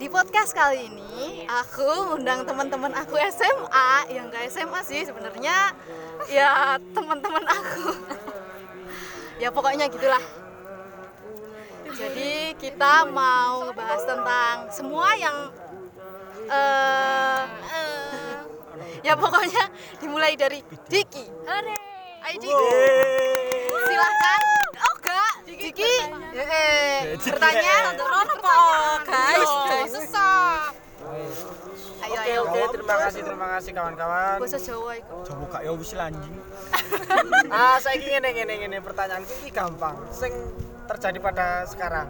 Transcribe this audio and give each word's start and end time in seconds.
Di 0.00 0.06
podcast 0.08 0.56
kali 0.56 0.88
ini 0.88 1.44
aku 1.44 2.16
undang 2.16 2.48
teman-teman 2.48 2.88
aku 2.96 3.12
SMA 3.28 4.08
yang 4.08 4.32
gak 4.32 4.48
SMA 4.48 4.80
sih 4.88 5.04
sebenarnya 5.04 5.76
ya 6.32 6.80
teman-teman 6.96 7.44
aku. 7.44 7.92
ya 9.42 9.52
pokoknya 9.52 9.92
gitulah. 9.92 10.24
Jadi 11.92 12.56
kita 12.56 13.04
mau 13.12 13.68
ngebahas 13.68 14.02
tentang 14.08 14.56
semua 14.72 15.08
yang 15.20 15.36
eh 16.48 17.42
eh, 17.68 18.36
ya 19.04 19.12
pokoknya 19.12 19.68
dimulai 20.00 20.32
dari 20.40 20.64
Diki. 20.88 21.28
Ayo 22.24 22.36
Diki. 22.40 22.68
Silahkan. 23.84 24.63
Oh 25.54 25.56
enggak, 25.56 25.70
Diki. 25.70 25.94
Eh, 26.34 27.14
pertanyaan 27.14 27.94
Rono 27.94 28.34
kok, 28.42 28.98
guys. 29.06 29.50
Susah. 29.86 30.74
Ayo 32.04 32.18
Oke 32.20 32.26
ayo. 32.26 32.40
oke 32.44 32.60
terima 32.74 32.94
kasih 33.00 33.20
terima 33.22 33.46
kasih 33.56 33.70
kawan-kawan. 33.70 34.36
Bahasa 34.42 34.58
Jawa 34.58 34.92
iku. 34.98 35.16
Coba 35.24 35.44
kak 35.48 35.60
ya 35.62 35.70
wis 35.72 35.92
lanjing. 35.94 36.36
Ah 37.54 37.78
saya 37.78 37.96
ingin 37.96 38.18
ngene 38.18 38.28
ngene 38.34 38.54
ngene 38.66 38.78
pertanyaan 38.82 39.22
ini 39.22 39.48
gampang. 39.48 39.94
Sing 40.10 40.32
terjadi 40.84 41.18
pada 41.22 41.64
sekarang. 41.64 42.08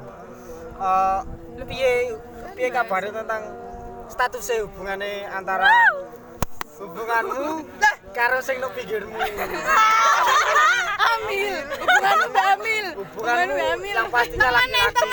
Eh 0.80 1.20
piye 1.68 2.16
piye 2.56 2.68
kabar 2.72 3.06
tentang 3.06 3.42
statusnya 4.08 4.66
hubungannya 4.66 5.28
antara 5.30 5.70
hubunganmu 6.84 7.64
karo 8.14 8.38
sing 8.44 8.60
no 8.60 8.68
pinggirmu. 8.70 9.16
Ambil. 11.04 11.54
Bukan 11.80 12.18
Mbak 12.30 12.46
Amil. 12.58 12.86
Hubunganmu 12.94 13.86
yang 13.88 14.08
pastinya 14.12 14.50
laki-laki. 14.52 15.08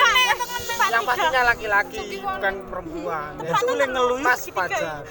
Yang 0.91 1.03
pastinya 1.07 1.41
laki-laki 1.47 2.01
bukan 2.19 2.53
perempuan. 2.67 3.31
Ya, 3.41 3.55
Itu 3.55 3.73
le 3.73 3.85
ngeluh. 3.87 4.19
Mas 4.19 4.43
Fajar. 4.51 5.01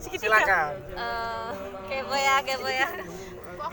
Silakan. 0.00 0.72
Eh, 0.94 1.48
kepo 1.90 2.14
ya, 2.14 2.36
kepo 2.46 2.68
ya. 2.70 2.88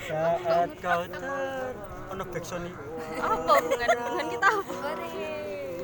Saat 0.04 0.72
kau 0.82 1.02
ter 1.06 1.72
ono 2.12 2.24
backsound 2.34 2.66
iki. 2.68 2.82
Apa 3.22 3.52
hubungan 3.62 3.90
hubungan 4.02 4.28
kita 4.34 4.48
apa? 4.50 4.92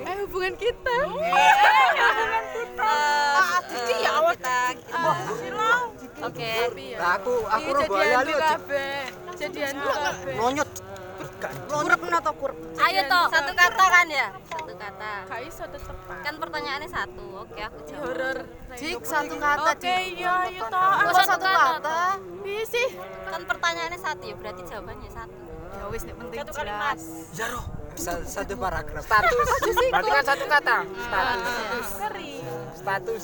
Eh 0.09 0.17
hubungan 0.25 0.53
kita. 0.57 0.95
hubungan 1.05 2.45
kita. 2.57 2.97
Diki 3.69 3.95
ya 4.02 4.11
kita. 4.33 4.59
Oke. 6.19 6.52
Nah, 6.97 7.11
aku 7.15 7.33
aku 7.45 7.67
robo 7.77 7.93
ali 7.95 8.33
Jadian 9.39 9.73
dulu 9.77 9.93
kabeh. 9.93 10.35
Nonyot. 10.35 10.69
Kurep 11.39 12.02
atau 12.03 12.33
kurep? 12.35 12.57
Ayo 12.80 13.02
toh, 13.07 13.25
satu 13.31 13.52
kata 13.55 13.85
kan 13.87 14.07
ya? 14.11 14.27
Satu 14.52 14.73
kata. 14.75 15.11
Gak 15.31 15.41
iso 15.47 15.63
tetep. 15.71 15.97
Kan 16.25 16.35
pertanyaannya 16.35 16.89
satu. 16.91 17.25
Oke, 17.39 17.59
aku 17.63 17.77
jawab. 17.87 18.03
Horor. 18.03 18.37
Dik 18.75 19.03
satu 19.07 19.35
kata. 19.39 19.71
Oke, 19.71 19.95
iya, 20.19 20.33
ayo 20.52 20.63
toh. 20.67 20.91
Kok 20.99 21.13
satu 21.23 21.47
kata? 21.47 21.99
Iya 22.43 22.63
sih. 22.67 22.87
Kan 23.31 23.41
pertanyaannya 23.47 23.99
satu 23.99 24.23
ya, 24.27 24.35
berarti 24.35 24.61
jawabannya 24.67 25.09
satu. 25.11 25.48
Ya 25.70 25.84
wis 25.94 26.02
nek 26.06 26.16
penting 26.17 26.42
jelas. 26.50 27.02
Ya 27.38 27.45
roh. 27.53 27.66
Satu 28.00 28.53
paragraf. 28.56 29.03
Status. 29.03 29.48
Berarti 29.94 30.09
kan 30.09 30.23
satu 30.23 30.45
kata. 30.48 30.78
Status. 30.88 31.88
Status. 32.80 33.23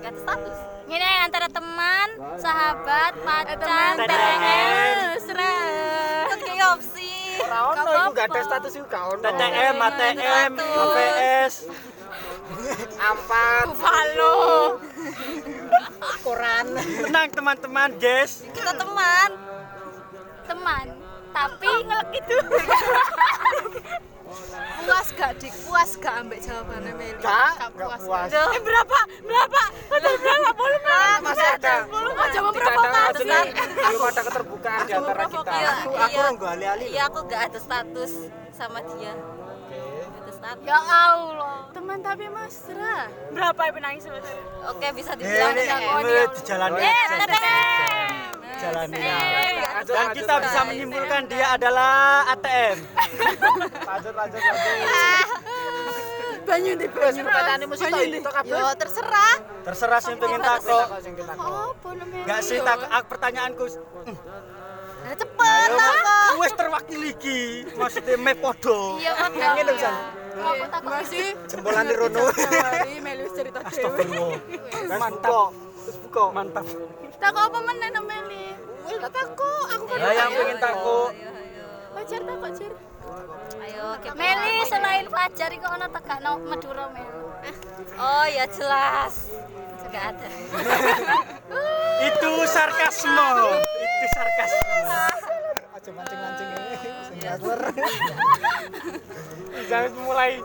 Ada 0.00 0.16
status. 0.16 0.56
Ini 0.90 1.08
antara 1.22 1.46
teman, 1.46 2.08
sahabat, 2.40 3.12
pacar, 3.22 3.94
TTM, 3.94 4.96
serah. 5.22 6.26
Kan 6.26 6.38
kayak 6.42 6.68
opsi. 6.74 7.14
Ora 7.46 7.58
ono 7.70 7.90
iku 7.94 8.10
gak 8.16 8.26
ada 8.32 8.40
status 8.42 8.72
iku 8.74 8.86
gak 8.90 9.04
ono. 9.14 9.22
TTM, 9.22 9.74
ATM, 9.78 10.16
Satu. 10.58 10.82
APS. 10.82 11.54
Ampat. 12.98 13.66
Halo. 13.78 14.34
Koran. 16.26 16.66
Tenang 16.74 17.28
teman-teman, 17.38 17.90
guys. 18.00 18.42
Kita 18.50 18.72
teman. 18.74 19.30
Teman. 20.48 20.99
Tapi 21.30 21.68
ngelek 21.82 22.10
itu. 22.16 22.36
Puas 24.80 25.08
gak 25.12 25.32
dik? 25.38 25.52
Puas 25.66 25.90
gak 25.96 26.14
ambek 26.16 26.38
jawabannya 26.40 26.92
Meli? 26.94 27.18
Gak, 27.20 27.68
puas. 27.74 28.00
puas. 28.00 28.28
Eh 28.28 28.60
berapa? 28.60 28.98
Berapa? 29.20 29.62
Betul 29.88 30.14
berapa? 30.18 30.48
Boleh 30.52 30.78
berapa? 30.80 31.18
Masih 31.20 31.48
ada. 31.48 31.74
Jangan 32.30 32.52
Tidak 32.52 32.64
ada 32.64 32.80
provokasi. 32.80 33.28
belum 33.80 34.02
ada 34.02 34.22
keterbukaan 34.22 34.80
di 34.80 34.92
antara 34.92 35.22
kita. 35.26 35.52
Iya, 35.52 35.70
Aku 35.76 35.90
aku 35.90 36.08
iya. 36.08 36.18
orang 36.18 36.34
gak 36.36 36.50
ali-ali. 36.52 36.86
Iya, 36.88 37.02
aku 37.06 37.18
gak 37.24 37.42
ada 37.44 37.58
status 37.60 38.12
sama 38.50 38.78
dia. 38.88 39.12
Ada 40.16 40.30
status. 40.32 40.64
Ya 40.64 40.78
Allah. 40.78 41.56
Teman 41.70 41.98
tapi 42.00 42.24
mesra. 42.26 42.96
Berapa 43.30 43.60
yang 43.62 43.74
penangis 43.76 44.02
sebetulnya? 44.02 44.42
Oke, 44.66 44.86
bisa 44.90 45.10
Eh, 45.12 45.16
dibilang 45.16 45.52
ini 45.52 45.62
TTM. 45.62 46.00
ini 46.00 46.12
dijalani. 46.32 46.78
Eh, 46.80 47.04
TTM. 48.60 48.68
Jalani. 48.68 49.00
Lanjut, 49.00 49.94
Dan 49.96 50.04
lanjut, 50.04 50.16
kita 50.20 50.34
bisa 50.44 50.60
menyimpulkan 50.68 51.22
dia 51.32 51.46
adalah 51.56 51.92
ATM. 52.36 52.76
Lanjut 53.88 54.14
lanjut 54.14 54.40
lanjut. 54.40 54.42
Banyu 56.40 56.72
di 56.74 56.86
Wes 56.90 57.14
pertanyaanmu 57.14 57.66
mesti 57.70 57.86
tau 57.86 58.02
itu 58.02 58.30
kabeh. 58.34 58.50
Yo 58.50 58.68
terserah. 58.74 59.34
Terserah 59.62 60.00
sing 60.02 60.14
pengen 60.18 60.40
takut. 60.42 60.86
Gak 62.26 62.40
sih 62.42 62.58
tak 62.58 62.78
aku 62.90 63.06
pertanyaanku. 63.06 63.64
Nah, 65.00 65.14
cepet 65.14 65.68
takut. 65.70 66.34
Wes 66.42 66.52
terwakili 66.58 67.08
iki. 67.14 67.40
Maksudnya 67.78 68.14
me 68.18 68.32
podo. 68.34 68.98
Iya. 68.98 69.30
Ngene 69.30 69.72
takut. 70.68 70.90
Masih 70.90 71.26
Jempolan 71.46 71.84
di 71.86 71.94
Rono. 71.94 72.22
wis 72.30 73.32
cerita 73.36 73.60
dhewe. 73.70 74.04
Mantap. 74.90 75.54
Terus 75.86 75.96
buka. 76.02 76.24
Mantap. 76.34 76.66
Takut 77.20 77.42
apa 77.52 77.58
meneh 77.60 77.88
nang 77.92 78.04
Meli? 78.08 78.56
Wis 78.88 78.96
tak 78.96 79.12
takut. 79.12 79.66
Aku 79.76 79.84
kan 79.84 79.96
Ya 80.00 80.10
yang 80.16 80.32
pengen 80.32 80.56
takut. 80.56 81.12
Pacar 81.92 82.20
takut 82.24 82.50
cer. 82.56 82.72
Ayo. 83.60 83.86
Meli 84.16 84.56
selain 84.64 85.06
Fajar 85.12 85.50
iku 85.52 85.66
ono 85.68 85.86
tegakno 85.92 86.32
Madura 86.48 86.88
Mel. 86.88 87.08
Oh, 88.00 88.24
ya 88.24 88.48
jelas. 88.48 89.28
Enggak 89.84 90.16
ada. 90.16 90.28
Itu 92.08 92.32
sarkasme. 92.48 93.30
Itu 93.84 94.06
sarkasme. 94.16 94.80
Aja 95.80 95.96
mancing-mancing 95.96 96.48
ini. 96.52 96.76
Sing 97.08 97.16
ngawur. 97.24 97.56
Jangan 99.72 99.92
mulai. 99.96 100.36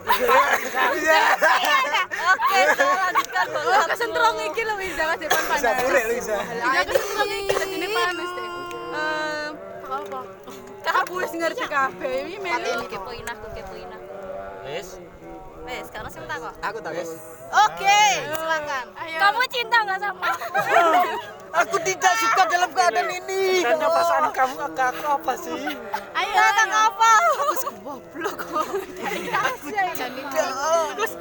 Oke, 2.15 2.59
so 2.71 2.87
lanjutkan 2.87 3.47
kesentrong 3.91 4.37
iki 4.47 4.61
lho 4.63 4.79
wis 4.79 4.95
jangan 4.95 5.19
depan 5.19 5.43
panas. 5.43 5.59
Bisa 5.59 5.71
boleh 5.83 6.03
bisa. 6.15 6.35
Kesentrong 6.87 7.31
iki 7.35 7.51
dadine 7.51 7.87
panas 7.91 8.29
deh. 8.31 8.47
Eh, 8.95 9.47
apa? 9.91 10.19
Aku 11.03 11.19
wis 11.19 11.31
ngerti 11.35 11.67
kabeh 11.67 12.15
iki 12.31 12.39
Meli. 12.39 12.71
Aku 12.71 12.87
kepoin 12.87 13.27
aku, 13.27 13.45
kepoin 13.59 13.91
aku. 13.91 14.07
Wes. 14.71 15.03
Wes, 15.67 15.83
sekarang 15.91 16.15
sing 16.15 16.23
takut. 16.31 16.55
Aku 16.63 16.79
takut. 16.79 17.07
Oke, 17.67 18.03
silakan. 18.23 18.85
Kamu 18.95 19.41
cinta 19.51 19.77
nggak 19.83 19.99
sama 19.99 20.31
aku? 21.55 21.63
Aku 21.71 21.77
tidak 21.87 22.13
suka 22.19 22.41
dalam 22.51 22.69
keadaan 22.75 23.09
ini. 23.09 23.63
Tanda 23.63 23.87
perasaan 23.87 24.27
kamu 24.35 24.55
ke 24.75 24.83
aku 24.83 25.05
apa 25.07 25.33
sih? 25.39 25.61
Ayo 26.11 26.31
datang 26.35 26.71
apa? 26.71 27.11
Aku 27.15 27.71
goblok 27.79 28.35
kok. 28.43 28.65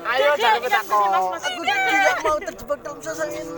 Ayo 0.04 0.28
jangan 0.34 0.60
petakok. 0.60 1.06
Aku 1.38 1.62
tidak 1.62 2.16
mau 2.24 2.38
terjebak 2.42 2.78
dalam 2.82 2.98
suasana 2.98 3.30
ini. 3.30 3.54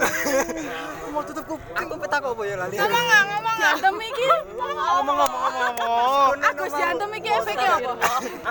Aku 1.01 1.09
mau 1.11 1.23
tutup 1.25 1.45
kuping. 1.49 1.77
Aku 1.81 1.95
petakok 1.97 2.31
apa 2.37 2.43
ya 2.45 2.55
lali? 2.61 2.77
Ngomong 2.77 3.05
nggak 3.09 3.23
ngomong 3.25 3.57
Diantem 3.57 3.95
iki. 4.05 4.27
Ngomong-ngomong. 4.53 6.37
Aku 6.45 6.63
diantem 6.69 7.11
iki 7.17 7.31
efeknya 7.33 7.71
apa? 7.81 7.93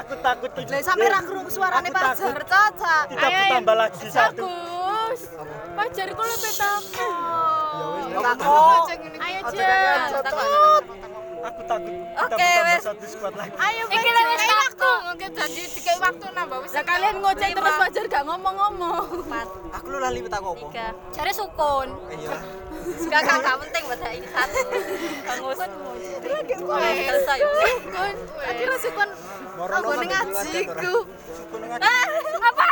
Aku 0.02 0.14
takut 0.26 0.52
tidak. 0.58 0.72
Lah 0.74 0.82
sampe 0.82 1.06
ra 1.06 1.20
krungu 1.22 1.50
suarane 1.54 1.90
Aku 1.90 1.94
takut. 1.94 2.34
pacar 2.34 2.46
caca. 2.50 2.96
Tidak 3.06 3.30
bertambah 3.30 3.76
lagi 3.78 4.06
satu. 4.10 4.46
Bagus. 4.50 5.22
Pacarku 5.78 6.22
lebih 6.26 6.54
takut. 6.58 7.55
Petakok. 8.16 8.86
Ayo, 9.20 9.40
Jen. 9.52 10.00
kan 10.08 10.24
Takut. 10.24 10.84
Aku 11.46 11.62
takut 11.70 11.94
Oke, 12.26 12.50
wes. 12.66 12.82
Ayo, 13.62 13.84
Iki 13.86 14.10
lho 14.10 14.22
wis 14.34 14.44
waktu. 14.50 14.92
Oke, 15.14 15.26
jadi 15.30 15.62
dikai 15.70 15.98
waktu 16.02 16.26
nambah 16.34 16.58
wis. 16.66 16.72
Lah 16.74 16.84
kalian 16.88 17.16
ngoceh 17.22 17.50
terus 17.54 17.76
pacar 17.78 18.06
gak 18.10 18.24
ngomong-ngomong. 18.26 19.06
Aku 19.78 19.86
lu 19.94 19.98
lali 20.02 20.26
apa? 20.26 20.58
tiga. 20.58 20.88
Cari 21.14 21.32
sukun. 21.36 21.88
Iya. 22.10 22.38
Gak 23.14 23.22
gak 23.30 23.38
gak 23.46 23.58
penting 23.62 23.84
buat 23.86 24.02
ini 24.10 24.28
satu. 24.32 24.60
Kangus. 25.22 25.58
Selesai. 27.06 27.40
Akhirnya 28.42 28.78
sih 28.82 28.92
kon 28.96 29.10
aku 29.56 29.92
ning 30.02 30.10
ngajiku. 30.10 30.96
Ah, 31.78 32.06
apa? 32.42 32.68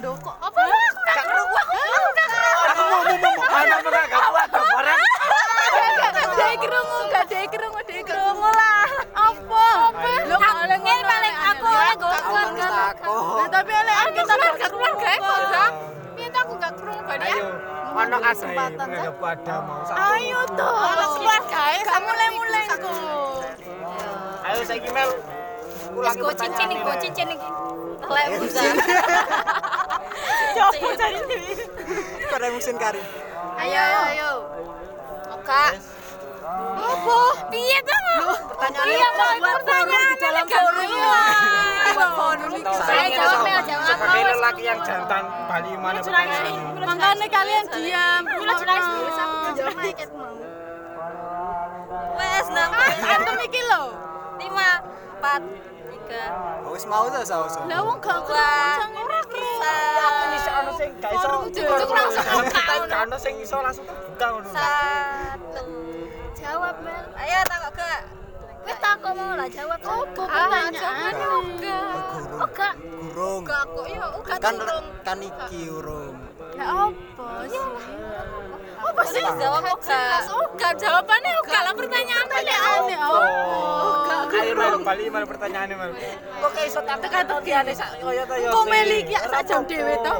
Loh 0.00 0.14
kok 0.16 0.36
apa? 0.40 0.60
Aku 0.64 1.00
gak 1.04 1.24
krungu. 1.28 1.56
Aku 1.58 2.08
gak 2.16 2.28
mau 2.94 3.02
mau 3.02 3.34
mau 3.34 3.46
anak 3.50 3.78
mana 3.82 4.00
gak 4.06 4.22
kuat 4.30 4.50
orang 4.54 5.00
dek 6.38 6.54
kerungu 6.62 6.98
gak 7.10 7.24
kerungu 7.50 7.80
kerungu 8.06 8.48
lah 8.54 8.86
apa 9.18 9.66
apa 9.90 10.10
lu 10.30 10.36
oleh 10.38 10.78
paling 11.02 11.36
aku 11.42 11.66
oleh 11.66 11.94
gak 11.98 13.50
tapi 13.50 13.72
oleh 13.74 13.96
aku 13.98 14.20
gak 14.22 14.38
kuat 14.70 14.94
gak 14.94 16.42
aku 16.46 16.52
gak 16.62 16.72
kerungu 16.78 17.02
bani 17.02 17.26
ya 17.26 17.38
ono 17.94 18.16
kesempatan 18.22 18.86
ayo 19.90 20.40
tuh 20.54 20.70
keluarga 21.18 21.98
mulai 21.98 22.28
mulai 22.30 22.62
ayo 24.44 24.60
saya 24.62 24.90
mel 24.94 25.10
ulangi 25.94 26.22
cincin 26.36 26.66
nih, 26.68 26.78
pertanyaan 26.82 26.96
cincin 27.00 27.26
nih. 27.30 27.38
Lek 28.04 28.26
bisa. 28.42 28.60
Pada 32.28 32.46
musim 32.52 32.74
kari. 32.76 33.02
Ayo, 33.58 33.84
ayo. 34.10 34.30
Oka. 35.30 35.64
Apa? 36.74 37.20
Piye 37.48 37.78
to? 37.80 37.98
Pertanyaannya 38.52 38.92
Iya, 38.92 39.08
Pak, 39.16 39.30
di 39.32 39.40
pertanyaan 39.40 40.16
dalam 40.20 40.46
forum. 42.12 42.50
Saya 42.84 43.06
jawab 43.08 43.46
ya, 43.48 43.58
jawab 43.64 43.80
apa? 43.80 43.88
sebagai 43.94 44.22
lelaki 44.34 44.62
yang 44.66 44.80
jantan 44.84 45.24
Bali 45.48 45.72
mana 45.78 45.98
pertanyaan 46.04 46.54
Makanya 46.84 47.26
kalian 47.32 47.64
diam. 47.72 48.22
Aku 48.28 48.44
mau. 50.12 50.36
Wes 52.14 52.46
nang. 52.52 52.70
Antum 53.00 53.38
iki 53.40 53.60
lho. 53.64 53.82
5 54.34 54.44
4 54.44 55.73
3 56.08 56.68
Wis 56.74 56.84
mau 56.90 57.06
ta 57.06 57.22
saus. 57.22 57.54
Lah 57.70 57.80
wong 57.86 57.98
gak 58.02 58.18
Dua. 58.26 58.50
kerungu 58.82 59.04
Aku 60.04 60.24
bisa 60.34 60.50
ono 60.60 60.72
sing 60.76 60.90
gak 61.00 61.12
iso 61.14 61.28
Cucuk 61.54 61.90
langsung 61.94 62.24
buka. 62.26 62.96
Ono 63.06 63.16
sing 63.16 63.34
iso 63.40 63.56
langsung 63.62 63.84
terbuka 63.86 64.26
ngono 64.34 64.48
satu. 64.50 65.64
Jawab, 66.34 66.74
Mel. 66.82 67.04
Ayo 67.14 67.38
takok 67.46 67.72
gak? 67.78 68.00
Wis 68.64 68.78
takok 68.80 69.12
mau 69.16 69.32
lah 69.38 69.48
jawab. 69.48 69.78
Apa 69.80 70.02
pertanyaannya 70.12 71.28
Oga? 71.30 71.78
Oh 72.42 72.48
gak. 72.52 72.74
Gurung. 72.80 73.42
Gak 73.46 73.62
kok 73.70 73.86
iya, 73.86 74.04
gak 74.24 74.38
Kan 74.42 74.56
kan 75.06 75.18
iki 75.22 75.60
urung. 75.70 76.16
Ya 76.58 76.64
apa 76.90 77.26
sih? 77.48 77.64
Apa 78.78 79.02
sih 79.10 79.22
jawab 79.22 79.64
Oga? 79.74 80.02
Oga 80.30 80.68
jawabannya 80.74 81.32
Oga 81.44 81.58
lah 81.62 81.74
pertanyaan 81.74 82.24
Pertanyaannya 82.26 82.96
apa? 82.98 83.22
Ayo 84.34 84.52
Mel, 84.58 84.76
Bali 84.82 85.04
mana 85.08 85.26
pertanyaannya 85.30 85.76
Mel 85.78 85.90
Kok 86.42 86.50
kayak 86.52 86.68
iso 86.68 86.80
tak 86.82 86.98
teka-tekiane 87.06 87.72
sak 87.72 87.90
koyo 88.02 88.22
to 88.26 88.34
yo 88.36 88.50
Kok 88.50 88.64
meli 88.66 88.98
iki 89.06 89.14
sak 89.14 89.42
jam 89.46 89.62
dhewe 89.64 89.94
to? 90.02 90.14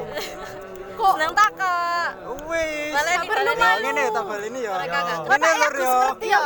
Kok 0.94 1.10
seneng 1.18 1.32
takok. 1.34 2.08
Wis. 2.46 2.94
Perlu 3.26 3.52
malu. 3.58 3.82
Ngene 3.82 4.04
ta 4.14 4.20
bal 4.22 4.42
ini 4.46 4.60
ya. 4.62 4.72
Mereka 4.78 4.98
gak 5.02 5.18
Ngene 5.26 5.50
lur 5.58 5.74
yo. 5.74 5.96
Iya. 6.22 6.42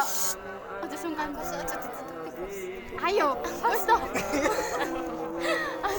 Aja 0.81 0.97
sungkan. 0.97 1.29
Ayo, 2.99 3.29
wis 3.45 3.83
toh. 3.85 4.01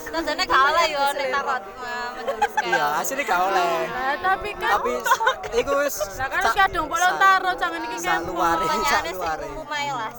Tandane 0.09 0.43
gak 0.49 0.61
oleh 0.73 0.85
yo 0.89 1.03
nek 1.13 1.27
takut 1.29 1.61
menuliskan. 2.17 2.63
Iya, 2.65 2.85
asli 2.97 3.23
gak 3.23 3.39
oleh. 3.45 3.73
Tapi 4.19 4.49
kan 4.57 4.71
Tapi 4.79 4.91
iku 5.61 5.73
wis 5.85 5.95
Lah 6.17 6.27
kan 6.29 6.43
kadung 6.57 6.87
bolong 6.89 7.15
taro 7.21 7.51
jangan 7.55 7.81
iki 7.85 7.97
kan. 8.01 8.25
Saluare, 8.25 8.65
lah 8.65 10.11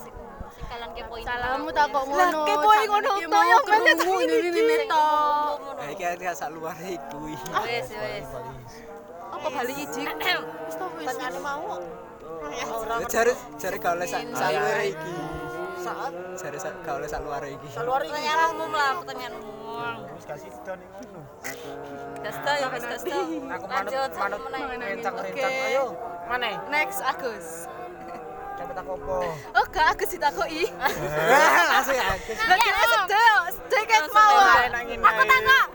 kalian 0.71 0.91
kepoin. 0.95 1.23
Salamu 1.27 1.67
tak 1.75 1.85
kok 1.91 2.03
ngono. 2.07 2.17
Lah, 2.17 2.29
kepoin 2.47 2.87
ngono 2.87 3.11
to, 3.11 4.13
ini 4.23 4.35
ini 4.39 4.61
ini 4.63 4.75
to. 4.87 5.07
Eh, 5.83 5.89
iki 5.91 6.03
ada 6.07 6.31
saluare 6.31 6.87
iku. 6.95 7.19
Wes 7.27 7.87
wes. 7.91 8.27
Apa 9.31 9.47
Bali 9.51 9.73
ijik? 9.75 10.07
Wis 10.07 10.75
to 10.79 10.85
wis. 10.95 11.15
Mau. 11.43 11.83
Jare 13.11 13.33
jare 13.59 13.77
gak 13.77 13.91
oleh 13.99 14.07
saluare 14.07 14.83
iki. 14.95 15.40
Saat 15.81 16.13
jare 16.37 16.57
sa- 16.57 16.77
gak 16.79 16.93
oleh 16.95 17.09
saluare 17.09 17.47
iki. 17.51 17.67
Pertanyaan 17.73 18.53
umum 18.53 18.69
lah, 18.69 18.91
pertanyaan 19.01 19.33
umum. 19.35 19.95
Wis 20.13 20.25
kasih 20.25 20.51
don 20.61 20.77
ngono 20.77 21.21
Dasta 22.21 22.51
ya 22.53 22.67
wes 22.69 22.83
dasta. 22.85 23.17
Aku 23.49 23.65
manut 23.65 23.93
manut 24.13 24.41
rencang-rencang 24.77 25.53
ayo 25.67 25.85
mana 26.27 26.47
Next 26.69 27.01
Agus. 27.01 27.65
aku 28.53 28.93
apa 28.93 29.15
Oh, 29.57 29.65
gak. 29.73 29.97
Langsung 31.73 31.97
ya. 31.97 32.13
Lah 32.13 32.57
kira 32.61 32.81
sedek, 32.85 33.33
sedek 33.49 33.89
mau. 34.13 34.37
aku 35.01 35.21
takok. 35.25 35.67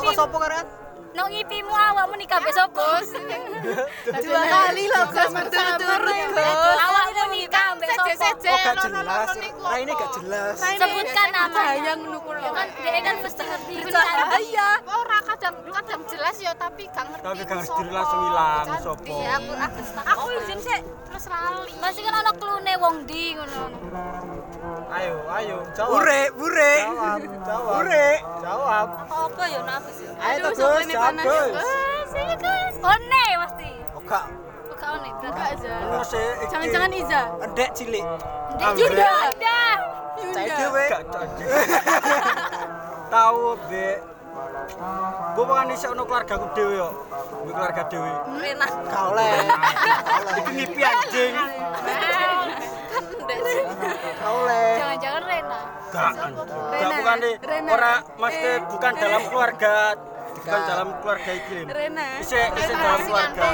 Kok 0.00 0.12
sopo 0.16 0.36
karet? 0.40 0.79
Nang 1.10 1.26
ngipimu 1.26 1.74
awakmu 1.74 2.14
nikah 2.14 2.38
besok 2.38 2.70
bos. 2.70 3.08
Dua 4.22 4.42
kali 4.46 4.84
loh 4.86 5.04
Gus 5.10 5.30
berturut-turut 5.34 6.16
Gus. 6.30 6.78
Awakmu 6.78 7.22
nikah 7.34 7.68
besok. 7.76 8.06
Oh, 8.50 8.58
gak 8.62 8.76
jelas. 8.86 9.28
Nah, 9.60 9.78
ini 9.78 9.92
gak 9.92 10.10
jelas. 10.22 10.54
Sebutkan 10.58 11.28
nama. 11.34 11.60
Bayang 11.60 12.00
nuku 12.06 12.30
Ya 12.40 12.50
kan 12.56 12.68
dia 12.72 13.00
kan 13.04 13.16
berhenti 13.20 13.74
Bahaya. 13.90 14.68
Ora 14.86 15.18
kadang 15.26 15.54
kadang 15.66 16.02
jelas 16.08 16.36
ya 16.38 16.52
tapi 16.54 16.82
gak 16.88 17.04
ngerti. 17.10 17.24
Tapi 17.26 17.42
gak 17.42 17.58
ngerti 17.58 17.90
langsung 17.90 18.22
ilang, 18.30 18.64
Cantik. 18.64 18.84
sopo. 18.86 19.14
Iya, 19.18 19.30
aku 19.38 19.52
aku 19.54 19.78
Aku 20.14 20.24
izin 20.40 20.58
sih. 20.62 20.80
terus 21.10 21.26
lali. 21.26 21.72
Masih 21.82 22.02
kan 22.06 22.14
ana 22.22 22.32
klune 22.38 22.74
wong 22.78 22.96
di 23.04 23.22
ngono. 23.34 23.62
Ayo, 24.90 25.14
ayo, 25.32 25.56
jawab. 25.72 26.04
Ure, 26.04 26.20
ure. 26.36 26.74
Jawab, 26.84 27.20
jawab. 27.48 27.74
Ure, 27.80 28.08
jawab. 28.44 28.86
Apa 29.08 29.42
ya 29.48 29.60
nak 29.64 29.82
Ayo 30.20 30.46
terus, 30.52 30.84
jawab. 30.90 31.16
Oh, 31.24 32.00
sini 32.12 32.34
guys. 32.36 32.76
One 32.84 33.22
pasti. 33.40 33.70
Oga. 33.96 34.20
Oga 34.68 34.86
one, 35.00 35.10
berapa 35.20 35.42
aja? 35.56 35.74
Jangan-jangan 36.52 36.90
Iza. 36.92 37.22
Dek 37.56 37.70
cilik. 37.72 38.04
Dek 38.60 38.72
Yunda. 38.76 39.08
Yunda. 39.32 39.60
Cai 40.20 40.48
dewe. 40.52 40.86
Tahu 43.08 43.56
be. 43.72 43.88
Gue 45.34 45.44
bukan 45.44 45.66
bisa 45.74 45.86
ono 45.90 46.02
keluargaku 46.06 46.46
gue 46.52 46.56
dewe 46.56 46.72
yo. 46.76 46.88
Gue 47.48 47.52
keluarga 47.56 47.82
dewe. 47.88 48.12
Enak. 48.44 48.70
Kau 48.92 49.10
leh. 49.16 49.48
Ini 50.52 50.64
pian 50.76 50.96
jing. 51.08 51.34
Oleh. 54.20 54.68
Jangan-jangan 54.78 55.22
Rena. 55.26 55.60
gak 55.90 56.10
gak 56.14 56.90
bukan 57.02 57.16
deh 57.18 57.34
ora 57.66 57.94
mesti 58.14 58.50
bukan 58.70 58.92
dalam 58.94 59.22
keluarga 59.26 59.74
bukan 60.38 60.60
dalam 60.70 60.88
keluarga 61.02 61.30
iki 61.34 61.52
Lin. 61.58 61.66
Rena. 61.66 62.06
isi 62.22 62.38
isi 62.38 62.72
dalam 62.72 63.00
keluarga 63.04 63.48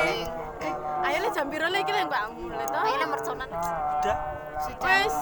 Ayo 1.07 1.19
le 1.23 1.29
jam 1.31 1.47
piro 1.47 1.67
le 1.71 1.79
iki 1.81 1.93
le 1.95 2.03
mbak 2.11 2.23
mulai 2.35 2.67
to. 2.67 2.77
Ayo 2.77 3.07
merconan. 3.07 3.49
udah 3.49 4.19
Wes. 4.57 5.17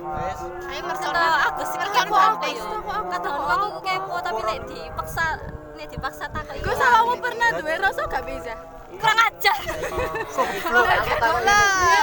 wes 0.00 0.40
Ayo 0.70 0.80
Kata 0.80 0.88
mersonan. 0.88 1.22
aku 1.50 1.62
sih 1.68 1.76
kan 1.76 2.06
aku. 2.08 2.46
Kata 3.10 3.28
aku 3.28 3.78
kepo 3.84 4.16
tapi 4.24 4.40
nek 4.46 4.58
dipaksa 4.64 5.26
nek 5.76 5.86
dipaksa 5.92 6.24
takut. 6.32 6.54
Gus 6.64 6.80
awakmu 6.80 7.14
pernah 7.20 7.48
duwe 7.58 7.74
rasa 7.78 8.02
gak 8.08 8.24
bisa? 8.24 8.54
kurang 9.00 9.18
ajar. 9.22 9.56
Iya, 11.80 12.02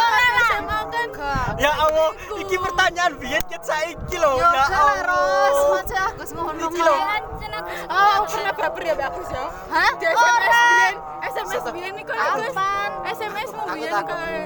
Kan. 0.58 1.54
ya 1.58 1.72
Allah 1.72 2.10
iki 2.36 2.56
pertanyaan 2.56 3.14
biyen 3.18 3.42
ket 3.46 3.62
saiki 3.62 4.18
lho 4.18 4.34
Yo 4.34 4.42
ya 4.42 4.50
gak 4.50 4.70
Allah 4.70 5.06
Ros, 5.06 5.58
maca 5.72 6.02
Agus 6.08 6.30
ngono 6.34 6.52
Iki 6.68 6.82
lho. 6.82 6.96
mah. 6.96 7.16
Anjen 7.16 7.52
aku 7.54 7.70
Oh, 7.88 8.10
aku 8.18 8.26
pernah 8.34 8.54
baper 8.54 8.82
ya 8.84 8.94
Agus 9.00 9.30
ya? 9.30 9.46
Hah? 9.68 9.92
Di 9.94 10.06
SMS 10.08 10.18
Ora. 10.18 10.48
biyen, 10.48 10.94
SMS 11.24 11.64
biyen 11.70 11.94
iku 11.96 12.12
ya, 12.12 12.26
Gus. 12.34 12.50
Apaan? 12.52 12.90
SMS 13.08 13.50
mu 13.52 13.62
Aku 13.62 13.74
biyen 13.76 13.94
kae. 13.94 14.46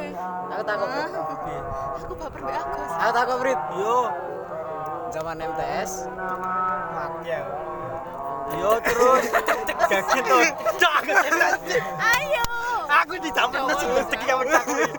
Aku 0.51 0.61
takut. 0.61 0.89
Aku 1.97 2.13
baper 2.17 2.39
mbak 2.41 2.53
Agus. 2.53 2.89
Aku 2.93 3.11
takut 3.13 3.35
Brit. 3.39 3.59
yo 3.73 3.97
Zaman 5.11 5.35
MTS. 5.39 5.91
ya 7.21 7.39
yo 8.51 8.71
terus 8.81 9.23
cek 9.63 9.77
gaget 9.87 10.23
to 10.27 10.37
cak 10.75 11.03
Ayo. 11.95 12.45
aku 12.85 13.13
didapat 13.17 13.59
nasi 13.63 13.85
rezeki 13.87 14.25
kamu 14.25 14.43
takut 14.45 14.91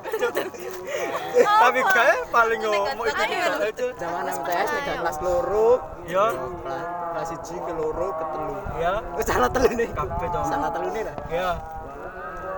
tapi 1.42 1.81
kayak 1.88 2.19
paling 2.28 2.61
ngomong 2.61 3.07
itu 3.07 3.23
itu 3.64 3.87
Zaman 3.97 4.25
MTS 4.28 4.69
gak 4.69 4.97
kelas 4.99 5.19
loro. 5.21 5.71
yo 6.04 6.26
Kelas 6.62 6.85
kelas 7.12 7.28
1 7.40 7.66
ke 7.66 7.73
loro 7.73 8.09
ke 8.12 8.25
telu. 8.28 8.57
ya 8.76 8.92
Wis 9.14 9.26
salah 9.26 9.49
telu 9.49 9.69
nih. 9.71 9.88
kabeh 9.90 10.28
to 10.28 10.40
Salah 10.45 10.71
telu 10.71 10.88
nih 10.90 11.02
lah. 11.02 11.16
ya 11.28 11.50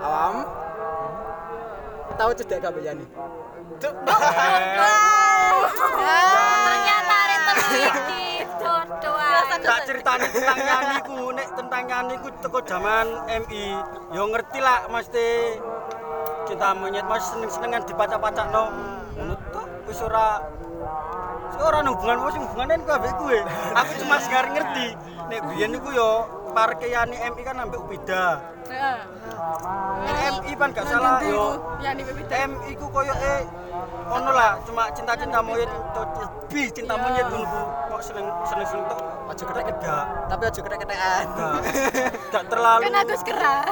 Awam. 0.01 0.35
Tahu 2.15 2.31
cedek 2.33 2.59
kabeh 2.61 2.83
yani. 2.85 3.05
ternyata 6.65 7.15
ada 7.17 7.37
temen 7.41 7.75
iki 7.75 8.25
dodoan. 8.55 9.45
tak 9.61 9.79
ceritani 9.85 10.27
tentang 10.29 10.59
nyanyiku 10.61 11.19
nek 11.33 11.49
tentang 11.55 11.83
nyanyiku 11.85 12.29
teko 12.39 12.59
zaman 12.63 13.07
MI 13.27 13.65
yo 14.13 14.23
ngerti 14.29 14.59
lah 14.61 14.87
mesti 14.87 15.59
cinta 16.45 16.77
monyet 16.77 17.05
mas 17.09 17.25
seneng 17.29 17.51
senengan 17.51 17.83
dipaca-paca 17.89 18.45
no 18.53 18.65
ngono 19.17 19.35
tok 19.53 19.69
wis 19.89 20.01
ora 20.05 20.41
hubungan 21.87 22.19
wis 22.27 22.37
hubungannya 22.37 22.83
ku 22.83 22.91
ambek 22.91 23.15
kuwe. 23.17 23.39
Aku 23.79 23.93
cuma 24.03 24.17
segar 24.21 24.51
ngerti. 24.51 24.99
Nek 25.31 25.41
biyen 25.49 25.71
niku 25.73 25.89
yo 25.95 26.27
parkeyane 26.53 27.15
MI 27.15 27.43
kan 27.47 27.57
ambek 27.63 27.81
Heeh. 28.69 28.99
MI 30.43 30.53
kan 30.59 30.71
gak 30.75 30.87
salah 30.91 31.23
yo. 31.25 31.63
MI 31.81 32.73
ku 32.77 32.87
koyo 32.91 33.15
eh 33.15 33.43
ono 34.07 34.31
lah 34.31 34.53
cuma 34.63 34.87
cinta-cinta 34.91 35.39
monyet 35.41 35.67
to- 35.91 36.09
lebih 36.45 36.67
cinta 36.71 36.95
monyet 36.95 37.27
ku 37.27 37.41
kok 37.89 38.01
seneng 38.01 38.27
seneng 38.45 38.67
seneng 38.67 38.87
tok 38.87 39.01
Aja 39.25 39.41
ketek 39.43 39.65
gak 39.81 40.05
Tapi 40.29 40.43
aja 40.45 40.61
ketek-ketekan. 40.61 41.25
gak 41.33 41.57
gak 42.29 42.45
terlalu 42.47 42.81
Kan 42.85 42.95
Agus 42.95 43.23
kerah. 43.25 43.65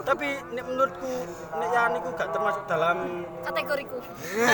tapi 0.00 0.26
nek 0.48 0.64
menurutku 0.64 1.12
nek 1.52 1.68
ya 1.68 1.82
niku 1.90 2.08
gak 2.14 2.30
termasuk 2.30 2.62
dalam 2.64 3.26
Kategoriku. 3.42 3.98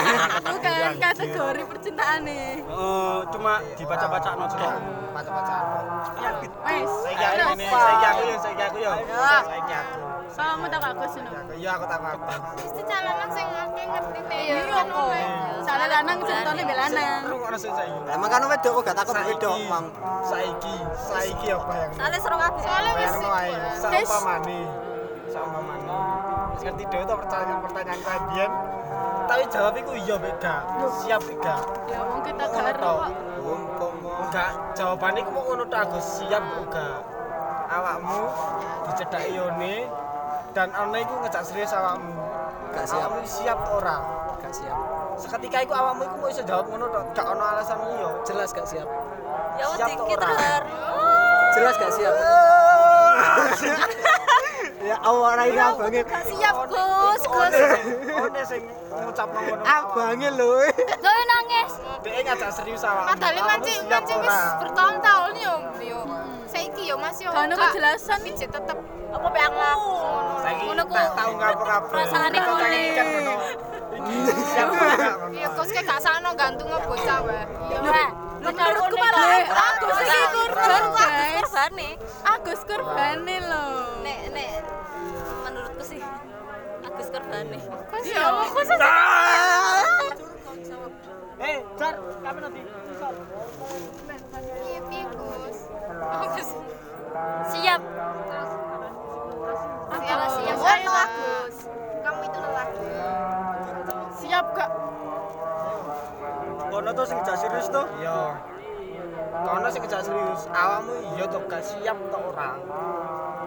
Bukan 0.48 0.90
kategori 0.98 1.62
percintaan 1.62 2.20
nih. 2.25 2.64
eh, 2.64 3.18
cuma 3.30 3.52
dibaca-baca 3.76 4.30
no 4.32 4.44
cuma 4.48 4.70
baca-baca 5.12 5.54
Wes. 6.66 6.90
saya 7.04 7.44
ini 7.46 7.64
saya 7.64 8.08
aku 8.08 8.22
ya 8.25 8.36
saya 8.36 8.64
aku 8.64 8.78
ya 8.80 8.92
saya 8.96 9.76
aku 9.76 10.00
Salamu 10.26 10.66
tak 10.66 10.82
aku 10.82 11.04
sini. 11.08 11.30
iya 11.54 11.70
aku 11.72 11.84
tak 11.86 11.96
apa 11.98 12.34
Mesti 12.58 12.82
calonan 12.82 13.28
sing 13.30 13.46
akeh 13.46 13.84
ngerti 13.86 14.20
nih. 14.22 14.40
Iya, 14.42 14.82
Salah 15.66 15.88
lanang 15.90 16.18
ceritane 16.22 16.60
mbek 16.62 16.78
lanang. 16.78 17.20
Emang 18.06 18.28
kan 18.30 18.42
wedok 18.46 18.72
kok 18.80 18.82
gak 18.86 18.96
takut 19.02 19.14
wedok, 19.16 19.56
Mang. 19.66 19.86
saiki 20.26 20.74
saiki 20.98 21.46
apa 21.54 21.72
yang 21.78 21.90
Soalnya 21.94 22.18
seru 22.20 22.36
kabeh. 22.36 22.62
Soalnya 22.62 22.92
wis 22.96 23.06
Bayang 23.06 23.22
wae, 23.30 23.52
saumpamane. 23.78 24.60
Saumpamane. 25.30 25.98
Wis 26.54 26.60
ngerti 26.66 26.84
dhewe 26.90 27.04
to 27.06 27.14
pertanyaan 27.18 27.60
pertanyaan 27.62 28.00
kalian. 28.02 28.50
Tapi 29.26 29.42
jawab 29.50 29.74
iku 29.74 29.92
iya 29.98 30.14
mek 30.22 30.34
gak. 30.38 30.60
Siap 31.02 31.20
mek 31.26 31.38
gak. 31.42 31.62
ya 31.90 32.00
wong 32.06 32.20
kita 32.22 32.44
karo. 32.46 32.94
kok. 33.76 33.92
Enggak, 34.26 34.50
jawabannya 34.74 35.20
iku 35.22 35.30
mau 35.34 35.42
ngono 35.50 35.64
tok 35.66 35.80
Agus. 35.82 36.06
Siap 36.22 36.44
gak. 36.70 36.98
Awakmu 37.66 38.22
dicedak 38.86 39.22
ione 39.26 39.74
dan 40.54 40.70
ana 40.72 40.96
iku 41.02 41.14
ngejak 41.20 41.42
serius 41.42 41.74
awakmu. 41.74 42.14
Gak 42.74 42.84
siap. 42.86 43.10
Awakmu 43.10 43.22
siap 43.26 43.58
ora? 43.74 43.98
Gak 44.46 44.54
siap. 44.54 44.78
Seketika 45.18 45.58
iku 45.60 45.74
awakmu 45.74 46.02
iku 46.06 46.16
mau 46.16 46.28
iso 46.30 46.42
jawab 46.42 46.70
ngono 46.70 46.86
tok. 46.86 47.04
Gak 47.12 47.26
ono 47.26 47.44
alasan 47.44 47.78
liya. 47.82 48.10
Jelas 48.22 48.50
gak 48.52 48.66
siap. 48.68 48.86
Ya 49.56 49.64
Siap 49.74 49.88
dikit 49.88 50.18
ora? 50.18 50.28
terharu. 50.28 50.70
Jelas 51.52 51.74
gak 51.74 51.92
siap. 51.92 52.14
ya 54.86 54.96
Allah 55.02 55.28
ora 55.32 55.42
ini 55.44 55.58
abange. 55.58 56.00
Siap 56.06 56.54
Gus, 56.68 57.22
Gus. 57.26 57.54
Sing 58.46 58.62
ngono. 58.94 59.62
Abange 59.64 60.28
lho. 60.30 60.48
Gak 60.78 61.18
nangis. 61.26 61.72
Dhek 62.06 62.22
ngajak 62.22 62.50
serius 62.54 62.86
awakmu. 62.86 63.10
Padahal 63.10 63.42
mancing 63.42 63.80
mancing 63.84 64.18
wis 64.22 64.38
bertahun-tahun 64.62 65.32
yo 65.34 65.54
yo. 65.82 66.00
Saiki 66.46 66.86
yo 66.86 66.94
Mas 66.94 67.18
yo. 67.18 67.34
Gak 67.34 67.50
gak- 67.50 67.74
kejelasan. 67.74 68.18
Biji 68.22 68.46
tetep 68.46 68.78
Apa 69.06 69.32
pe 69.32 69.40
aku? 69.40 69.64
Saiki 70.44 70.64
Ngono 70.68 70.82
ku 70.84 70.92
tak 70.92 71.08
tau 71.16 71.30
ngapa-ngapa. 71.32 71.88
perasaane 71.88 72.38
Kok 72.38 72.54
ngene. 72.60 73.34
Iki 74.06 74.42
siap 74.54 74.68
ora 74.70 74.94
gak. 74.94 75.14
Iya, 75.34 75.48
sakno 75.98 76.30
gantung 76.38 76.68
bocah 76.70 77.18
wae. 77.26 77.42
Menurutku 78.46 78.94
malah 78.94 79.42
aku 79.42 79.86
sih 79.98 80.22
korban 80.30 80.84
guys. 80.94 81.36
korbane. 81.50 81.88
Agus 82.22 82.60
korbane 82.62 83.36
loh. 83.42 83.98
Nek 84.06 84.20
nek 84.30 84.50
menurutku 85.42 85.82
sih 85.82 86.00
Agus 86.86 87.06
korbane. 87.10 87.58
Iya, 88.06 88.25
aku 88.46 88.60
sih. 88.62 88.78
Eh, 91.36 91.60
Jar, 91.76 91.94
kapan 92.25 92.40
nanti? 92.48 92.62
Piye 94.88 95.04
Gus? 95.12 95.58
Siap. 97.52 97.80
Siap 99.90 100.28
siap. 100.32 100.58
Agus. 100.96 101.56
Kamu 102.06 102.20
itu 102.25 102.38
lelaki. 102.40 102.88
Siap 104.37 104.52
gak? 104.52 104.69
Kono 106.69 106.93
tuh 106.93 107.09
sing 107.09 107.16
serius 107.25 107.73
tuh? 107.73 107.88
Iya. 108.05 108.37
Kono 109.33 109.64
sing 109.73 109.81
serius. 109.88 110.45
Awakmu 110.52 110.93
iya 111.16 111.25
tuh 111.25 111.40
gak 111.49 111.64
siap 111.64 111.97
tuh 112.12 112.21
orang. 112.21 112.61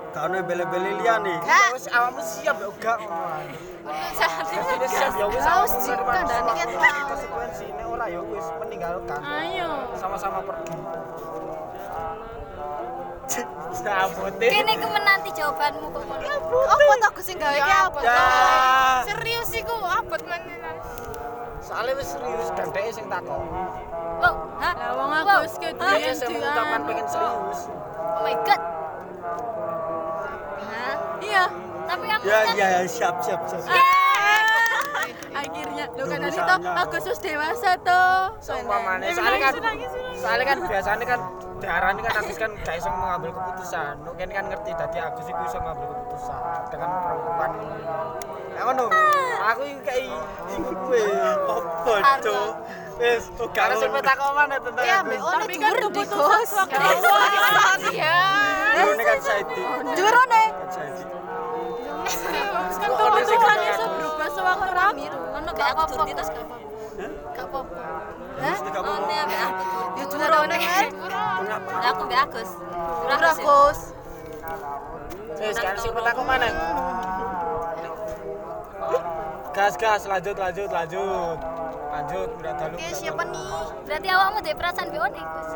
Gak 0.10 0.24
ono 0.34 0.42
bele-bele 0.42 0.98
liyane. 0.98 1.46
Wis 1.78 1.86
awakmu 1.94 2.26
siap 2.26 2.58
ya 2.58 2.70
gak. 2.82 3.06
Wis 4.82 4.90
siap 4.90 5.14
ya 5.14 5.30
wis 5.30 5.46
awakmu 5.46 5.78
jika 5.78 6.02
menerima 6.02 6.26
dan 6.26 6.58
ini 6.58 6.74
kan 6.82 6.94
konsekuensi 7.06 7.66
nek 7.70 7.86
ora 7.86 8.06
ya 8.10 8.22
wis 8.26 8.48
meninggalkan. 8.58 9.22
Ayo. 9.22 9.94
Sama-sama 9.94 10.42
pergi. 10.42 10.74
Sabote. 13.30 14.48
Kene 14.50 14.74
ku 14.82 14.88
menanti 14.90 15.30
jawabanmu 15.38 15.88
kok. 15.94 16.04
Apa 16.50 16.94
tak 16.98 17.12
Gus 17.14 17.26
sing 17.30 17.38
gawe 17.38 17.60
ki 17.62 17.74
apa? 17.74 18.00
Ya. 18.02 18.22
Serius 19.06 19.50
iku 19.54 19.74
abot 19.86 20.22
menenan. 20.26 20.76
Soalnya 21.62 21.94
wis 22.02 22.10
serius 22.10 22.50
dan 22.58 22.68
dhek 22.74 22.90
sing 22.90 23.06
takon. 23.06 23.46
Wow, 24.20 24.36
hah? 24.58 24.74
Lah 24.74 24.92
wong 24.98 25.10
ki 25.62 25.68
Hah? 25.78 25.96
Dhek 26.02 26.14
sing 26.18 26.30
mengucapkan 26.34 26.82
pengen 26.90 27.06
serius. 27.06 27.60
Oh 28.18 28.22
my 28.26 28.36
god. 28.42 28.62
Hah? 30.66 30.96
Iya. 31.22 31.44
Tapi 31.90 32.06
kamu 32.06 32.24
Ya 32.26 32.38
kan 32.46 32.54
ya 32.58 32.68
ya 32.70 32.82
siap 32.90 33.16
siap 33.22 33.42
siap. 33.46 33.66
Akhirnya 35.30 35.86
lo 35.94 36.04
kan 36.10 36.20
tadi 36.26 36.40
toh. 36.42 36.60
Agus 36.66 37.06
wis 37.06 37.22
dewasa 37.22 37.72
toh. 37.86 38.34
Soalnya 38.42 39.40
kan 39.40 39.54
soalnya 40.18 40.46
kan 40.46 40.58
biasanya 40.66 41.06
kan 41.06 41.22
diarani 41.60 42.00
kan 42.02 42.14
Agus 42.24 42.38
kan 42.40 42.52
gak 42.64 42.76
iso 42.80 42.90
mengambil 42.90 43.32
keputusan. 43.36 43.94
Mungkin 44.02 44.28
kan 44.32 44.44
ngerti 44.48 44.72
tadi 44.74 44.98
Agus 44.98 45.26
itu 45.28 45.42
iso 45.46 45.58
mengambil 45.60 45.88
keputusan 45.92 46.40
dengan 46.72 46.90
perempuan. 47.04 47.52
Ya 48.56 48.62
ngono. 48.66 48.86
Aku 49.40 49.62
iki 49.64 49.82
kayak 49.84 50.04
iku 50.56 50.72
kuwe. 50.88 51.02
Apa, 51.48 51.94
Cuk? 52.20 52.52
Wis, 53.00 53.24
sing 53.80 53.92
petak 53.96 54.20
mana 54.20 54.60
tentang 54.60 54.84
Ya, 54.84 55.00
Agus. 55.00 55.08
mbek 55.08 55.20
ono 55.24 55.40
Tapi 55.40 55.56
kan 55.56 55.72
dhuwur 55.72 55.88
keputusan 55.88 56.68
waktu 56.68 56.76
Iya. 57.96 58.20
Jurune 58.76 59.04
kan 59.08 59.18
Saidi. 59.24 59.64
Jurone. 59.96 60.44
Kan. 60.52 60.92
Kan 62.80 62.90
keputusan 62.92 63.58
iso 63.72 63.86
berubah 63.88 64.30
sewaktu-waktu. 64.32 65.08
ono 65.40 65.50
gak 65.56 65.68
aku 65.72 65.82
turun 65.96 66.08
terus 66.12 66.30
gak 66.32 66.44
apa-apa. 66.44 66.58
Gak 67.32 67.46
apa-apa. 67.48 68.19
Ambek 68.40 68.76
aku. 68.80 68.94
Ya 70.00 70.06
jurone 70.08 70.56
kan. 70.58 70.86
kenapa? 71.44 71.72
Lah 71.76 71.90
aku 71.92 72.02
ambek 72.08 72.20
Agus. 72.24 72.50
Ora 73.04 73.16
Agus 73.16 73.38
ya? 73.38 73.44
Gus. 73.44 73.80
Wis, 75.40 75.56
kan 75.56 75.76
sing 75.80 75.92
petak 75.96 76.20
mana? 76.20 76.50
Gas 79.56 79.74
gas 79.76 80.02
lanjut 80.08 80.36
lanjut 80.40 80.70
lanjut. 80.72 81.38
Lanjut 81.90 82.30
udah 82.38 82.54
dalu. 82.54 82.76
Oke, 82.78 82.90
siapa 82.96 83.24
nih? 83.28 83.50
Berarti 83.90 84.08
awakmu 84.14 84.40
duwe 84.46 84.56
perasaan 84.56 84.88
mbek 84.94 85.02
Oni, 85.10 85.22
Gus. 85.26 85.50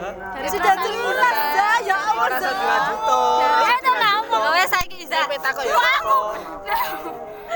Hah? 0.00 0.14
Sudah 0.48 0.74
jelas 0.80 1.36
dah, 1.58 1.76
ya 1.82 1.96
Allah. 1.98 2.24
Ora 2.24 2.36
usah 2.38 2.52
dilanjut 2.56 2.98
to. 3.04 3.22
Ya 3.42 3.74
itu 3.74 3.90
ngomong. 3.90 4.42
Wes 4.54 4.68
saiki 4.70 4.96
Iza. 5.02 5.18
Ya. 5.18 5.38
takut. 5.42 5.66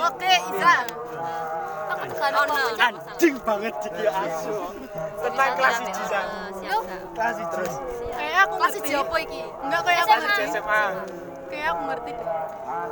Oke, 0.00 0.32
Iza. 0.54 0.74
Kan 2.20 2.32
ono. 2.36 2.54
Anjing 2.76 3.34
banget 3.44 3.74
iki 3.88 4.04
asu. 4.04 4.56
Tenang 5.20 5.52
kelas 5.56 5.76
1 5.80 6.10
San. 6.10 6.26
Siap. 6.60 6.82
Kelas 7.16 7.36
1. 7.40 8.12
Kayak 8.12 8.38
aku 8.44 8.54
Kelas 8.60 8.72
ngerti. 8.76 8.88
iki 8.88 8.92
apa 9.00 9.16
iki? 9.24 9.42
Enggak 9.64 9.80
kayak 9.88 10.02
aku 10.04 10.12
SMA. 10.52 10.82
Ngerti. 11.50 11.50
SMA. 11.50 11.50
Kayak 11.50 11.68
aku 11.68 11.82
ngerti 11.84 12.10
deh. 12.14 12.26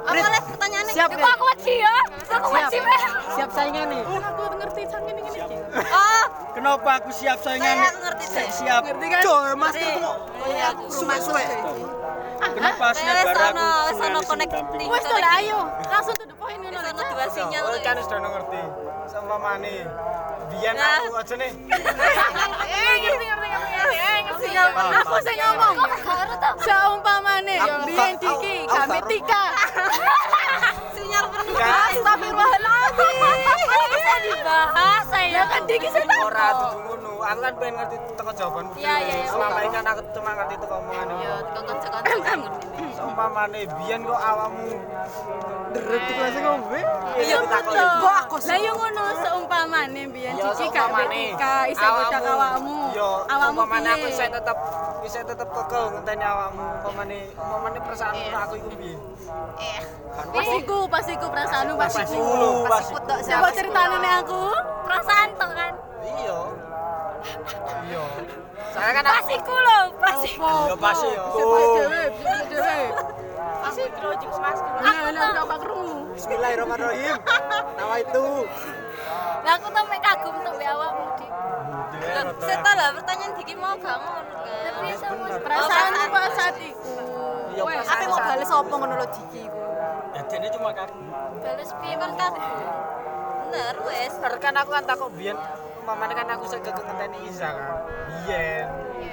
Apa 0.02 0.18
oleh 0.18 0.40
pertanyaannya? 0.44 0.92
Siap, 0.92 1.08
Kok 1.10 1.30
aku 1.30 1.44
wedi 1.46 1.74
ya? 1.78 1.96
Aku 2.28 2.48
wedi 2.50 2.78
weh. 2.80 3.02
Siap 3.38 3.50
saingan 3.54 3.86
nih. 3.88 4.02
Kan 4.02 4.22
aku 4.24 4.42
ngerti 4.58 4.80
saking 4.84 5.16
ini 5.16 5.30
iki. 5.30 5.56
Oh, 5.78 6.24
Kenapa 6.50 6.88
aku 6.98 7.10
siap 7.14 7.38
saingan? 7.38 7.76
aku 7.78 7.98
ngerti 8.02 8.24
deh. 8.28 8.48
Siap. 8.50 8.82
Ngerti 8.84 9.06
kan? 9.06 9.22
Masker 9.54 9.78
Ngerti. 9.78 10.02
kok. 10.02 10.16
Iya, 10.48 10.68
Suwe-suwe. 10.88 11.44
Kenapa 12.38 12.84
Kayak 12.90 13.14
wes 13.20 13.38
ono, 13.44 13.66
wes 13.86 13.98
ono 14.00 14.20
connecting. 14.22 14.64
Wes 14.84 15.02
to 15.02 15.14
ayo. 15.14 15.58
Langsung 15.84 16.14
to 16.14 16.24
the 16.24 16.34
point 16.34 16.58
ngono. 16.58 16.78
Ono 16.78 17.02
dua 17.04 17.26
sinyal. 17.28 17.62
Oh, 17.64 17.78
kan 17.78 17.96
sudah 17.98 18.18
ngerti. 18.20 18.60
Sama 19.06 19.36
mane. 19.36 19.74
Biyen 20.48 20.74
Nah. 20.74 21.02
aku 21.02 21.14
aja 21.14 21.34
nih. 21.36 21.50
Eh, 22.64 22.94
ngerti 22.98 23.24
ngerti 23.26 23.46
ngerti. 23.46 23.96
Eh, 23.96 24.18
ngerti. 24.24 24.42
Sinyal 24.42 24.66
aku 24.72 25.14
sing 25.20 25.36
ngomong. 25.38 25.76
Saumpamane 26.58 27.54
Aku 27.54 27.74
diki 27.84 28.26
aku- 28.26 28.26
aku 28.26 28.50
kami 28.70 28.98
tika. 29.06 29.44
Sinyal 30.96 31.24
pernah. 31.28 31.58
Kan? 31.58 31.90
Astagfirullahaladzim. 31.92 33.16
Bisa 33.88 34.14
dibahas 34.20 35.04
saya. 35.06 35.28
Ya 35.28 35.42
kan 35.46 35.62
diki 35.64 35.88
sing 35.88 36.06
Ora 36.18 36.46
dudu 36.54 36.78
ngono. 36.86 37.12
Aku 37.20 37.40
kan 37.40 37.54
pengen 37.56 37.74
ngerti 37.76 37.96
teko 38.14 38.30
jawaban. 38.32 38.64
Iya, 38.74 38.94
iya, 38.98 39.14
iya. 39.18 39.26
Selama 39.28 39.58
ini 39.60 39.70
kan 39.70 39.84
aku 39.86 40.00
cuma 40.12 40.30
ngerti 40.34 40.54
teko 40.56 40.74
omongan. 40.76 41.06
Yo, 41.18 41.34
ngerti. 41.44 41.86
Sumpamane 42.98 43.60
biyen 43.66 44.00
kok 44.02 44.20
awakmu 44.20 44.70
deret 45.74 46.02
iku 46.10 46.22
sing 46.34 46.42
ngombe. 46.42 46.80
Ya 47.22 47.38
takok. 47.46 48.38
Lah 48.38 48.58
yo 48.58 48.72
ngono 48.74 49.02
seumpamane 49.22 50.02
biyen 50.10 50.34
cici 50.38 50.66
gak 50.70 51.64
isa 51.70 51.86
godak 51.86 52.22
awakmu. 52.22 52.76
Awakmu 53.28 53.62
mana 53.66 53.90
aku 53.94 54.06
iso 54.10 54.24
tetep 54.26 54.58
iso 55.06 55.18
tetep 55.22 55.48
kekel 55.50 55.84
ngenteni 55.94 56.24
awakmu. 56.24 56.64
Pamane 56.82 57.18
pamane 57.34 57.78
perasaanku 57.82 58.28
aku 58.34 58.54
iku 58.58 58.70
piye? 58.78 58.96
Eh, 59.58 59.80
Pasiku, 60.34 60.78
pasiku 60.90 61.26
perasaanmu 61.30 61.74
pasiku. 61.78 62.18
ku. 62.18 62.66
Pasti 62.66 62.92
ku. 62.94 62.98
Coba 63.06 63.48
ceritane 63.54 64.10
aku. 64.22 64.42
Perasaan 64.86 65.28
tok 65.38 65.50
kan. 65.54 65.72
Iya. 66.02 66.38
Iya 67.84 68.02
saya 68.70 68.90
kan 68.92 69.04
aku 69.04 69.16
Pasiku 69.18 69.54
lho, 69.56 69.78
pasiku. 69.98 70.50
iya 70.68 70.74
pasti 70.76 71.08
Masih 73.58 73.84
kerojok 73.92 74.32
mas. 74.40 74.58
Aku 74.80 75.06
tau, 75.12 75.44
Bismillahirrahmanirrahim. 76.14 77.14
Nama 77.76 77.94
itu. 78.00 78.24
lah 79.44 79.52
aku 79.54 79.66
tau 79.68 79.84
mek 79.86 80.00
kagum 80.00 80.34
tuh 80.40 80.52
mbek 80.56 80.68
awakmu 80.68 81.04
di. 81.14 81.26
Seta 82.40 82.70
lah 82.72 82.88
pertanyaan 82.96 83.32
Diki 83.36 83.54
mau 83.54 83.74
gak 83.76 83.96
ngono 83.98 84.34
kan. 84.40 84.72
Tapi 84.72 84.88
sama 84.96 85.26
Perasaan 85.36 85.90
pada 86.08 86.28
saat 86.32 86.54
itu. 86.56 86.94
iya 87.52 87.62
Wes, 87.62 87.82
pas 87.82 87.92
Apa 87.92 88.04
mau 88.08 88.18
bales 88.20 88.50
apa 88.50 88.72
ngono 88.72 88.94
lho 88.94 89.06
Diki 89.10 89.40
iku. 89.42 89.60
ya 90.08 90.22
dia 90.24 90.50
cuma 90.50 90.70
kagum 90.72 91.04
balas 91.38 91.70
piye 91.78 91.94
kan 91.94 92.10
kagum. 92.16 92.42
Bener 93.44 93.76
wes. 93.84 94.12
Kan 94.38 94.54
aku 94.54 94.70
kan 94.70 94.84
takut 94.86 95.10
biyen 95.12 95.36
mamane 95.88 96.12
kan 96.12 96.28
aku 96.36 96.44
sing 96.44 96.60
ngenteni 96.60 97.18
Iza 97.24 97.48
kan 97.48 97.80
biyen 98.04 98.68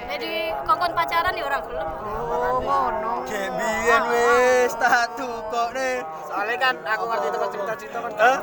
Jadi 0.06 0.32
kokon 0.62 0.92
pacaran 0.94 1.34
ya 1.34 1.44
orang 1.50 1.62
gelem. 1.66 1.88
Oh 2.14 2.62
ngono. 2.62 3.26
Gembian 3.26 4.02
wis 4.12 4.72
tak 4.78 5.18
tukokne. 5.18 6.04
soalnya 6.30 6.56
kan 6.62 6.74
aku 6.84 7.04
ngerti 7.10 7.28
tempat 7.32 7.48
cerita-cerita 7.50 7.98
kan 8.04 8.12
Hah? 8.20 8.38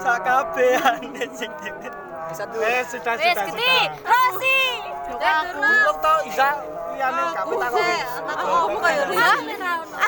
Sakabehane 0.00 1.24
sing 1.36 1.50
dene. 1.60 2.01
Bisa 2.32 2.44
tuh. 2.48 2.60
eh 2.64 2.80
sudah 2.88 3.14
Wes 3.20 3.28
sudah 3.28 3.44
gede, 3.44 3.76
sudah 3.76 4.08
Rosi. 4.08 4.60
Aku. 5.20 5.60
Tau 6.00 6.18
Iza 6.24 6.48
kamu 7.02 7.22
takut 7.34 7.58
Aku 8.32 8.76
kayak 8.78 9.06
Hah? 9.12 9.38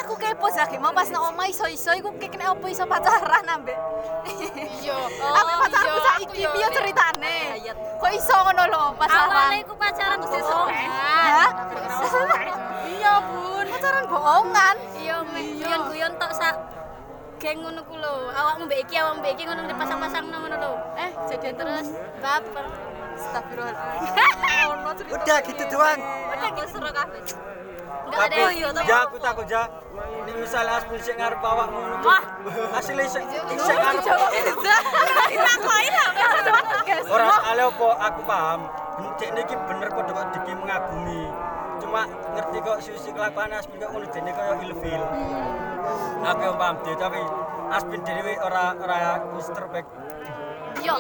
Aku 0.05 0.13
kepo 0.17 0.47
lagi 0.49 0.77
mau 0.79 0.93
pas 0.95 1.09
nang 1.11 1.33
omah 1.33 1.47
iso-iso 1.49 1.91
iku 1.97 2.15
kene 2.17 2.45
apa 2.45 2.67
iso 2.71 2.85
pacaran 2.87 3.45
ambek. 3.45 3.77
Iya. 4.81 4.97
Ambek 5.39 5.57
pacarku 5.69 5.93
iya, 5.93 6.05
saiki 6.05 6.41
aku 6.45 6.53
piye 6.55 6.67
Nek. 6.67 6.75
ceritane? 6.77 7.37
Kok 8.01 8.13
iso 8.15 8.35
ngono 8.37 8.63
lho 8.69 8.85
Awalnya 8.85 9.01
pacaran? 9.01 9.53
aku 9.61 9.75
pacaran 9.77 10.17
mesti 10.23 10.39
sopan. 10.45 10.89
Hah? 10.89 11.51
Iya 12.85 13.15
bun. 13.33 13.67
Pacaran 13.69 14.05
bohongan. 14.09 14.77
Iya, 14.97 15.17
guyon-guyon 15.25 16.13
tok 16.17 16.33
sak 16.33 16.55
geng 17.45 17.61
ngono 17.61 17.85
ku 17.85 17.95
lho. 18.01 18.33
Awakmu 18.33 18.65
mbek 18.65 18.89
iki, 18.89 18.97
awakmu 18.97 19.21
mbek 19.21 19.33
iki 19.37 19.45
ngono 19.45 19.69
dipasang-pasang 19.69 20.25
ngono 20.33 20.57
lho. 20.57 20.73
Eh, 20.97 21.11
jadi 21.29 21.53
Terus 21.53 21.93
baper. 22.25 22.65
Astagfirullahaladzim. 23.15 25.07
Udah 25.13 25.39
gitu 25.45 25.63
doang. 25.71 26.01
Udah 26.03 26.49
gitu 26.51 26.67
seru 26.73 26.91
kabeh. 26.91 27.23
Ada 28.05 28.31
tapi 28.31 28.63
yo 28.63 28.69
ya 28.85 29.11
aku 29.11 29.17
takut 29.19 29.43
ja 29.49 29.67
ini 30.23 30.39
misalnya 30.39 30.79
Asbun 30.79 31.01
sing 31.03 31.19
ngarep 31.19 31.41
awakmu 31.41 31.83
ngono 31.83 31.97
Wah. 32.05 32.23
asli 32.79 33.03
sing 33.11 33.27
sing 33.27 33.75
ngarep 33.81 34.07
Ditakoni 35.35 35.89
lah. 35.91 36.09
Ora 37.11 37.27
soalnya 37.43 37.65
apa 37.75 37.89
aku 38.07 38.21
paham. 38.23 38.61
Cek 39.19 39.31
niki 39.35 39.55
bener 39.67 39.89
padha 39.91 40.13
kok 40.15 40.27
Diki 40.37 40.53
mengagumi. 40.55 41.23
Cuma 41.83 42.07
ngerti 42.39 42.59
kok 42.63 42.79
sisi 42.87 43.11
kelakuan 43.11 43.51
Asbin 43.51 43.83
kok 43.83 43.91
ngono 43.91 44.07
dene 44.15 44.31
kaya 44.31 44.53
ilfil. 44.63 45.03
Aku 46.25 46.41
yang 46.41 46.57
paham 46.57 46.77
dia 46.83 46.95
tapi 46.97 47.21
Asbin 47.75 48.01
dhewe 48.05 48.35
ora 48.41 48.73
ora 48.77 48.97
wis 49.37 49.49
terbaik. 49.53 49.87
Yo, 50.85 50.95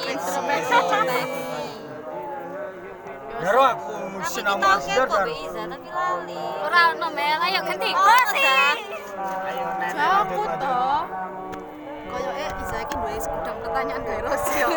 Ya 3.35 3.51
ro 3.51 3.63
aku 3.67 3.91
Aku 3.91 4.15
musin 4.15 4.45
ki 4.47 4.47
nama 4.47 4.79
dan. 4.79 4.79
mbek 4.79 5.37
Iza 5.43 5.63
tapi 5.67 5.89
lali. 5.91 6.39
Ora 6.65 6.81
ono 6.95 7.09
Mel, 7.11 7.39
ayo 7.51 7.61
ganti. 7.67 7.91
Rosi. 7.91 8.43
Ayo 8.47 9.65
aku 10.23 10.43
toh. 10.63 11.01
Koyoke 12.15 12.47
Iza 12.63 12.77
iki 12.87 12.95
duwe 12.95 13.17
segudang 13.19 13.59
pertanyaan 13.61 14.01
gawe 14.07 14.21
Rosi 14.23 14.55
yo. 14.63 14.69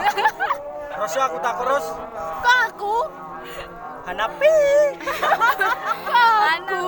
Terus 0.97 1.13
aku 1.21 1.37
tak 1.39 1.55
terus 1.61 1.85
Kok 2.41 2.57
aku? 2.73 2.95
Hanapi. 4.07 4.55
Aku. 6.57 6.83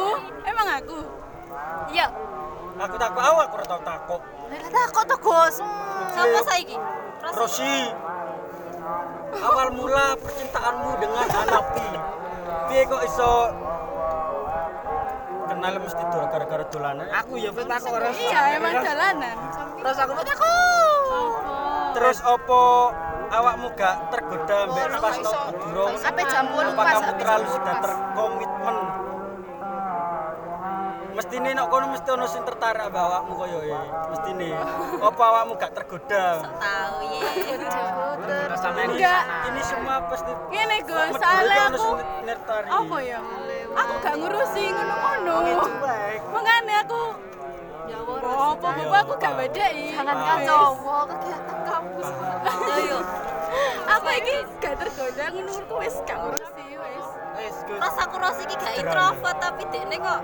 Emang 0.47 0.67
aku? 0.71 0.99
Iya. 1.91 2.07
Aku 2.79 2.95
tak 2.95 3.11
tahu 3.11 3.35
aku 3.43 3.53
ora 3.59 3.65
tau 3.67 3.81
takok. 3.83 4.21
Lah 4.47 4.69
takok 4.71 5.03
to, 5.03 5.17
Gus. 5.19 5.55
Siapa 6.15 6.39
saiki? 6.47 6.77
Rosi. 7.35 7.35
Rosi. 7.35 7.75
Awal 9.39 9.69
mula 9.75 10.15
percintaanmu 10.15 10.89
dengan 11.03 11.25
Hanapi. 11.27 11.89
Piye 12.71 12.81
kok 12.87 13.01
iso 13.03 13.31
kenal 15.51 15.73
mesti 15.83 16.03
dol 16.07 16.25
gara-gara 16.31 16.63
dolanan? 16.71 17.05
Aku 17.19 17.35
ya 17.35 17.51
wis 17.51 17.67
takok 17.67 17.91
ora. 17.99 18.09
Iya, 18.15 18.41
emang 18.55 18.73
jalanan. 18.79 19.35
Terus 19.83 19.97
aku 19.99 20.11
aku. 20.15 20.53
Terus 21.89 22.17
opo 22.23 22.95
awakmu 23.29 23.67
gak 23.75 23.95
tergoda 24.13 24.57
mbek 24.71 24.87
pas 25.03 25.15
durung? 25.51 25.93
Sampai 25.99 26.23
jam 26.31 26.45
8 26.53 26.73
Apa 26.73 26.81
pas 26.81 27.01
terlalu 27.17 27.47
sudah 27.53 27.75
12? 27.75 27.85
terkomitmen? 27.85 28.75
Mesti 31.19 31.35
nih 31.35 31.51
nok 31.51 31.67
kono 31.67 31.91
mesti 31.91 32.07
ono 32.15 32.31
sing 32.31 32.47
tertarik 32.47 32.79
ambek 32.79 33.03
awakmu 33.03 33.35
koyo 33.35 33.59
e. 33.59 33.75
Mesti 34.07 34.29
nih. 34.39 34.55
Apa 35.03 35.19
awakmu 35.19 35.59
gak 35.59 35.75
tergoda? 35.75 36.47
Tahu 36.47 36.95
ye. 37.11 37.27
Enggak. 38.87 39.23
Ini 39.51 39.61
semua 39.67 39.99
pasti 40.07 40.31
Gus, 40.31 40.63
Medul 40.63 41.05
soalnya 41.19 41.75
aku 41.75 41.99
apa 42.71 42.97
ya? 43.03 43.19
Aku 43.75 43.93
gak 43.99 44.15
ngurusi 44.15 44.63
ngono-ngono. 44.71 45.35
Makanya 46.31 46.87
aku 46.87 47.01
Oh, 48.19 48.55
apa 48.55 48.67
apa 48.79 48.97
aku 49.03 49.13
gak 49.19 49.33
bedai. 49.43 49.91
Jangan 49.91 50.15
kacau 50.23 50.71
kegiatan 51.03 51.59
kampus. 51.67 52.07
Ayo. 52.79 52.99
Aku 53.91 54.07
iki 54.23 54.35
gak 54.63 54.73
tergoda 54.79 55.25
ngono 55.35 55.51
wis 55.83 55.95
gak 56.07 56.15
ngurusi 56.15 56.63
wis. 56.79 57.55
Gus. 57.67 57.79
Pas 57.83 57.95
aku 58.07 58.15
Rosi 58.23 58.47
gak 58.55 58.73
introvert 58.79 59.35
tapi 59.35 59.67
dekne 59.67 59.99
kok 59.99 60.23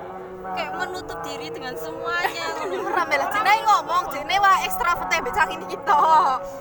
kayak 0.54 0.72
menutup 0.78 1.20
diri 1.26 1.48
dengan 1.50 1.74
semuanya. 1.74 2.46
Ora 2.62 3.04
melah 3.10 3.30
jenenge 3.34 3.64
ngomong, 3.66 4.04
jenenge 4.14 4.40
wae 4.44 4.58
ekstrovert 4.70 5.10
mbek 5.10 5.34
cang 5.34 5.50
ini 5.50 5.66
kita. 5.66 6.02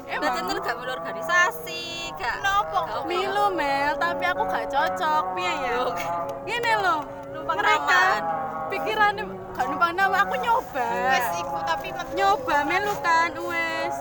Berarti 0.08 0.40
kan 0.40 0.56
gak 0.64 0.76
berorganisasi, 0.80 1.84
gak 2.16 2.40
Kenapa? 2.40 3.04
Milu 3.04 3.46
Mel, 3.52 3.92
tapi 4.00 4.24
aku 4.24 4.42
gak 4.48 4.66
cocok. 4.72 5.24
Piye 5.36 5.52
ya? 5.60 5.76
Gini 6.48 6.72
loh, 6.80 7.00
Numpang 7.34 7.60
mereka 7.60 8.02
pikirannya 8.72 9.24
gak 9.52 9.66
numpang 9.68 9.92
nama 9.92 10.16
aku 10.24 10.34
nyoba. 10.40 10.88
Wes 11.12 11.28
iku 11.44 11.58
tapi 11.68 11.92
nyoba 12.16 12.56
melu 12.64 12.94
kan 13.04 13.36
wes. 13.36 13.94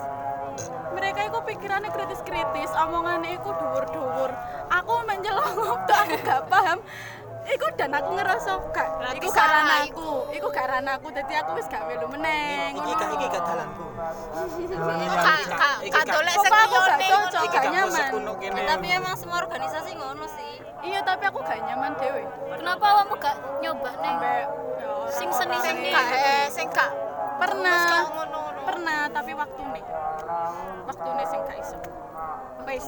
Mereka 0.94 1.26
itu 1.26 1.38
pikirannya 1.42 1.90
kritis-kritis, 1.90 2.70
omongannya 2.78 3.34
itu 3.34 3.50
dhuwur-dhuwur. 3.50 4.30
Aku 4.70 4.92
menjelongok 5.04 5.78
tuh 5.84 5.96
aku 5.98 6.16
gak 6.22 6.42
paham. 6.46 6.78
Iku 7.44 7.66
dan 7.76 7.92
aku 7.92 8.10
ngerasa 8.16 8.50
gak, 8.72 8.88
iku 9.20 9.28
gak 9.28 9.46
ranah 9.46 9.78
iku. 9.84 10.00
aku, 10.00 10.32
iku 10.32 10.46
gak 10.48 10.66
ranah 10.72 10.96
aku, 10.96 11.08
jadi 11.12 11.44
aku 11.44 11.50
wis 11.60 11.68
gak 11.68 11.84
melu 11.84 12.08
meneng. 12.08 12.72
Iki 12.80 12.92
gak 12.96 13.10
iki 13.20 13.26
gak 13.28 13.42
dalanku. 13.44 13.84
Kak 15.94 16.04
dolek 16.08 16.34
Pokoknya 16.40 16.64
aku 16.64 16.76
gak 16.80 16.96
gak 16.96 17.48
gak 17.52 17.64
nyaman. 17.68 18.10
Ya, 18.40 18.62
tapi 18.64 18.86
emang 18.88 19.14
semua 19.20 19.44
organisasi 19.44 19.90
ngono 19.92 20.24
sih. 20.32 20.52
Iya 20.84 21.00
tapi 21.04 21.24
aku 21.28 21.38
gak 21.44 21.60
nyaman 21.68 21.92
dewe. 22.00 22.24
Kenapa 22.56 22.84
awakmu 22.96 23.14
gak 23.20 23.36
nyoba 23.60 23.90
nih? 24.00 24.14
Ya, 24.20 24.32
Sing 25.12 25.28
sing 25.28 25.48
seni-seni. 25.52 25.92
gak 25.92 26.06
eh 26.16 26.44
sing 26.48 26.66
gak 26.72 26.90
pernah, 27.36 27.80
gak 27.84 28.04
pernah 28.64 29.00
tapi 29.12 29.36
waktu 29.36 29.62
nih, 29.74 29.84
waktu 30.88 31.08
nih 31.12 31.26
sing 31.28 31.40
gak 31.44 31.58
iso. 31.60 31.76
Wes, 32.64 32.86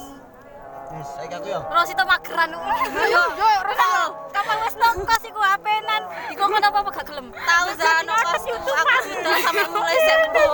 Wes, 0.97 1.09
saiki 1.13 1.35
aku 1.37 1.49
ya. 1.53 1.61
Rosi 1.69 1.93
to 1.93 2.05
mageran. 2.09 2.49
Yo 2.57 3.25
yo 3.37 3.51
Tahu, 3.77 4.09
kapan 4.33 4.57
wis 4.65 4.77
nongkos 4.81 5.23
iku 5.29 5.41
apenan. 5.45 6.03
Dikon 6.33 6.57
apa 6.57 6.79
apa 6.81 6.91
gak 6.97 7.05
gelem? 7.05 7.27
Tahu 7.37 7.69
za 7.77 7.93
nongkos 8.01 8.43
aku 8.49 8.97
sudah 9.05 9.37
sampai 9.45 9.67
mulai 9.69 9.99
sempo. 10.09 10.45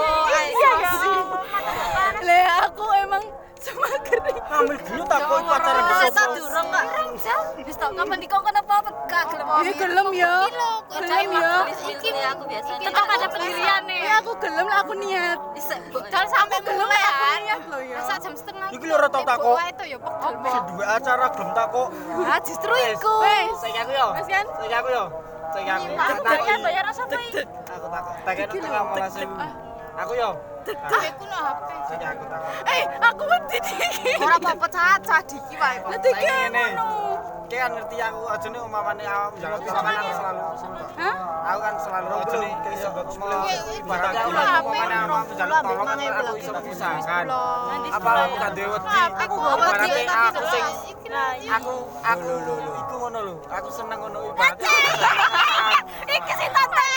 le 2.26 2.38
aku 2.58 2.86
emang. 3.06 3.24
Ngambil 4.22 4.76
gini 4.84 5.02
takut 5.08 5.42
pacaran 5.42 5.82
Masa 5.82 6.06
besok. 6.06 6.28
durung 6.38 6.66
kok. 6.70 6.84
Wis 7.66 7.76
tok 7.76 7.90
kapan 7.96 8.18
dikon 8.22 8.54
apa 8.54 8.74
apa 8.84 8.90
gak 9.10 9.24
gelem. 9.32 9.46
Iya 9.48 9.72
gelem 9.74 10.08
ya. 10.14 10.34
Gelem 10.92 11.28
ya. 11.32 11.52
Iki 11.90 12.10
aku 12.22 12.42
biasa. 12.46 12.70
Tetap 12.78 13.06
ada 13.08 13.26
pendirian 13.32 13.82
nih. 13.88 13.98
Iya 14.04 14.14
aku 14.22 14.32
gelem 14.38 14.66
lah 14.68 14.78
aku 14.84 14.92
niat. 14.94 15.38
Dal 16.12 16.24
sampai 16.30 16.58
Gelem 16.62 16.88
lah 16.88 17.02
aku 17.02 17.36
niat 17.42 17.62
loh 17.66 17.80
ya. 17.82 17.96
Masa 17.98 18.14
jam 18.22 18.34
setengah. 18.36 18.68
Iki 18.70 18.84
lho 18.86 19.08
tau 19.10 19.22
takok. 19.26 19.54
Wae 19.58 19.70
itu 19.72 19.84
ya 19.90 19.98
pegel. 19.98 20.32
Si 20.46 20.58
duwe 20.70 20.84
acara 20.86 21.26
gelem 21.34 21.50
takok. 21.56 21.88
Ah 22.22 22.38
justru 22.44 22.72
iku. 22.92 23.14
Wes, 23.24 23.56
Saiki 23.58 23.78
aku 23.82 23.92
ya. 23.96 24.06
Wes 24.14 24.26
kan? 24.30 24.46
Saiki 24.60 24.74
aku 24.76 24.88
ya. 24.92 25.04
Saiki 25.50 25.70
aku. 25.72 25.84
Bayar 26.22 26.58
bayar 26.62 26.84
sapa 26.94 27.16
iki? 27.18 27.42
Aku 27.72 27.86
takok. 27.90 28.12
Takene 28.22 28.54
tengah 28.60 28.82
malas. 28.86 29.14
Aku 29.98 30.12
ya. 30.14 30.30
Aku 30.70 31.24
no 31.26 31.38
HP. 31.42 31.68
Saiki 31.90 32.06
aku 32.06 32.24
takok. 32.30 32.52
Eh, 32.70 32.84
aku 33.02 33.22
wedi 33.26 33.58
diki. 33.66 34.12
Ora 34.22 34.36
apa-apa 34.38 34.66
caca 34.70 35.16
diki 35.26 35.54
wae. 35.58 35.78
Lah 35.82 37.11
Kayak 37.52 37.68
kan 37.68 37.72
ngerti 37.76 37.96
aku 38.00 38.20
aja 38.32 38.46
nih 38.48 38.60
umpamane 38.64 39.04
awak 39.04 39.32
njaluk 39.36 39.60
kan 39.60 39.84
aku 39.84 40.12
selalu 40.16 40.40
Hah? 40.96 41.16
aku 41.52 41.58
kan 41.60 41.74
selalu 41.84 42.08
aja 42.16 42.36
nih 42.40 42.52
Iso 42.72 42.88
bagus 42.96 43.16
mau 43.20 43.44
ibaratnya 43.76 44.20
aku 44.24 44.30
kan 44.32 44.48
umpamane 44.64 44.96
awak 45.04 45.26
njaluk 45.36 45.56
tolong 45.60 45.84
kan 45.84 45.98
aku 46.00 46.32
iso 46.40 46.52
usahakan. 46.72 47.24
Apa 47.92 48.10
aku 48.24 48.34
gak 48.40 48.50
duwe 48.56 48.68
wedi? 48.72 48.88
Aku 49.20 49.36
Ibaratnya 49.36 50.04
aku 50.16 50.40
sing 50.48 50.66
aku 51.44 51.74
aku 52.00 52.30
iku 52.72 52.94
ngono 53.04 53.18
lho. 53.20 53.34
Aku 53.52 53.68
seneng 53.68 53.98
ngono 54.00 54.18
ibaratnya. 54.32 54.70
Iki 56.08 56.32
sih 56.32 56.48
tante. 56.56 56.88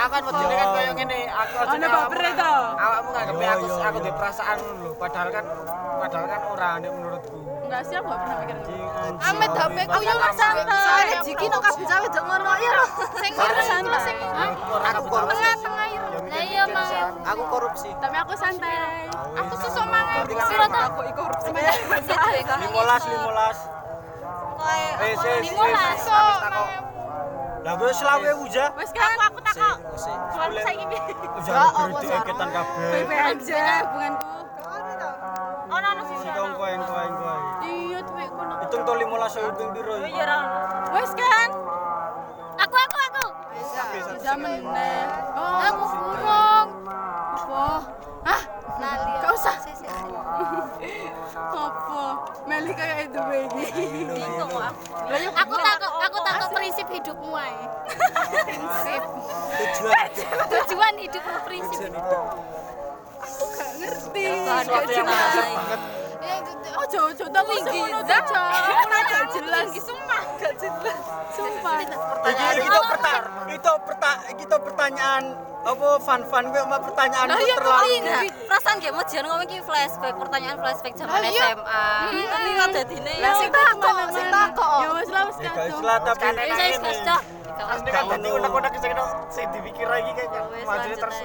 Aku 0.00 0.10
kan 0.16 0.22
wedine 0.32 0.54
kan 0.56 0.68
koyo 0.72 0.92
ngene, 0.96 1.20
aku 1.28 1.54
aja 1.60 1.76
Ana 1.76 1.86
babere 1.92 2.30
to. 2.40 2.54
Awakmu 2.80 3.08
nganggepe 3.12 3.44
aku 3.52 3.64
aku 3.68 3.98
duwe 4.00 4.14
perasaan 4.16 4.58
lho, 4.80 4.90
padahal 4.96 5.28
kan 5.28 5.44
padahal 6.00 6.24
kan 6.24 6.40
ora 6.48 6.70
menurutku. 6.80 7.51
Enggak 7.72 7.88
siap 7.88 8.04
gak 8.04 8.18
pernah 8.20 8.36
mikir. 8.44 8.56
Amit 9.32 9.50
HP 9.56 9.76
ku 9.88 10.00
yo 10.04 10.14
santai. 10.36 10.84
Soale 10.84 11.16
jiki 11.24 11.46
no 11.48 11.56
kabeh 11.56 11.84
cawe 11.88 12.04
dek 12.04 12.24
ngono 12.28 12.52
ya. 12.60 12.72
Sing 13.16 13.32
ngono 13.32 13.60
santai. 13.64 14.00
sing 14.04 14.16
Aku 14.92 15.08
korupsi. 15.08 15.40
tengah-tengah 15.40 15.86
ya. 15.88 16.00
Lah 16.12 16.42
iya 16.44 16.64
mau. 16.68 16.92
Aku 17.32 17.42
korupsi. 17.48 17.88
Tapi 17.96 18.16
aku 18.20 18.32
santai. 18.36 19.08
Aku 19.40 19.54
susuk 19.56 19.88
mangan. 19.88 20.24
Sira 20.28 20.66
to. 20.68 20.80
Aku 20.84 21.00
korupsi. 21.16 21.48
Situ 21.48 21.60
ya. 21.64 21.72
15 22.60 23.08
15. 23.08 23.56
Sis, 25.00 25.16
sis. 25.16 25.40
Limolas. 25.40 26.00
Habis 26.12 26.36
takok. 26.44 26.68
Lah 27.64 27.72
gue 27.72 27.90
selawe 27.96 28.30
uja. 28.36 28.64
Wes 28.76 28.90
kan 28.92 29.16
aku 29.16 29.38
tak 29.40 29.54
Sik, 29.56 29.80
sik. 29.96 30.18
Soalnya 30.36 30.60
saiki 30.60 30.84
piye? 30.92 31.00
Berhenti 31.40 32.06
eketan 32.20 32.48
kabeh. 32.52 33.00
hubunganku. 33.00 34.51
Ono 35.72 35.86
ono 35.88 36.02
sih. 36.04 36.16
Sikong 36.20 36.52
koen 36.54 36.80
koen 36.84 37.12
koen. 37.16 37.42
Iya 37.64 37.98
duitku 38.04 38.42
no. 38.44 38.54
Hitung 38.60 38.82
to 38.84 38.92
15 38.92 39.40
ewu 39.40 39.50
ping 39.56 39.70
piro 39.72 39.92
iki? 39.98 40.10
Iya 40.12 40.24
ono. 40.28 40.48
Wes 40.92 41.12
kan. 41.16 41.48
Aku 42.60 42.74
aku 42.76 42.96
aku. 43.08 43.26
Bisa 44.12 44.32
meneh. 44.36 45.04
Oh, 45.32 45.66
Aku 45.68 45.82
kurung. 45.88 46.68
apa? 47.32 47.64
Hah? 48.22 48.42
Lali. 48.78 49.12
Gak 49.18 49.32
usah. 49.34 49.56
Apa? 51.52 52.04
Meli 52.48 52.72
kayak 52.76 53.08
itu 53.08 53.20
baby. 53.20 53.64
Bingung 54.12 54.52
aku. 54.52 54.82
Aku 55.32 55.54
takut 55.56 55.90
aku 56.04 56.18
takut 56.20 56.48
prinsip 56.52 56.86
hidupmu 56.88 57.32
ae. 57.34 57.56
Prinsip. 58.44 59.02
Tujuan 59.52 60.06
hidup. 60.12 60.46
Tujuan 60.48 60.94
hidupmu 61.00 61.36
prinsip. 61.44 61.78
Tujuan 61.80 61.92
hidup. 61.96 62.26
Gak 64.20 64.36
ngerti. 64.44 64.68
Sesuatu 64.68 64.90
yang 64.92 65.06
jelas 65.08 65.34
banget. 65.56 65.80
Oh, 66.72 66.86
jauh 66.88 67.10
jauh 67.12 67.30
tak 67.30 67.42
Tinggi, 67.44 67.78
ngono 67.82 68.00
Zak. 68.06 68.22
ta, 68.24 68.28
Cak. 68.30 68.72
Ora 68.72 68.98
gak 69.04 69.24
jelas. 69.34 69.66
sumpah. 69.80 70.22
Gak 70.38 70.54
jelas. 70.60 71.00
Sumpah. 71.34 71.76
Itu 71.82 71.96
pertanyaan 71.98 72.56
itu 73.52 73.72
perta 73.84 74.12
itu 74.32 74.56
pertanyaan 74.62 75.22
apa 75.62 75.88
fun-fun 76.02 76.44
gue 76.50 76.62
sama 76.62 76.78
pertanyaan 76.82 77.26
terlalu 77.30 77.86
Enggak, 78.02 78.22
perasaan 78.50 78.76
gak 78.82 78.92
mau 78.92 79.04
jangan 79.06 79.26
ngomong 79.30 79.62
flashback, 79.62 80.14
pertanyaan 80.18 80.56
flashback 80.58 80.94
zaman 80.98 81.22
iya. 81.22 81.54
SMA. 81.54 81.86
Tapi 82.10 82.48
kok 82.50 82.68
dadine 82.74 83.12
ya. 83.14 83.22
Lah 83.22 83.32
sing 83.38 83.50
takok, 83.54 83.96
sing 84.10 84.26
takok. 84.26 84.68
Ya 84.82 84.88
wes 84.90 85.08
lah 85.08 85.22
wes 85.30 85.36
Ya, 85.38 85.50
kadung. 85.54 85.62
guys 85.62 85.78
lah 85.86 85.98
tapi 86.02 86.24
Ya 86.34 86.54
saya 86.58 86.78
wis 86.82 87.00
cok. 87.06 87.22
Asli 87.62 87.90
kan 87.94 88.04
tadi 88.10 88.28
unek-unek 88.28 88.74
sing 88.82 88.92
sing 89.30 89.46
dipikir 89.54 89.86
lagi 89.86 90.10
kayak 90.18 90.32
Wes, 90.50 90.66
majune 90.66 90.82
lanjut 90.82 90.98
terus 90.98 91.18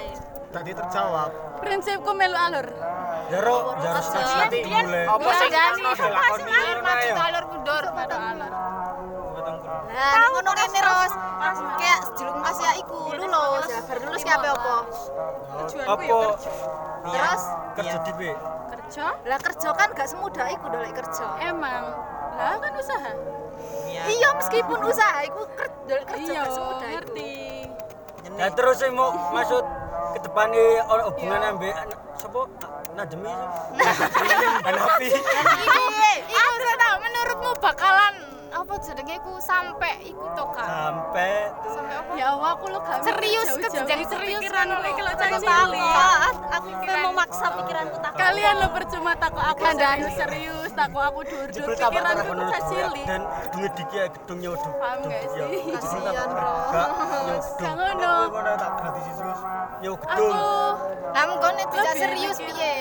tadi 0.54 0.72
terjawab. 0.72 1.30
Prinsipku 1.60 2.12
melu 2.14 2.38
alur. 2.38 2.68
jaro 3.28 3.76
jaro 3.84 4.00
nanti 4.16 4.60
mulai 4.64 5.04
Apa 5.04 5.30
sing 5.36 5.50
Jani. 5.52 5.82
dilakoni 5.98 6.52
ae. 6.54 7.10
alur 7.12 7.44
mundur. 7.50 7.84
Alur. 7.90 8.52
Lah 9.98 10.30
ngono 10.30 10.52
kene 10.54 10.80
Ros. 10.80 11.14
Kayak 11.78 12.00
jelung 12.14 12.38
Asia 12.40 12.72
iku 12.78 12.98
lulus. 13.12 13.66
Ya 13.66 13.80
bar 13.82 13.98
lulus 14.00 14.22
ki 14.22 14.30
apa 14.30 14.48
apa? 14.54 14.76
Tujuanku 15.58 15.82
ya 15.82 15.90
apa 15.90 16.06
kerja. 16.06 16.52
Terus 17.08 17.44
kerja 17.74 17.98
di 18.06 18.30
Kerja? 18.78 19.06
lah 19.20 19.36
kerja 19.38 19.70
kan 19.74 19.90
gak 19.92 20.08
semudah 20.08 20.48
iku 20.48 20.66
dolek 20.70 20.94
kerja. 20.94 21.26
Emang. 21.42 21.84
Lah 22.38 22.56
kan 22.56 22.72
usaha. 22.74 23.12
Iya 23.88 24.30
meskipun 24.34 24.80
usaha 24.86 25.20
iku 25.26 25.42
ker- 25.52 25.76
dolek 25.84 26.06
kerja 26.08 26.32
Iya, 26.32 26.42
gak 26.42 26.54
semudah 26.54 26.88
ngerti. 26.94 27.34
ya 28.28 28.48
terus 28.54 28.76
sing 28.78 28.94
mau 28.94 29.10
maksud 29.32 29.64
ke 30.14 30.20
depan 30.22 30.52
ono 30.86 31.10
hubungan 31.10 31.42
ambek 31.48 31.74
anak- 31.74 32.02
sapa 32.16 32.46
Najemi 32.94 33.30
Hanafi 34.62 35.08
Iya, 36.28 36.46
menurutmu 37.00 37.52
bakalan 37.58 38.14
apa 38.48 38.74
jenenge 38.80 39.14
iku 39.20 39.34
sampai 39.38 39.94
iku 40.06 40.26
to 40.34 40.46
kan? 40.56 40.68
sampai 40.68 41.52
Sampai 41.68 41.96
apa? 41.96 42.12
Ya 42.16 42.26
Allah 42.32 42.50
aku 42.56 42.66
lo 42.72 42.80
gak 42.80 43.00
Serius, 43.04 43.50
kejadian 43.58 44.00
serius 44.08 44.44
ngono. 44.48 44.76
iki 44.88 45.02
lo 45.02 45.12
Aku 45.12 45.20
cari 45.20 45.80
aku 46.48 46.70
mau 47.04 47.14
maksa 47.14 47.48
pikiranku 47.54 47.98
tak. 48.00 48.12
Kalian 48.16 48.56
lo 48.60 48.68
percuma 48.72 49.12
takut 49.16 49.44
aku 49.44 49.62
serius 49.76 50.14
serius, 50.16 50.72
takut 50.74 51.04
aku 51.04 51.20
dur-dur. 51.26 51.68
Pikiranku 51.76 52.32
cah 52.48 52.62
cilik. 52.68 53.06
dan 53.06 53.22
gedung 53.48 53.64
diki 53.76 53.96
ya 53.96 54.06
gedung 54.12 54.40
nyodo 54.42 54.70
Paham 54.78 55.00
gak 55.08 55.24
sih? 55.32 55.62
Kasihan, 55.74 56.28
Bro. 56.28 56.52
gak 57.58 57.74
ngono. 57.76 58.14
Tak 58.58 58.72
gratis 58.80 59.06
yo 59.84 59.92
Aku 59.94 60.02
gedung 60.02 60.32
Kamu 61.14 61.34
kok 61.38 61.52
nek 61.54 61.68
tidak 61.72 61.94
Lebih 61.94 62.02
serius 62.02 62.38
piye? 62.42 62.76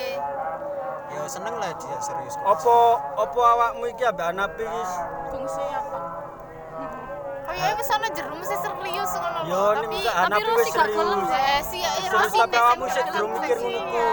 Yo 1.09 1.23
seneng 1.27 1.55
lah 1.57 1.71
dia 1.73 1.99
serius 1.99 2.35
Apa 2.39 2.77
apa 3.17 3.39
awakmu 3.39 3.85
iki 3.89 4.03
ambek 4.03 4.27
Hanafi 4.27 4.65
wis 4.65 4.93
fungsi 5.31 5.63
apa? 5.65 5.99
Oh 7.47 7.55
iya 7.55 7.71
wis 7.73 7.87
ana 7.89 8.09
jero 8.11 8.35
mesti 8.35 8.57
serius 8.59 9.11
ngono 9.13 9.39
lho. 9.39 9.49
yo 9.49 9.63
Tapi 9.73 9.87
nih 9.87 10.03
tapi 10.03 10.43
Rosi 10.43 10.69
gak 10.69 10.87
gelem 10.91 11.21
serius 11.23 11.31
ya. 11.31 11.57
Si 11.63 11.79
serius 11.79 12.11
Rosi 12.11 12.37
tapi 12.37 12.57
awakmu 12.57 12.85
sih 12.87 13.03
durung 13.07 13.31
mikir 13.35 13.57
sih. 13.57 13.63
ngono 13.63 13.81
ku 13.87 14.07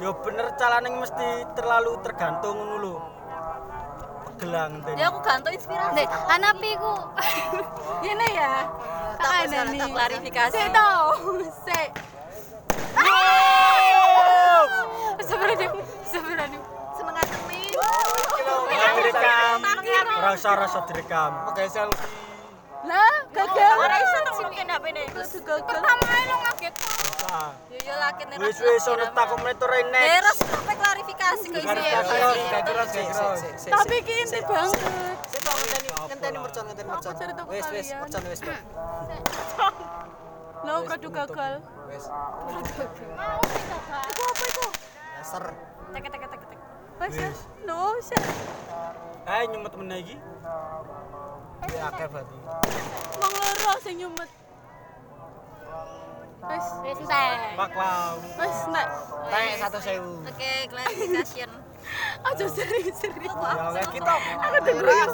yo 0.00 0.10
bener 0.18 0.46
calane 0.56 0.88
mesti 0.90 1.28
terlalu 1.52 1.92
tergantung 2.00 2.56
ngono 2.56 2.76
lho 2.80 2.96
gelang 4.34 4.72
den 4.82 4.96
Ya 4.96 5.06
aku 5.06 5.20
gantung 5.20 5.52
inspirasi. 5.52 5.94
Nek 5.94 6.08
Hanapi 6.26 6.70
ku 6.74 6.94
Ini 8.08 8.28
ya. 8.32 8.54
Tak 9.14 9.46
nih. 9.46 9.78
tak 9.78 9.90
klarifikasi. 9.92 10.56
Sik 10.56 10.68
tau. 10.72 11.04
Sik. 11.62 11.88
Sebenarnya 15.22 15.68
sebenarnya 16.12 16.60
seneng 16.92 17.16
aja 17.16 17.36
nih. 17.48 17.66
direkam. 18.92 19.56
rasa 20.20 20.50
rasa 20.60 20.78
direkam 20.86 21.32
Oke 21.48 21.64
selfie. 21.72 22.20
Lah, 22.82 23.14
gagal. 23.30 23.74
Ora 23.78 23.96
iso 24.02 24.18
nang 24.26 24.36
mungkin 24.42 24.66
HP 24.66 24.84
ne. 24.90 25.02
Pertama 25.14 26.02
ae 26.02 26.24
lo 26.26 26.36
ngaget. 26.42 26.74
Yo 27.70 27.78
yo 27.78 27.94
lakin 27.94 28.26
nek. 28.26 28.36
wis 28.42 28.58
wis 28.58 28.84
ono 28.90 29.06
takut 29.14 29.38
monitor 29.38 29.70
next 29.88 30.02
Beres 30.02 30.38
sampai 30.42 30.74
klarifikasi 30.74 31.46
ke 31.46 31.58
isi. 31.62 31.66
Klarifikasi, 31.70 32.40
ya. 32.42 32.60
Terus 32.66 32.88
terus. 32.90 33.40
Tapi 33.70 33.96
sik. 33.96 34.06
ki 34.06 34.14
inti 34.26 34.38
banget. 34.42 34.80
Sik, 35.30 35.40
kok 35.46 35.54
ngenteni 35.62 35.88
ngenteni 35.94 36.38
mercon 36.42 36.62
ngenteni 36.66 36.88
mercon. 36.90 37.14
Wis 37.48 37.66
wis 37.70 37.88
mercon 37.94 38.22
wis. 38.26 38.40
Lo 40.66 40.72
produk 40.82 41.12
gagal. 41.22 41.54
Wis. 41.86 42.04
Itu 42.10 43.74
apa 43.78 44.44
itu? 44.50 44.66
Dasar. 45.22 45.71
Tek 45.92 46.04
tek 46.08 46.20
tek 46.24 46.30
tek. 46.32 46.58
Wes 47.00 47.14
ya. 47.18 47.28
Wis. 47.28 47.40
No, 47.68 47.78
sik. 48.00 48.22
Eh 49.28 49.42
nyumet 49.52 49.74
meneh 49.76 49.98
iki. 50.00 50.16
Ya 51.72 51.88
akeh 51.92 52.06
berarti. 52.08 52.36
Wong 53.20 53.32
loro 53.32 53.72
sing 53.84 53.94
nyumet. 54.00 54.30
Wes, 56.42 56.66
Wis 56.82 56.98
entek. 57.04 57.36
Pak 57.54 57.72
Lau. 57.76 58.14
wes 58.40 58.58
nek. 58.72 58.88
Tanya 59.30 59.54
satu 59.62 59.78
sewu. 59.78 60.12
Oke, 60.26 60.52
clarification. 60.72 61.50
Aja 62.28 62.46
serius-serius. 62.48 63.34
Ya 63.76 63.84
kita. 63.90 64.14
Aku 64.16 64.58
dengerin. 64.64 65.10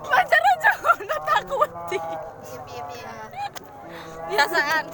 Pacar 0.00 0.42
aja 0.42 0.70
ngono 0.80 1.16
takut 1.22 1.70
wedi. 1.70 1.98
Piye 2.66 2.82
piye. 2.88 3.10
Kebiasaan. 3.90 4.84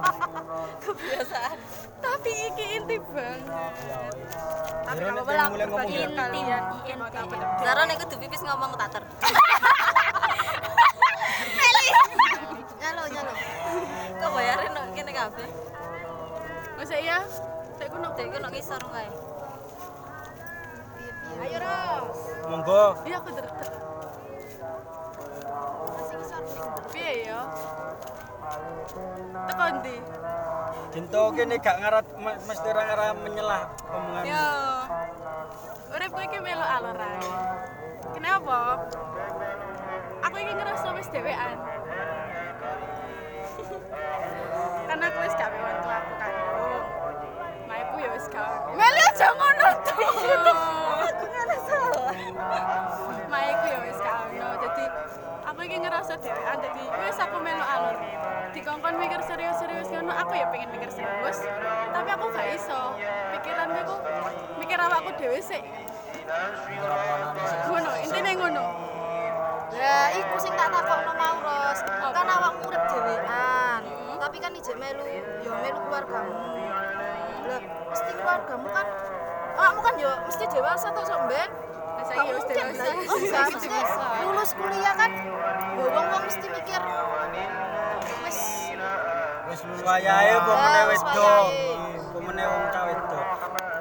Kebiasaan. 0.84 1.56
Tapi 2.00 2.30
iki 2.48 2.64
inti 2.76 2.96
banget. 2.98 3.44
Tapi 4.80 4.96
Jero 4.96 5.10
nek 5.12 5.20
apa-apa 5.20 5.32
lah, 5.36 5.46
mulai 5.52 5.66
ngomong 5.68 5.86
berbagi. 5.86 6.00
ya. 6.00 6.08
Kalian. 6.10 6.62
Inti. 6.82 7.38
Zara 7.60 7.82
nek 7.84 7.96
kudu 8.00 8.16
pipis 8.18 8.42
ngomong 8.42 8.70
tak 8.74 8.88
ter. 8.90 9.02
Nyalo 12.80 13.02
nyalo. 13.06 13.32
Kok 14.16 14.30
bayarin 14.32 14.70
nok 14.72 14.84
kene 14.92 15.12
kabeh. 15.12 15.48
Masa 16.74 16.96
iya? 16.96 17.18
Saya 17.76 17.88
ku 17.88 17.96
nok. 18.00 18.12
Dek 18.16 18.24
iku 18.26 18.38
nok 18.40 18.50
ngisor 18.50 18.82
kae. 18.82 19.08
Ayo 21.40 21.58
Ros. 21.60 22.18
Monggo. 22.48 22.84
Iya 23.04 23.16
aku 23.20 23.28
der. 23.32 23.46
Piye 26.90 27.12
ya? 27.28 27.40
Tekan 29.46 29.72
ndi? 29.82 29.96
Dinto 30.90 31.22
kene 31.34 31.56
gak 31.62 31.76
ngarat 31.80 32.06
me- 32.18 32.40
mesti 32.48 32.66
ora 32.66 32.82
ngara 32.86 33.06
menyelah 33.14 33.62
omongan. 33.90 34.24
Yo. 34.26 34.48
Uripku 35.90 36.20
iki 36.22 36.38
melu 36.38 36.64
alur 36.66 36.98
ae. 36.98 37.18
kenapa 38.14 38.58
aku 40.24 40.36
ingin 40.40 40.56
ngerasa 40.58 40.88
wis 40.96 41.08
dewean 41.14 41.56
karena 44.88 45.04
aku 45.06 45.18
wis 45.24 45.34
wong 45.38 45.76
tua 45.84 45.96
aku 46.00 46.12
kandung 46.18 46.84
maiku 47.68 47.96
ya 48.02 48.10
wis 48.12 48.26
gawe 48.28 48.56
meli 48.74 49.00
aja 49.08 49.28
ngono 49.30 49.68
tuh 49.86 50.04
aku 51.06 51.24
ngene 51.30 51.56
aku 55.70 55.78
ingin 55.78 55.86
ngerasa 55.86 56.18
dewean 56.18 56.58
jadi 56.66 56.82
wis 56.82 57.18
aku 57.22 57.36
melu 57.46 57.62
alur. 57.62 57.94
Dikongkon 58.50 58.94
mikir 58.98 59.22
serius-serius 59.22 59.86
ngono 59.94 60.10
aku 60.10 60.34
ya 60.34 60.50
pengen 60.50 60.66
mikir 60.74 60.90
serius. 60.90 61.46
Tapi 61.94 62.08
aku 62.10 62.26
gak 62.34 62.46
iso. 62.58 62.98
Pikiranku 63.38 63.78
ku 63.86 63.96
mikir 64.58 64.74
awakku 64.82 65.14
dhewe 65.14 65.38
sik. 65.38 65.62
Ngono 67.70 67.90
intine 68.02 68.34
ngono. 68.34 68.66
Ya, 69.70 70.10
iku 70.18 70.34
sing 70.42 70.50
tak 70.58 70.74
takokno 70.74 71.14
mau, 71.14 71.38
Ros. 71.38 71.78
Kan 71.86 72.26
awakmu 72.26 72.66
urip 72.66 72.82
dhewean. 72.90 73.82
Tapi 74.18 74.36
kan 74.42 74.50
ijek 74.50 74.74
melu, 74.74 75.06
ya 75.06 75.54
melu 75.54 75.78
keluargamu. 75.86 76.34
Lah, 77.46 77.62
mesti 77.94 78.10
keluargamu 78.18 78.66
kan 78.74 78.86
awakmu 79.54 79.80
kan 79.86 79.94
ya 80.02 80.12
mesti 80.26 80.44
dewasa 80.50 80.90
to, 80.90 81.02
saiki 82.10 82.26
ya 82.26 82.34
wis 82.34 82.46
dewasa. 82.50 82.90
Oh, 82.90 83.18
enggak, 83.18 83.44
maksudnya 83.54 83.82
lulus 84.26 84.50
kuliah 84.58 84.94
kan 84.98 85.10
ya 85.80 85.88
wong-wong 85.96 86.22
mesti 86.28 86.46
mikir 86.52 86.80
wis 88.24 88.38
Wis 89.50 89.66
wayahe 89.82 90.30
apa 90.38 90.46
Ya, 90.46 90.62
meneh 90.62 90.84
wis 90.94 91.02
wedok. 91.02 91.46
Apa 91.90 92.18
meneh 92.22 92.46
wong 92.46 92.64
cah 92.70 92.82
wedok. 92.86 93.26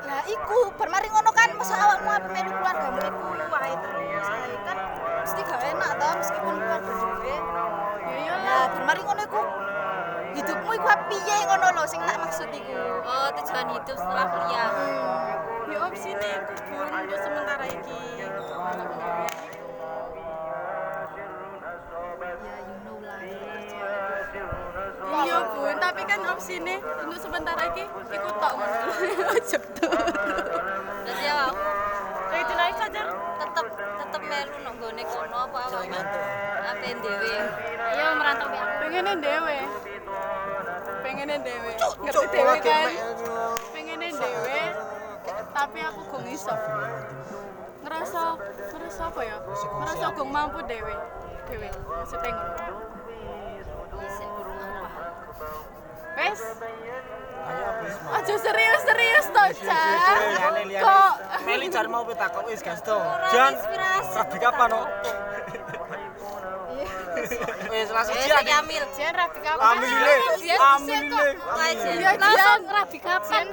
Lah 0.09 0.21
iku 0.25 0.59
bar 0.73 0.89
mari 0.89 1.07
ngono 1.13 1.29
kan 1.29 1.49
masa 1.53 1.75
awakmu 1.77 2.09
apa 2.09 2.27
melu 2.33 2.51
keluargamu 2.57 2.97
iku 3.05 3.27
wae 3.53 3.73
terus 3.77 4.27
ae 4.33 4.55
kan 4.65 4.77
mesti 5.21 5.41
gak 5.45 5.61
enak 5.61 5.91
to 6.01 6.09
meskipun 6.17 6.53
keluarga 6.57 6.89
dhewe. 6.89 7.29
Ya 7.29 8.13
iya 8.17 8.33
lah. 8.33 8.49
Lah 8.49 8.63
bar 8.73 8.83
mari 8.89 9.01
ngono 9.05 9.21
iku 9.29 9.41
hidupmu 10.41 10.71
iku 10.73 10.87
piye 11.05 11.37
ngono 11.45 11.67
lho 11.77 11.83
sing 11.85 12.01
tak 12.01 12.17
maksud 12.17 12.49
iku. 12.49 12.81
Oh, 13.05 13.29
tujuan 13.37 13.67
hidup 13.69 13.97
setelah 14.01 14.25
kuliah. 14.25 14.69
Ya 15.69 15.77
opsi 15.85 16.09
nih 16.17 16.35
kubur 16.49 16.87
untuk 16.89 17.19
sementara 17.21 17.65
iki. 17.69 18.01
Tapi 25.99 26.15
kan 26.15 26.23
untuk 27.03 27.19
sementara 27.19 27.59
iki 27.75 27.83
ikut 27.91 28.35
tok 28.39 28.53
tuh. 29.83 29.91
Berarti 31.03 31.27
ya 31.27 31.35
aku 31.51 31.59
Kayak 32.29 32.43
itu 32.47 32.53
naik 32.55 32.75
saja. 32.79 33.01
tetep 33.35 33.65
tetep 33.75 34.21
melu 34.23 34.57
nang 34.63 34.75
gone 34.79 35.03
kono 35.03 35.37
apa 35.43 35.57
awakmu? 35.67 35.99
Apa 36.63 36.87
dhewe? 37.03 37.33
Ayo 37.83 38.05
merantau. 38.15 38.47
Pengennya 38.79 39.13
dewe. 39.19 39.57
Pengennya 41.03 41.37
dewe. 41.43 41.71
Ngerti 41.75 42.25
dewe 42.31 42.55
kan? 42.63 42.89
Pengennya 43.75 44.09
dewe. 44.15 44.59
Tapi 45.51 45.79
aku 45.83 45.99
gak 46.15 46.23
iso. 46.31 46.55
Ngerasa 47.83 48.21
ngerasa 48.71 49.01
apa 49.03 49.21
ya? 49.27 49.35
Ngerasa 49.83 50.05
gak 50.15 50.27
mampu 50.31 50.59
dewe. 50.63 50.95
Dewe. 51.51 51.67
Maksudnya 51.91 52.31
ngono. 52.31 52.88
Wis. 56.19 56.41
aja 58.09 58.35
serius-serius 58.35 59.27
toh, 59.31 59.47
Ca. 59.63 59.83
Liane 60.19 60.61
liane. 60.67 60.83
Kok 60.83 61.13
Meli 61.47 61.67
jar 61.71 61.87
mau 61.87 62.03
pitakok 62.03 62.43
wis 62.51 62.59
gas 62.59 62.83
to. 62.83 62.99
Jan, 63.31 63.55
rabi 64.13 64.37
kapan 64.37 64.67
no? 64.67 64.81
Wis 67.69 67.89
langsung 67.93 68.15
jian. 68.17 68.41
saya 68.41 68.55
ambil. 68.63 68.83
Jen 68.97 69.13
rapi 69.13 69.39
kapan? 69.43 69.65
Ambil 69.75 69.91
ile, 69.91 70.13
ambil 70.57 71.01
ile. 71.05 71.27
Aja. 71.37 71.89
Iya, 71.93 72.11
Langsung 72.17 72.63
rabi 72.67 72.99
kapan? 72.99 73.43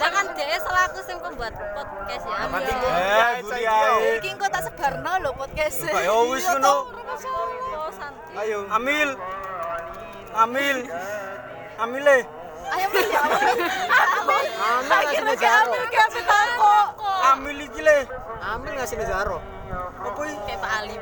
Lah 0.00 0.10
kan 0.10 0.26
dia 0.34 0.58
selaku 0.62 0.98
sing 1.04 1.18
pembuat 1.20 1.52
podcast 1.54 2.24
ya. 2.24 2.36
Eh, 2.40 3.30
buri 3.44 3.62
ae. 3.66 3.96
Iki 4.18 4.28
engko 4.34 4.46
tak 4.48 4.62
sebarno 4.66 5.12
lho 5.22 5.30
podcast. 5.36 5.78
Yo 5.86 6.16
wis 6.32 6.44
ngono. 6.48 6.74
Oh. 6.90 8.40
Ayo, 8.40 8.58
ambil. 8.72 9.08
Ambil. 10.34 10.76
Ambil 11.80 12.02
le. 12.04 12.18
Ayo 12.70 12.86
ya. 12.92 13.22
Mil. 14.28 14.46
Ambil 14.60 14.98
ngasih 15.00 15.36
Zaro. 15.40 15.72
Ambil 15.72 16.22
ke 16.28 16.36
aku. 16.44 16.76
Ambil 17.24 17.56
iki 17.64 17.80
le. 17.80 17.98
Ambil 18.44 18.72
ngasih 18.76 18.96
Zaro. 19.08 19.38
Apa 20.00 20.20
iki? 20.28 20.36
Kayak 20.44 20.60
Pak 20.60 20.72
Ali. 20.76 20.94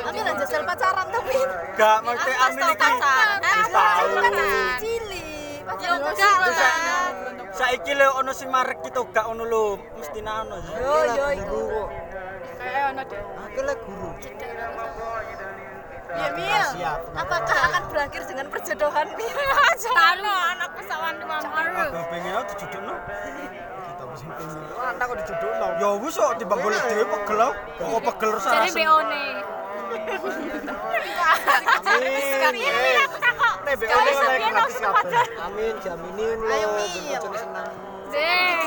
Ambil 0.00 0.22
lah 0.24 0.34
jajal 0.40 0.62
pacaran 0.64 1.06
tapi. 1.12 1.36
Gak 1.76 1.96
ambil 2.00 2.16
tau 2.16 2.40
iki. 2.40 2.80
pacaran. 2.80 3.38
Kan 3.44 3.68
cili. 4.80 5.28
Ya 5.70 5.90
enggak 5.94 6.36
lah. 6.40 7.08
Saiki 7.50 7.92
le 7.92 8.06
ono 8.16 8.32
sing 8.32 8.48
marek 8.48 8.80
kita 8.80 9.04
gak 9.12 9.26
ono 9.28 9.44
lho, 9.44 9.76
mesti 10.00 10.24
ono. 10.24 10.56
Yo 10.80 10.94
yo 11.14 11.26
iku. 11.36 11.62
Kayak 12.56 12.96
ono 12.96 13.02
deh. 13.04 13.20
Aku 13.20 13.60
lah 13.60 13.76
guru. 13.84 14.10
Iya, 16.10 16.28
Mil. 16.34 16.70
Apakah 17.14 17.58
akan 17.70 17.82
berakhir 17.90 18.22
dengan 18.26 18.46
perjodohan 18.50 19.06
Mil? 19.14 19.38
Tano 19.80 20.34
anak 20.54 20.70
pesawan 20.76 21.14
di 21.16 21.24
mana? 21.24 21.46
Aku 21.88 22.04
pengen 22.10 22.32
aku 22.36 22.44
dijujukno. 22.54 22.94
Kita 23.00 24.04
mesti 24.04 24.26
pengen. 24.28 24.58
Anak 24.80 25.04
kok 25.06 25.16
dijodohno. 25.24 25.66
Ya 25.78 25.88
wis 26.00 26.14
kok 26.18 26.32
timbang 26.36 26.60
golek 26.60 26.80
dhewe 26.84 27.04
pegel 27.06 27.40
aku. 27.40 27.82
Kok 27.84 28.02
pegel 28.12 28.28
terus 28.36 28.44
Jadi 28.44 28.70
beone. 28.74 29.24
Amin. 29.90 30.54
Oleh 33.70 34.38
gratis 34.50 34.78
kabeh. 34.82 35.24
Amin, 35.46 35.74
jaminin 35.82 36.38
lo. 36.42 36.50
Ayo, 36.50 36.68
Mil. 36.74 37.22
seneng. 37.38 37.68
Dek, 38.10 38.58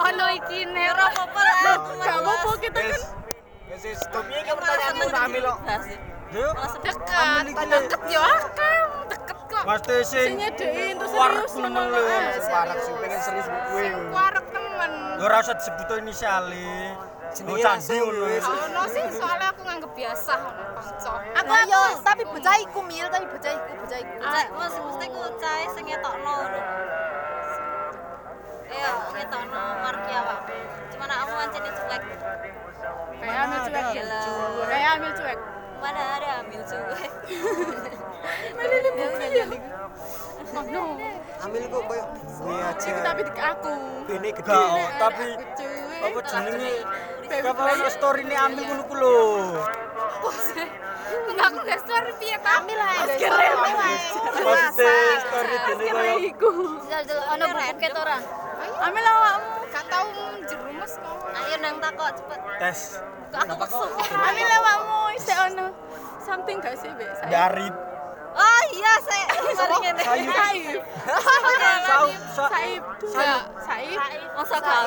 ono 0.00 0.26
iki 0.32 0.64
ne 0.64 0.84
ora 0.88 1.04
apa-apa 1.12 1.40
lah. 1.44 1.76
Gak 2.00 2.16
apa-apa 2.24 2.50
kita 2.64 2.80
kan. 2.80 2.88
Wis. 2.88 3.04
Wis 3.68 3.82
wis 3.84 3.98
stop 4.00 4.24
iki 4.32 4.40
kan 4.48 4.54
pertanyaanmu 4.56 5.04
tak 5.12 5.22
ambil 5.28 5.42
kok. 5.44 5.58
Yo, 5.60 5.76
Dekat, 6.26 6.70
deket 7.70 8.02
yo 8.10 8.20
akam, 8.20 8.88
deket 9.06 9.38
kok. 9.46 9.62
Mas 9.62 9.80
sing 9.86 10.02
Sing 10.04 10.34
nyedein 10.36 10.94
terus 10.98 11.12
serius 11.14 11.52
nemen 11.54 11.70
ngono. 11.72 11.94
lho. 11.94 12.00
Eh, 12.02 12.24
sih 12.82 12.94
pengen 12.98 13.20
serius 13.22 13.46
bu 13.46 13.58
kowe. 13.70 13.86
Warak 14.10 14.46
temen. 14.50 14.92
Ya 15.16 15.22
ora 15.22 15.36
usah 15.40 15.54
disebut 15.54 15.88
inisiale. 16.02 16.68
Jenenge 17.30 17.52
Oh, 17.52 17.62
candi 17.62 17.94
ngono. 17.94 18.24
wis. 18.26 18.44
Ono 18.44 18.82
sih 18.90 19.04
soalnya 19.12 19.46
aku 19.54 19.60
nganggep 19.62 19.92
biasa 19.94 20.32
ono 20.34 20.50
kanca. 20.74 21.12
Aku 21.36 21.46
Nah, 21.46 21.62
aku 21.62 21.80
tapi 22.02 22.22
bocah 22.26 22.56
iku 22.58 22.80
Mil, 22.82 23.06
tapi 23.06 23.26
bocah 23.26 23.52
iku, 23.52 23.70
bocah 23.76 23.98
iku. 23.98 24.14
Cek, 24.18 24.46
mas 24.50 24.74
mesti 24.74 25.06
ku 25.06 25.20
cae 25.38 25.64
sing 25.72 25.84
ngetokno 25.86 26.32
lho. 26.42 26.60
Iya, 28.66 28.90
ngetokno 29.14 29.62
marki 29.78 30.10
awak. 30.10 30.40
Cuman 30.90 31.06
kamu 31.08 31.32
mancene 31.34 31.70
cuek. 31.70 32.02
Kayak 33.16 33.40
ambil 33.46 33.60
cuek. 33.62 33.84
Gila. 33.94 34.20
Kayak 34.66 34.90
ambil 34.98 35.12
cuek. 35.14 35.38
Mana 35.82 36.02
ada 36.18 36.28
ambil 36.44 36.60
cuek. 36.64 37.12
Oh 40.56 40.62
no. 40.62 40.96
Ambil 41.42 41.62
kok 41.68 41.82
koyo 41.90 42.04
gue 42.16 42.56
aja. 42.56 42.88
Iku 42.88 43.00
tapi 43.02 43.22
aku. 43.28 43.72
Bene 44.06 44.28
gede. 44.30 44.46
Gak, 44.46 44.62
oh, 44.62 44.88
tapi 44.96 45.26
apa 46.00 46.18
jenenge? 46.22 46.74
Apa 47.42 47.62
story 47.90 48.22
ini 48.24 48.36
ambil 48.38 48.62
ngono 48.64 48.82
ku 48.86 48.94
lho. 48.94 49.18
Enggak 51.06 51.46
aku 51.50 51.58
gak 51.66 51.80
story 51.82 52.10
piye 52.22 52.36
ta? 52.40 52.50
Ambil 52.62 52.78
lah. 52.78 52.94
Maksudnya 53.04 54.94
story 55.26 55.56
dene 55.66 55.84
koyo 55.90 56.14
Iku. 56.24 56.50
Jajal 56.86 57.18
ono 57.36 57.44
buket 57.50 57.92
ora? 57.98 58.18
Ambil 58.80 59.04
awakmu. 59.04 59.50
Gak 59.74 59.84
tau 59.90 60.08
jerumus 60.46 60.92
kok. 60.94 61.16
Ayo 61.36 61.56
nang 61.60 61.76
takok 61.82 62.10
cepet. 62.16 62.40
tes 62.56 62.80
aku 63.32 63.54
kesel. 63.64 63.86
Ambil 64.12 64.48
awakmu 64.52 64.98
isih 65.16 65.36
ono 65.50 65.66
something 66.22 66.56
gak 66.58 66.74
sih, 66.78 66.90
Be? 66.94 67.06
Saya. 67.18 67.30
dari 67.30 67.68
Oh 68.36 68.62
iya, 68.68 68.92
saya 69.00 69.24
mari 69.56 69.76
ngene. 69.80 70.02
Saib. 70.04 70.80
Sau 71.88 72.04
sa 72.36 72.44
Saib. 72.52 72.82
Saib. 73.08 73.42
Saib. 73.64 73.98
Masa 74.36 74.56
kau? 74.60 74.86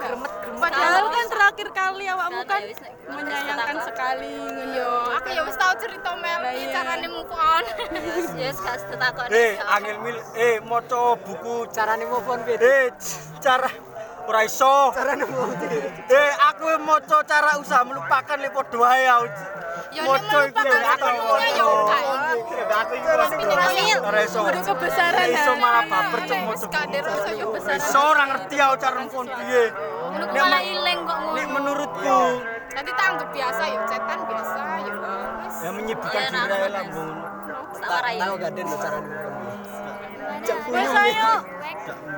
Gremet 0.00 0.32
gremet. 0.44 0.60
Padahal 0.60 1.04
kan 1.08 1.26
terakhir 1.32 1.68
kali 1.72 2.04
awakmu 2.04 2.42
kan 2.44 2.60
menyayangkan 3.08 3.76
sekali 3.88 4.28
ngono. 4.36 4.62
Yo, 4.76 4.90
aku 5.16 5.28
ya 5.32 5.42
wis 5.48 5.56
tau 5.56 5.72
cerita 5.80 6.12
Mel 6.20 6.40
iya. 6.52 6.68
carane 6.76 7.08
move 7.08 7.32
on. 7.32 7.64
Yes, 8.36 8.60
gak 8.60 8.84
setakok. 8.84 9.32
Eh, 9.32 9.56
angel 9.56 9.96
mil 10.04 10.16
eh 10.36 10.60
maca 10.60 11.16
buku 11.16 11.72
Carane 11.72 12.04
move 12.04 12.28
on 12.28 12.40
piye? 12.44 12.60
eh 12.60 12.84
cara 13.40 13.72
ora 14.28 14.40
iso. 14.44 14.92
Cara. 14.92 15.12
Eh 16.10 16.30
aku 16.52 16.64
maca 16.84 17.18
cara 17.24 17.58
usaha 17.58 17.82
melupakan 17.84 18.38
lepo 18.40 18.60
doae 18.68 19.04
aku. 19.08 19.28
Yo 19.90 20.02
maca 20.06 20.38
iki 20.46 20.60
aku. 20.60 21.08
Yo 21.56 21.68
aku 22.70 22.94
ora 24.04 24.20
iso. 24.24 24.38
Ora 24.44 24.60
kebesaran. 24.60 25.26
Iso 25.30 25.52
malah 25.56 25.84
baper 25.86 26.20
cemu 26.28 26.52
cemu. 26.54 26.70
Kader 26.70 27.04
iso 27.04 27.30
yo 27.38 27.46
besar. 27.54 27.76
Iso 27.78 28.00
ora 28.00 28.24
ngerti 28.30 28.56
aku 28.60 28.74
cara 28.78 28.94
nempon 29.00 29.26
piye. 29.26 29.64
Nek 30.10 30.30
malah 30.34 30.62
ileng 30.62 30.98
kok 31.06 31.18
ngono. 31.22 31.36
Nek 31.36 31.46
menurutku 31.50 32.20
nanti 32.70 32.92
tanggap 32.94 33.28
biasa 33.34 33.62
yo 33.66 33.80
cetan 33.90 34.18
biasa 34.30 34.60
yo. 34.86 34.94
Ya 35.60 35.70
menyibukkan 35.74 36.22
diri 36.30 36.68
lambung. 36.70 37.10
ngono. 37.10 38.18
Tahu 38.20 38.34
gak 38.38 38.50
den 38.54 38.66
cara 38.78 38.98
nempon. 39.02 39.40
Cepu. 40.40 40.70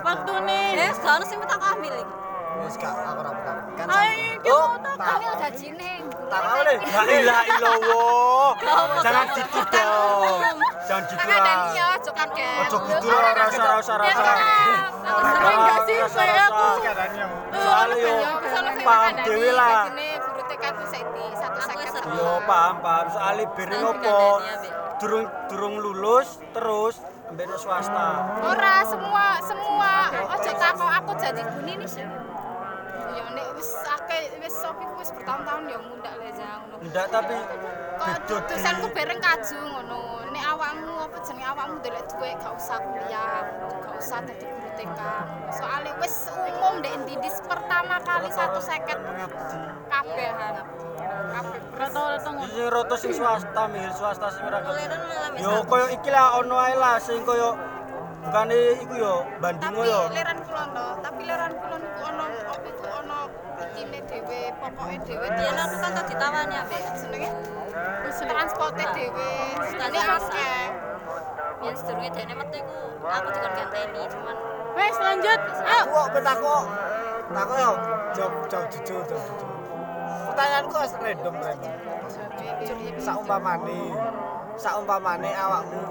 Waktu 0.03 0.33
nih. 0.47 0.67
Eh, 0.79 0.91
gak 0.93 1.13
ono 1.19 1.25
sing 1.27 1.39
tak 1.45 1.61
ambil 1.61 1.95
iki. 1.95 2.15
Wis 2.63 2.77
gak 2.77 2.93
aku 2.93 3.21
ora 3.21 3.31
apa 3.33 3.41
kan. 3.47 3.87
Ayo 3.89 4.13
iki 4.37 4.49
mau 4.51 4.77
tak. 4.83 5.07
Ambil 5.17 5.33
gajine. 5.41 5.93
tak 6.33 6.41
mau 6.43 6.61
deh. 6.65 6.79
La 6.81 7.03
ilaha 7.09 7.43
illallah. 7.49 8.51
Jangan 9.05 9.27
gitu 9.37 9.61
dong. 9.73 10.57
Jangan 10.89 11.03
gitu 11.09 11.27
lah. 11.29 11.65
ojo 11.97 12.11
kaget. 12.13 12.57
Ojo 12.69 12.79
gitu 12.89 13.07
lah 13.09 13.33
rasa 13.37 13.63
rasa 13.63 13.93
Ya, 13.93 14.01
rasa. 14.01 14.23
Kak. 14.23 14.39
Aku 15.03 15.21
sering 15.37 15.61
gak 15.61 15.79
sih 15.85 15.97
aku. 16.01 16.17
Yo 17.53 17.65
saya 18.49 18.73
paham 18.83 19.15
dhewe 19.25 19.51
lah. 19.53 19.87
guru 19.93 20.43
TK 20.49 20.65
ku 20.77 20.85
seti. 20.89 21.27
Yo 22.13 22.31
paham 22.49 22.77
paham 22.83 23.07
durung 25.51 25.77
lulus 25.83 26.39
terus 26.55 26.95
ambek 27.33 27.49
no 27.49 27.57
swasta. 27.57 28.09
Ora 28.45 28.85
semua 28.85 29.41
semua 29.41 29.93
ojo 30.37 30.51
takon 30.53 30.91
aku 31.01 31.11
jadi 31.17 31.43
buni 31.57 31.81
nih 31.81 31.89
sih. 31.89 32.05
Ya 33.17 33.25
nek 33.33 33.57
wis 33.57 33.73
akeh 33.89 34.37
wis 34.45 34.53
sopi 34.53 34.85
wis 35.01 35.09
bertahun-tahun 35.17 35.65
ya 35.65 35.79
mundak 35.81 36.13
le 36.21 36.29
jang 36.37 36.61
ngono. 36.69 36.85
Enggak 36.85 37.07
tapi 37.09 37.37
dosenku 38.29 38.87
bareng 38.93 39.17
kaju 39.17 39.59
ngono. 39.65 40.22
Nek 40.43 40.59
awakmu 40.59 40.95
apa 41.07 41.19
jenenge 41.23 41.47
awakmu 41.55 41.75
ndelok 41.79 42.05
duwe 42.11 42.35
gak 42.35 42.55
usah 42.59 42.79
kuliah, 42.83 43.47
gak 43.79 43.95
usah 43.95 44.19
dadi 44.27 44.43
guru 44.43 44.71
TK. 44.75 45.01
Soalnya 45.55 45.93
wis 46.03 46.15
umum 46.35 46.83
ndek 46.83 46.93
Indidis 46.99 47.39
pertama 47.47 48.03
kali 48.03 48.27
satu 48.35 48.59
seket 48.59 48.99
mengabdi. 49.07 49.59
kabehan. 49.87 50.55
Kabeh 51.31 51.61
Rata-rata 51.79 52.29
ngono. 52.35 52.51
Sing 52.51 52.67
roto 52.75 52.95
sing 52.99 53.13
swasta 53.15 53.63
mil 53.71 53.91
swasta 53.95 54.35
sing 54.35 54.43
ora. 54.51 54.59
Yo 55.39 55.63
koyo 55.71 55.87
iki 55.95 56.11
lah 56.11 56.35
ono 56.43 56.59
ae 56.59 56.75
lah 56.75 56.99
sing 56.99 57.23
koyo 57.23 57.55
bukane 58.27 58.83
iku 58.83 58.95
yo 58.99 59.15
bandingo 59.39 59.79
tapi 59.79 59.95
yo. 59.95 60.01
leran 60.11 60.39
kulon 60.43 60.69
to, 60.75 60.87
tapi 61.07 61.21
leran 61.23 61.53
kulon 61.55 61.81
iku 61.87 62.01
ono 62.11 62.25
ono 62.27 62.55
ikine 63.63 63.99
dhewe, 64.11 64.41
pokoke 64.59 64.97
dhewe 65.07 65.27
Ya 65.27 65.53
aku 65.55 65.77
kan 65.79 65.91
tau 65.95 66.05
ditawani 66.11 66.55
ambek 66.59 66.81
jenenge 66.99 67.31
transporte 68.27 68.85
dhewe. 68.95 69.31
Ini 69.79 70.01
akeh. 70.03 70.63
Yang 71.63 71.77
sedurunge 71.79 72.11
dene 72.11 72.35
metu 72.35 72.57
iku 72.59 73.07
aku 73.07 73.29
dikon 73.31 73.53
ganteni 73.55 74.03
cuman 74.11 74.37
Wes 74.73 74.97
lanjut. 74.99 75.41
Ayo. 75.63 75.83
Aku 75.85 75.95
kok 75.95 76.09
betako. 76.17 76.57
Tako 77.31 77.53
yo. 77.55 77.73
Jawab 78.13 78.33
jawab 78.51 78.67
jujur 78.73 79.03
jawab 79.07 79.25
jujur. 79.31 79.51
Pertanyaanku 80.33 80.75
as 80.81 80.93
random 80.99 81.35
random. 81.39 81.75
Saumpamane 82.99 83.81
saumpamane 84.57 85.31
awakmu 85.37 85.83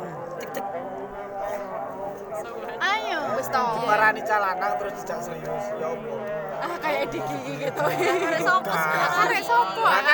Ayo. 2.82 3.20
Wis 3.38 3.48
to. 3.48 3.64
diparani 3.80 4.22
calanang 4.26 4.74
terus 4.82 4.94
dijak 4.98 5.20
serius. 5.22 5.66
Ya 5.78 5.88
opo? 5.94 6.41
Ah 6.62 6.78
kayak 6.78 7.10
Diki 7.10 7.38
gitu. 7.58 7.82
sopo? 8.46 8.72
Arek 8.72 9.42
sapa? 9.42 9.86
Kan 9.92 10.06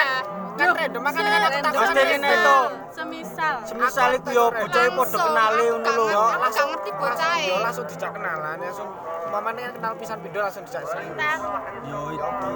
kan 0.58 0.74
random 0.74 1.02
makanya 1.06 1.30
kan 1.30 1.42
aku 1.44 1.60
takut 1.62 1.80
Pasti 1.86 2.02
ini 2.18 2.30
itu. 2.34 2.58
Semisal. 2.90 3.56
Semisal 3.68 4.10
iku 4.18 4.30
yo 4.34 4.46
bocahe 4.50 4.90
padha 4.90 5.18
kenale 5.22 5.66
ngono 5.70 5.92
lho. 5.92 6.06
Yo 6.10 6.24
gak 6.34 6.66
ngerti 6.72 6.90
bocahe. 6.98 7.46
Yo 7.52 7.56
langsung 7.62 7.86
dijak 7.86 8.12
kenalan 8.16 8.58
langsung 8.58 8.90
umpamane 9.28 9.60
kan 9.60 9.72
kenal 9.76 9.94
pisan 10.00 10.18
video 10.24 10.40
langsung 10.42 10.64
dijak 10.66 10.84
serius. 10.88 11.40
Yo 11.86 12.00
iki. 12.16 12.54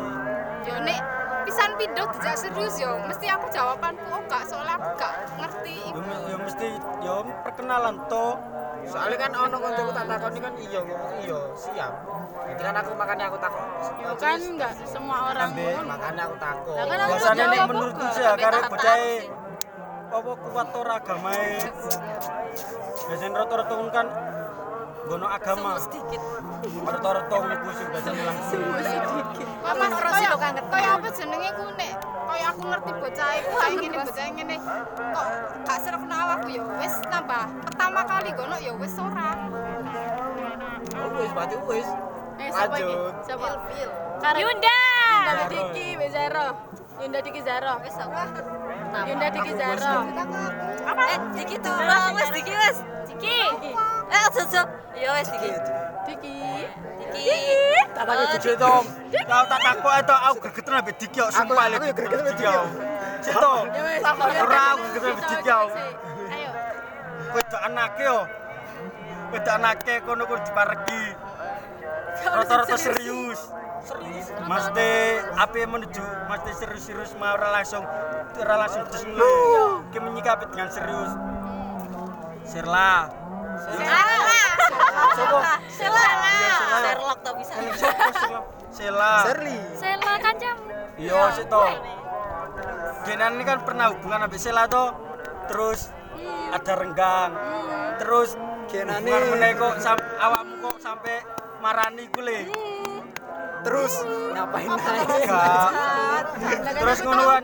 Yo 0.66 0.76
nek 0.82 1.00
pisan 1.46 1.72
pindo 1.78 2.04
dijak 2.16 2.36
serius 2.38 2.76
yo, 2.80 2.92
mesti 3.06 3.26
aku 3.28 3.46
jawabanku 3.54 4.06
oh 4.08 4.22
gak 4.32 4.44
soalnya 4.50 4.80
aku 4.80 4.90
gak 4.98 5.14
ngerti. 5.38 5.78
Yo 6.32 6.38
mesti 6.42 6.68
yo 7.06 7.16
perkenalan 7.44 7.96
to. 8.08 8.28
Soalnya 8.88 9.18
kan 9.20 9.32
ono 9.36 9.58
koncoku 9.62 9.92
tak 9.94 10.06
takoni 10.10 10.40
kan 10.42 10.54
iya 10.58 10.80
ngomong 10.82 11.14
iya 11.22 11.40
siap. 11.54 11.94
Jadi 12.50 12.62
kan 12.62 12.76
aku 12.82 12.92
makanya 12.98 13.24
aku 13.30 13.38
takut. 13.38 13.64
Yo 14.02 14.12
kan 14.18 14.40
enggak 14.42 14.72
semua 14.88 15.18
orang 15.32 15.50
ngono. 15.54 15.82
Makanya 15.86 16.24
aku. 16.28 16.72
Lah 16.74 16.86
kan 16.88 17.00
aku 17.00 17.12
Biasanya 17.12 17.46
nek 17.46 17.62
menurutku 17.70 18.04
juga. 18.04 18.16
sih 18.16 18.24
ya 18.24 18.34
karena 18.38 18.60
sih. 18.62 19.20
apa 20.12 20.32
kuat 20.44 20.68
to 20.76 20.82
agamae. 20.84 21.52
Biasanya 23.08 23.36
rata-rata 23.40 23.76
kan 23.96 24.08
gono 25.08 25.28
agama. 25.28 25.72
sedikit. 25.80 26.22
Rata-rata 26.84 27.36
niku 27.48 27.70
sing 27.76 27.88
biasanya 27.92 28.24
langsung. 28.28 28.62
Kok 29.62 29.74
Mas 29.78 29.96
Rosi 30.02 30.24
lo 30.28 30.38
kangen. 30.42 30.64
Kaya 30.68 30.90
apa 31.00 31.08
jenenge 31.16 31.50
ku 31.56 31.64
nek 31.80 31.94
kaya 32.32 32.48
aku 32.56 32.62
ngerti 32.64 32.92
bocah 32.96 33.30
iku 33.44 33.52
kayak 33.60 33.76
ngene 33.76 33.98
bocah 34.00 34.26
ngene. 34.32 34.56
Kok 34.96 35.26
gak 35.68 35.78
serek 35.84 36.04
nang 36.08 36.20
awakku 36.24 36.50
ya 36.56 36.64
wis 36.80 36.96
nambah. 37.12 37.46
Pertama 37.68 38.00
kali 38.08 38.30
gono 38.32 38.56
ya 38.56 38.74
wis 38.80 38.96
ora. 38.96 39.32
Oh, 40.96 41.08
wis 41.20 41.32
berarti 41.36 41.56
wis. 41.68 41.88
Eh 42.40 42.50
siapa 42.56 42.76
iki? 42.80 42.96
Siapa? 43.28 43.48
Fil. 43.68 43.90
Karek. 44.24 44.40
Yunda. 44.40 44.80
Yunda 45.28 45.46
Diki 45.52 45.88
Bezaro. 46.00 46.48
Yunda 47.02 47.20
Diki 47.20 47.42
Zaro. 47.44 47.74
Wis 47.84 47.96
aku. 48.00 48.42
Yunda 49.12 49.28
Diki 49.30 49.52
Zaro. 49.60 49.96
Apa? 50.88 51.04
Eh, 51.12 51.20
Diki 51.36 51.58
tolong 51.60 52.12
wes 52.16 52.30
Diki 52.32 52.54
wes. 52.56 52.78
Diki. 53.12 53.40
Eh, 54.12 54.22
ojo 54.32 54.42
ojo. 54.48 54.62
Ya 54.96 55.10
wes 55.20 55.28
Diki. 55.28 55.52
Diki. 56.08 56.38
Diki. 57.12 57.40
Tak 57.92 58.04
takut 58.08 58.28
dikit 58.40 58.56
dong. 58.58 58.84
Kau 59.28 59.44
tak 59.46 59.60
takut 59.60 59.92
itu 60.00 60.16
aku 60.16 60.36
gregetan 60.48 60.74
ambek 60.80 60.96
dik 60.98 61.12
yo 61.14 61.26
sumpah 61.30 61.64
aku 61.68 61.72
lek 61.76 61.80
yo 61.84 61.94
gregetan 61.94 62.20
ambek 62.24 62.36
dik 62.40 62.48
yo. 62.48 62.58
Cito. 63.22 63.54
Ora 64.42 64.62
aku 64.74 64.84
gregetan 64.96 65.12
ambek 65.12 65.28
dik 65.28 65.42
yo. 65.46 65.60
Ayo. 66.32 66.50
Wedok 67.36 67.62
anake 67.68 68.04
yo. 68.04 68.20
Wedok 69.32 69.54
anake 69.60 69.94
kono 70.08 70.24
kudu 70.26 70.42
diparegi. 70.48 71.04
Rata-rata 72.22 72.78
serius. 72.80 73.40
Serius. 73.82 74.28
Mesti 74.46 74.90
ape 75.42 75.66
menuju 75.66 76.06
mesti 76.30 76.52
serius-serius 76.54 77.18
mau 77.18 77.34
langsung 77.34 77.82
ora 78.38 78.56
langsung 78.56 78.86
terus 78.88 79.04
ngono. 79.10 79.90
Ki 79.90 79.98
menyikapi 80.00 80.46
dengan 80.54 80.70
serius. 80.72 81.12
Sirla. 82.46 83.21
Sela. 85.12 85.44
Sela. 85.70 86.04
Sherlock 86.82 87.20
to 87.20 87.32
bisa. 87.36 87.54
Sela. 88.72 89.12
Shirley. 89.26 89.58
Sela 89.76 90.14
kancam. 90.18 90.56
Iya 90.96 91.22
sih 91.34 91.46
toh. 91.46 91.66
Genan 93.02 93.32
ini 93.36 93.44
kan 93.44 93.60
pernah 93.66 93.92
hubungan 93.92 94.24
sampai 94.24 94.40
Sela 94.40 94.64
toh. 94.66 94.90
Terus 95.48 95.90
ada 96.52 96.74
renggang. 96.76 97.32
Terus 97.98 98.30
Genane. 98.68 99.04
hubungan 99.04 99.24
meneh 99.36 99.52
kok 99.56 99.74
sam- 99.80 100.10
awakmu 100.18 100.56
kok 100.64 100.78
sampai 100.80 101.16
marani 101.60 102.06
ku 102.08 102.22
le. 102.22 102.40
Terus 103.62 103.94
ngapain? 104.34 104.70
Enggak. 104.74 105.70
Terus 106.74 106.98
ngono 107.02 107.24
kan. 107.28 107.44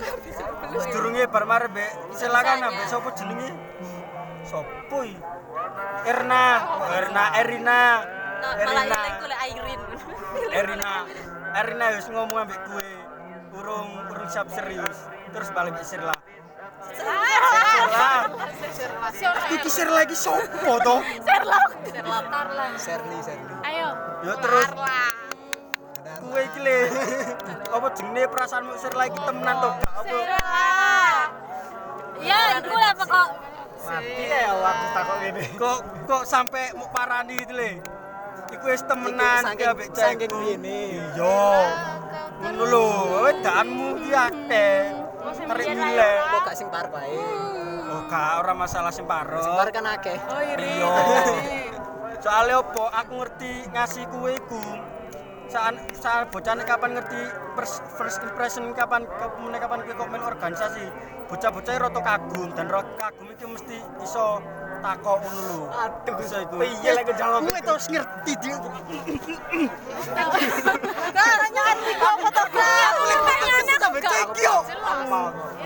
Sedurunge 0.78 1.24
bar 1.28 1.46
mare 1.46 1.68
mbek 1.68 1.90
Sela 2.12 2.42
kan 2.42 2.60
ambek 2.60 2.86
sapa 2.86 3.10
jenenge? 3.14 3.50
Sopo 4.48 5.04
iki? 5.04 5.20
Erna, 6.08 6.44
Erna 6.96 7.24
Erina. 7.36 7.82
Nah, 8.40 8.54
malah 8.64 8.86
Erina. 8.88 9.36
Airin. 9.44 9.82
Erina 10.60 10.92
Erina 11.58 11.90
wis 11.98 12.06
ngomong 12.12 12.46
ambek 12.48 12.60
gue 12.70 12.88
urung 13.58 13.90
urung 14.14 14.30
siap 14.30 14.46
serius 14.54 15.10
terus 15.34 15.50
balik 15.56 15.74
ke 15.80 15.84
Sirla 15.88 16.14
Sirla 16.94 17.18
iki 19.58 19.70
Sirla 19.72 20.06
iki 20.06 20.14
sopo 20.14 20.78
to 20.86 21.02
Sherlock. 21.26 21.70
Shirley, 22.78 23.18
Shirley. 23.26 23.56
Ayo. 23.66 23.90
ya 24.22 24.34
terus 24.38 24.70
gue 26.18 26.42
iki 26.44 26.60
le 26.62 26.78
apa 27.74 27.88
jenenge 27.98 28.30
perasaanmu 28.30 28.78
Sirla 28.78 29.10
iki 29.10 29.18
temenan 29.26 29.58
to 29.64 29.70
gak 29.82 29.92
apa 29.98 30.18
Ya, 32.18 32.58
iku 32.58 32.74
lah 32.74 32.98
pokok. 32.98 33.47
Mati 33.88 34.24
ya 34.24 34.52
waktu 34.54 34.86
takut 34.92 35.18
gini. 35.22 35.44
kok 35.56 35.78
kok 36.04 36.24
sampai 36.24 36.64
mau 36.76 36.88
parani 36.88 37.36
itu 37.36 37.54
le 37.54 37.72
iku 38.48 38.66
wis 38.68 38.84
temenan 38.84 39.42
saking- 39.44 39.92
saking 39.92 40.28
cewekku. 40.28 40.38
biyene. 40.38 40.80
iya 40.94 41.40
ngono 42.38 42.64
lho 42.64 42.86
wedanmu 43.24 43.88
iki 43.98 44.12
akeh 44.14 44.76
Tarik 45.28 45.68
gile. 45.68 46.12
Kok 46.24 46.40
gak 46.42 46.56
sing 46.56 46.68
par 46.72 46.88
bae? 46.88 47.12
Oh, 47.84 48.02
gak 48.08 48.40
ora 48.40 48.54
masalah 48.54 48.92
sing 48.92 49.04
parek. 49.04 49.44
Sing 49.44 49.54
par 49.54 49.70
kan 49.70 49.86
akeh. 49.86 50.16
Oh 50.24 50.40
iri. 50.40 50.72
Iya. 50.80 50.88
Soalnya 52.18 52.56
opo 52.60 52.88
aku 52.88 53.14
ngerti 53.20 53.68
ngasih 53.70 54.08
kue 54.08 54.40
iku 54.40 54.60
saat 55.48 55.76
saat 55.96 56.28
bocahnya 56.30 56.64
kapan 56.68 57.00
ngerti 57.00 57.20
first, 57.56 57.80
first 57.96 58.20
impression 58.24 58.72
kapan 58.76 59.08
kemudian 59.08 59.60
kapan 59.60 59.80
kowe 59.84 59.94
kok 59.96 60.08
main 60.12 60.24
organisasi? 60.24 60.86
Bocah-bocah 61.28 61.74
roto 61.80 62.00
kagum 62.00 62.50
dan 62.56 62.68
roto 62.72 62.92
kagum 62.96 63.28
itu 63.32 63.46
mesti 63.48 63.78
iso 64.04 64.40
takok 64.78 65.18
ngono 65.24 65.42
lho. 65.42 65.62
Aduh, 65.74 66.14
bisa 66.22 66.38
iku. 66.46 66.56
piye 66.62 66.92
lek 66.94 67.10
jawab 67.18 67.42
kowe 67.44 67.60
terus 67.60 67.86
ngerti 67.90 68.32
dia 68.40 68.58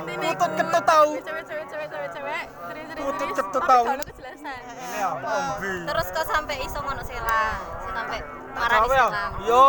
Ketut- 0.01 0.31
iku, 0.31 0.45
ketut 0.57 0.83
tau. 0.87 1.07
Cewek-cewek 1.21 1.65
cewek-cewek 1.67 2.09
cewek 2.13 2.43
serius-serius. 2.67 3.05
Ketut- 3.11 3.35
ketut 3.37 3.63
tau. 3.67 3.83
gak? 3.83 3.95
Ono 3.97 4.03
kejelasan. 4.05 4.59
ini 4.71 4.97
ya 4.97 5.09
ombe 5.11 5.71
Terus 5.89 6.07
kok 6.13 6.25
sampai 6.25 6.55
iso 6.63 6.79
ngono 6.81 7.01
sela, 7.03 7.43
sampai 7.91 8.19
marani 8.53 8.87
sela. 8.89 9.23
yo 9.41 9.65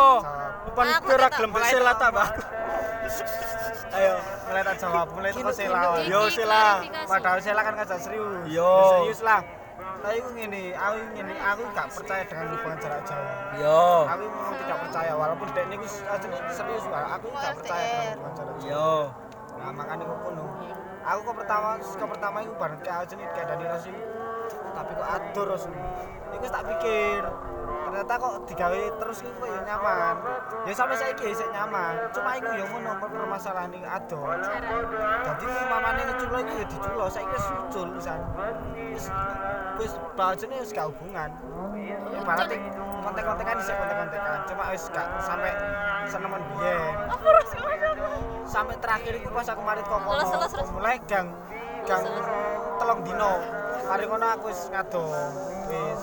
ora 0.72 0.89
tetep- 0.95 1.33
gelem 1.33 1.51
bersela 1.51 1.93
ta, 1.95 2.07
Mbak? 2.09 2.28
ayo 3.93 4.14
mulai 4.43 4.62
tak 4.64 4.76
jawab 4.78 5.07
mulai 5.12 5.30
tak 5.30 5.53
sela 5.53 5.80
Iki 6.01 6.09
Yo, 6.09 6.20
Sela. 6.26 6.62
klarifikasi. 6.80 7.09
padahal 7.09 7.39
sela 7.39 7.61
kan 7.61 7.74
ngajak 7.76 7.99
serius 8.01 8.45
Yo. 8.49 8.72
serius 8.97 9.20
lah 9.20 9.41
tapi 10.03 10.18
aku 10.18 10.30
ngene 10.35 10.62
aku 10.74 10.97
ngene 11.14 11.35
aku 11.37 11.62
gak 11.70 11.87
percaya 11.93 12.22
dengan 12.24 12.47
hubungan 12.51 12.78
jarak 12.80 13.03
jauh 13.05 13.28
Yo. 13.55 13.85
aku 14.05 14.22
memang 14.24 14.55
tidak 14.59 14.78
percaya 14.80 15.12
walaupun 15.14 15.47
dek 15.53 15.64
niku 15.68 15.87
asline 15.87 16.51
serius 16.51 16.85
Wak. 16.87 17.05
aku 17.12 17.26
gak 17.30 17.53
percaya 17.55 17.85
dengan 17.85 18.09
hubungan 18.09 18.33
jarak 18.35 18.57
jauh 18.57 18.70
Yo. 18.72 18.91
nah 19.53 19.70
makanya 19.70 20.05
kok 20.05 20.18
kono 20.24 20.45
aku 21.03 21.20
kok 21.20 21.37
pertama 21.37 21.68
kok 21.76 22.09
pertama 22.09 22.37
itu 22.41 22.53
bareng 22.57 22.80
kayak 22.80 22.99
aja 22.99 23.14
nih 23.14 23.26
kayak 23.30 23.47
Dani 23.47 23.64
Rasul 23.68 23.97
tapi 24.72 24.91
kok 24.95 25.09
adur 25.11 25.47
Rasul 25.53 25.72
itu 26.33 26.47
tak 26.49 26.62
pikir 26.66 27.20
ternyata 27.88 28.12
kok 28.16 28.34
digawe 28.48 28.80
terus 29.00 29.18
itu 29.20 29.36
kok 29.36 29.48
ya 29.48 29.60
nyaman. 29.68 30.14
Ya 30.64 30.72
saya 30.72 31.12
ya 31.12 31.34
saya 31.34 31.50
nyaman. 31.52 31.92
Cuma 32.12 32.30
itu 32.38 32.50
ya 32.52 32.64
ngono 32.68 32.90
permasalahan 33.00 33.70
ini 33.72 33.86
adol 33.86 34.26
jadi 35.22 35.46
mamane 35.68 36.00
ngeculo 36.08 36.36
itu 36.42 36.52
ya 36.56 36.66
diculo. 36.66 37.04
Saya 37.08 37.26
wis 37.30 37.46
ucul 37.68 37.88
pisan. 37.96 38.20
Wis 38.92 39.06
wis 39.80 39.92
bahasane 40.18 40.56
wis 40.60 40.70
gak 40.72 40.88
hubungan. 40.88 41.30
Ya 42.12 42.20
berarti 42.24 42.56
kontek-kontekan 43.02 43.54
bisa 43.60 43.72
kontek-kontekan. 43.76 44.38
Cuma 44.48 44.64
wis 44.72 44.84
gak 44.92 45.06
sampai 45.22 45.52
senemen 46.08 46.42
biyen 46.54 46.94
sampai 48.46 48.76
terakhir 48.84 49.12
itu 49.16 49.28
pas 49.32 49.48
aku 49.48 49.62
marit 49.64 49.84
kok 49.86 50.00
mulai 50.76 50.96
gang 51.08 51.32
gang 51.88 52.04
telung 52.76 53.00
dino 53.00 53.32
mari 53.88 54.04
ngono 54.06 54.26
aku 54.36 54.52
wis 54.52 54.68
ngado 54.68 55.04
wis 55.72 56.02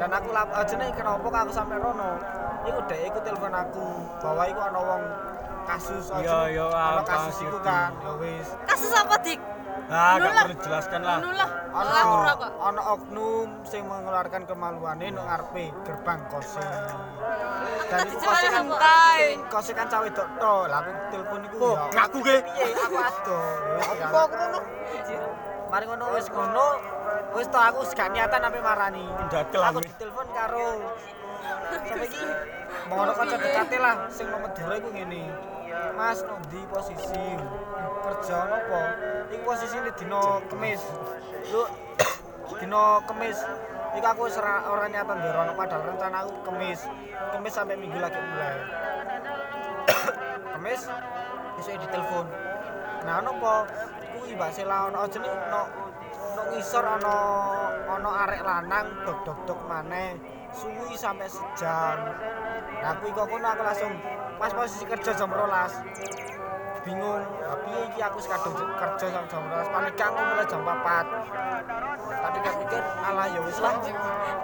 dan 0.00 0.16
aku 0.16 0.32
lap 0.32 0.48
aja 0.56 0.74
nih 0.80 0.88
kenapa 0.96 1.20
kok 1.20 1.40
aku 1.44 1.52
sampai 1.52 1.76
rono? 1.76 2.16
Iku 2.64 2.80
dek 2.88 3.00
iku 3.12 3.18
telepon 3.20 3.52
aku. 3.52 3.88
Bahwa 4.24 4.42
iku 4.48 4.60
ana 4.64 4.80
wong 4.80 5.02
kasus 5.68 6.08
iya, 6.24 6.64
ana 6.72 7.00
ah, 7.00 7.04
kasus 7.04 7.36
iku 7.44 7.60
itu. 7.60 7.68
kan 7.68 7.92
wis. 8.16 8.48
Kasus 8.64 8.90
apa, 8.96 9.20
Dik? 9.20 9.40
Nah, 9.92 10.16
Ngono 10.16 10.30
gak 10.32 10.44
perlu 10.48 10.58
jelaskan 10.64 11.00
lah. 11.04 11.18
Ngono 11.20 12.32
kok. 12.32 12.50
ana 12.64 12.82
oknum 12.96 13.48
sing 13.68 13.82
mengeluarkan 13.84 14.42
kemaluane 14.48 15.06
nang 15.12 15.24
ngarepe 15.28 15.68
gerbang 15.84 16.20
kose 16.32 16.64
dan 17.92 18.06
iku 18.08 18.24
kose 18.24 18.48
kan 18.48 18.64
kose 19.52 19.70
kan 19.76 19.86
cawe 19.92 20.08
to. 20.08 20.24
Lah 20.64 20.80
aku 20.80 20.90
telepon 21.12 21.40
iku 21.44 21.56
Oh, 21.60 21.74
ya. 21.76 21.84
ngaku 21.92 22.18
ge. 22.24 22.36
piye 22.40 22.72
aku 22.72 22.96
ado 22.96 23.38
apa 24.00 24.20
krono 24.32 24.58
mari 25.70 25.84
ngono 25.86 26.04
wis 26.18 26.26
ngono 26.32 26.66
wis 27.34 27.46
to 27.46 27.58
aku 27.58 27.80
gak 27.94 28.08
niatan 28.10 28.40
sampe 28.42 28.58
marani. 28.58 29.04
Pendakel 29.06 29.62
aku 29.62 29.78
ditelepon 29.86 30.26
karo 30.34 30.66
sampe 31.70 32.06
iki? 32.06 32.24
Mau 32.90 33.06
ono 33.06 33.12
kanca 33.14 33.36
dekate 33.38 33.76
lah 33.78 33.96
sing 34.10 34.26
nomor 34.26 34.50
Madura 34.50 34.74
iku 34.78 34.88
ngene. 34.90 35.22
Mas 35.94 36.18
ndi 36.48 36.60
posisi? 36.66 37.26
Kerja 38.00 38.36
apa? 38.50 38.80
Iku 39.30 39.42
posisine 39.46 39.90
dina 39.94 40.42
Kamis 40.50 40.82
lu 41.54 41.62
dina 42.60 42.98
Kamis 43.06 43.38
iku 43.94 44.06
aku 44.06 44.20
wis 44.26 44.36
ora 44.38 44.66
ora 44.66 44.86
niatan 44.90 45.18
nderono 45.22 45.52
padahal 45.54 45.86
rencana 45.86 46.26
aku 46.26 46.32
Kamis 46.50 46.80
Kamis 47.30 47.54
sampai 47.54 47.78
minggu 47.78 47.98
lagi 48.02 48.18
mulai. 48.18 48.58
Kamis 50.58 50.80
isuk 51.62 51.78
ditelepon. 51.78 52.26
Nah 53.06 53.22
ono 53.22 53.30
apa? 53.38 53.54
Kuwi 54.10 54.34
Mbak 54.34 54.50
Sela 54.50 54.90
ono 54.90 55.06
aja 55.06 55.16
nih 55.22 55.30
ono 56.40 56.56
ngisor 56.56 56.84
ono 56.84 57.16
ono 57.84 58.10
arek 58.24 58.40
lanang 58.40 58.86
dok 59.04 59.18
dok 59.28 59.38
dok 59.44 59.60
maneh. 59.68 60.16
Suwi 60.56 60.96
sampai 60.96 61.28
sejam. 61.28 61.98
Nah 62.80 62.92
kuwi 62.96 63.12
kok 63.12 63.28
kono 63.28 63.44
aku 63.52 63.62
langsung 63.62 63.92
pas 64.40 64.52
posisi 64.56 64.88
kerja 64.88 65.12
jam 65.12 65.28
12 65.28 66.80
bingung 66.80 67.20
tapi 67.44 67.92
iki 67.92 68.00
aku 68.00 68.16
wis 68.24 68.24
kadung 68.24 68.56
kerja 68.56 69.06
jam 69.12 69.24
jam 69.28 69.42
12 69.52 69.68
panik 69.68 70.00
aku 70.00 70.16
mulai 70.16 70.46
jam 70.48 70.60
4 70.64 70.80
tapi 72.08 72.38
kan 72.40 72.54
pikir 72.56 72.82
alah 73.04 73.26
ya 73.28 73.40
wis 73.44 73.58
lah. 73.60 73.76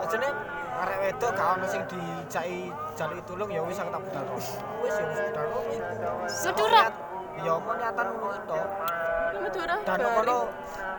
Aja 0.04 0.16
nih 0.20 0.32
arek 0.76 0.98
wedok 1.00 1.30
gak 1.32 1.48
ono 1.56 1.64
sing 1.64 1.82
dijaki 1.88 2.68
jaluk 2.92 3.24
tulung 3.24 3.48
ya 3.48 3.64
wis 3.64 3.80
aku 3.80 3.88
tak 3.88 4.02
budal. 4.04 4.24
Wis 4.36 4.46
ya 4.84 5.04
wis 5.08 5.20
budal. 5.32 5.46
Sudura. 6.28 6.86
ya 7.36 7.52
mau 7.60 7.76
niatan 7.76 8.06
ngono 8.16 8.40
Lu 8.48 8.64
Madura. 9.40 9.76
dan 9.82 9.98
Bali. 9.98 10.14
kono 10.16 10.38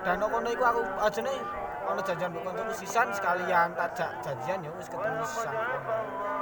dan 0.03 0.19
kono 0.21 0.47
iku 0.47 0.63
aku 0.63 0.81
aja 0.99 1.19
nih 1.21 1.39
ono 1.87 2.01
janjian 2.03 2.29
mbek 2.29 2.43
kancaku 2.43 2.73
sisan 2.75 3.07
sekalian 3.11 3.67
tajak 3.73 4.11
janjian 4.19 4.59
ya 4.59 4.69
wis 4.75 4.87
ketemu 4.87 5.23
sisan 5.23 5.55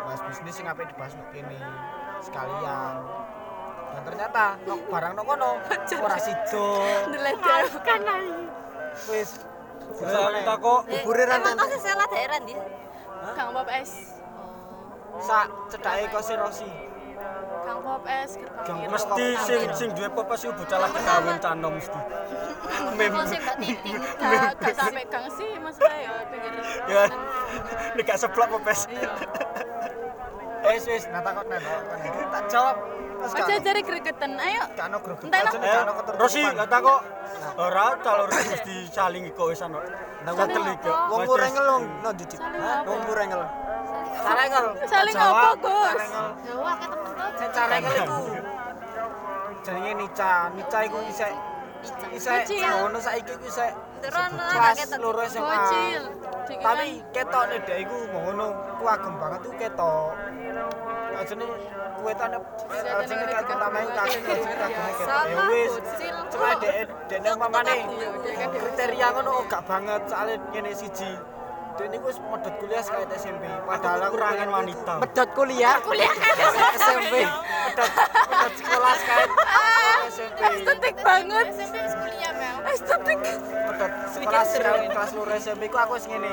bahas 0.01 0.21
bisnis 0.25 0.53
sing 0.53 0.65
ape 0.65 0.83
dibahas 0.85 1.13
mbek 1.13 1.29
kene 1.31 1.59
sekalian 2.19 2.93
dan 3.93 4.01
ternyata 4.03 4.45
nok 4.63 4.79
barang 4.89 5.13
nok 5.13 5.25
kono 5.25 5.49
ora 5.97 6.17
sido 6.17 6.65
Ndeledek. 7.07 7.65
wis 9.07 9.31
Eh, 9.85 10.43
tak 10.43 10.57
kok 10.59 10.81
Bubure 10.89 11.23
Emang 11.23 11.45
rantai. 11.45 11.55
kok 11.61 11.77
sela 11.77 12.05
daerah 12.09 12.41
ndi? 12.41 12.57
Kang 13.37 13.53
Pop 13.53 13.69
S. 13.69 14.17
sak 15.21 15.47
cedake 15.69 16.09
kose 16.09 16.33
Rosi 16.35 16.67
Pop 17.65 18.05
S 18.05 18.37
kiri. 18.37 18.85
mesti 18.85 19.25
sing 19.41 19.61
sing 19.73 19.89
duwe 19.97 20.09
papa 20.13 20.37
sih 20.37 20.53
bocah 20.53 20.77
lagi 20.77 20.99
kawin 21.01 21.35
canom 21.41 21.73
mesti. 21.73 21.99
Mem. 22.93 23.09
Kok 23.09 23.25
sing 23.25 23.41
Mbak 23.41 23.55
Titi? 23.57 23.91
Gak 24.21 24.51
gak 24.61 24.73
sampai 24.77 25.03
gang 25.09 25.27
sih 25.33 25.49
maksudnya 25.57 25.97
ya 25.97 26.11
pinggir. 26.29 26.53
Ya. 26.85 27.03
Nek 27.97 28.03
gak 28.05 28.17
seblak 28.21 28.47
popes. 28.53 28.81
wis 30.65 30.83
wis 30.89 31.05
nah 31.13 31.21
takut 31.21 31.45
nah 31.45 31.61
takut, 31.61 31.85
nah. 31.93 32.25
tak 32.33 32.43
jawab 32.49 32.75
gak 33.25 33.47
Aja 33.49 33.81
gregetan. 33.81 34.31
Ayo. 34.37 34.63
gak 34.75 34.87
gak 34.89 35.01
ketertutupan 35.01 36.19
Rosi, 36.21 36.43
lah 36.45 36.67
tak 36.69 36.79
kok. 36.85 37.01
Ora 37.57 37.87
calon 38.01 38.29
mesti 38.29 38.75
saling 38.93 39.23
kok 39.33 39.47
wis 39.49 39.61
ana. 39.65 39.79
Nang 40.25 40.35
hotel 40.37 40.63
iki. 40.73 40.89
Wong 40.89 41.21
Wes, 41.21 41.29
kurang 41.29 41.51
ngelong, 41.53 41.83
no? 42.01 42.09
Wong. 42.85 42.99
Carengel. 44.13 44.65
Saling 44.89 45.15
Jawab, 45.15 45.35
apa, 45.35 45.49
Gus? 45.61 46.03
Jawa 46.45 46.71
ke 46.77 46.85
temen 46.89 47.11
tuh. 47.13 47.29
Sing 47.37 47.49
carengel 47.53 47.93
iku. 47.95 48.23
Jenenge 49.65 49.91
Nica. 49.97 50.33
Nica 50.53 50.79
iku 50.85 50.97
isek 51.09 51.31
isek 52.17 52.49
ngono 52.49 52.97
saiki 52.97 53.29
iku 53.29 53.45
isek 53.45 53.71
kelas 54.01 54.77
ketok. 54.77 54.99
loro 55.01 55.21
SMA. 55.29 55.57
Tapi 56.45 56.87
ketok 57.13 57.43
dek 57.65 57.77
iku 57.85 57.97
ngono, 58.13 58.47
ku 58.81 58.83
agem 58.89 59.13
banget 59.21 59.39
tuh 59.45 59.53
ketok. 59.57 60.09
Ajene 61.15 61.45
kuwetane 61.95 62.37
ajene 62.75 63.23
kan 63.31 63.43
pertama 63.47 63.77
iku 63.81 63.91
kagem 63.93 64.21
ajene 64.25 64.55
kagem 64.57 64.83
ketok. 64.97 65.23
Ya 65.29 65.41
wis. 65.49 65.73
Cuma 66.33 66.49
dek 66.61 66.73
dek 67.09 67.19
nek 67.21 67.33
mamane 67.37 67.75
kriteria 68.53 69.07
ngono 69.13 69.29
oh, 69.41 69.43
gak 69.45 69.63
banget 69.69 70.01
soalnya 70.09 70.35
ngene 70.53 70.71
siji. 70.73 71.11
Dek 71.75 71.91
niku 71.91 72.07
wis 72.07 72.19
medhot 72.23 72.55
kuliah 72.55 72.79
sekait 72.79 73.09
SMP. 73.19 73.43
Padahal 73.67 74.07
aku 74.07 74.15
kurangan 74.15 74.47
wanita. 74.47 74.93
Medot 75.03 75.29
kuliah. 75.35 75.75
Kuliah 75.83 76.13
SMP. 76.79 77.13
medhot 77.19 77.91
medhot 77.91 78.53
sekolah 78.55 78.93
sekait 78.95 79.29
SMP. 80.07 80.39
estetik 80.55 80.95
banget. 81.03 81.45
SMP 81.51 81.75
kuliah 81.99 82.31
Mel. 82.31 82.55
Estetik. 82.71 83.17
medhot 83.19 83.91
sekolah 84.07 84.43
sekait 84.47 84.87
kelas 84.87 85.11
loro 85.11 85.33
SMP 85.35 85.63
ku 85.67 85.75
aku 85.75 85.99
wis 85.99 86.07
ngene. 86.07 86.31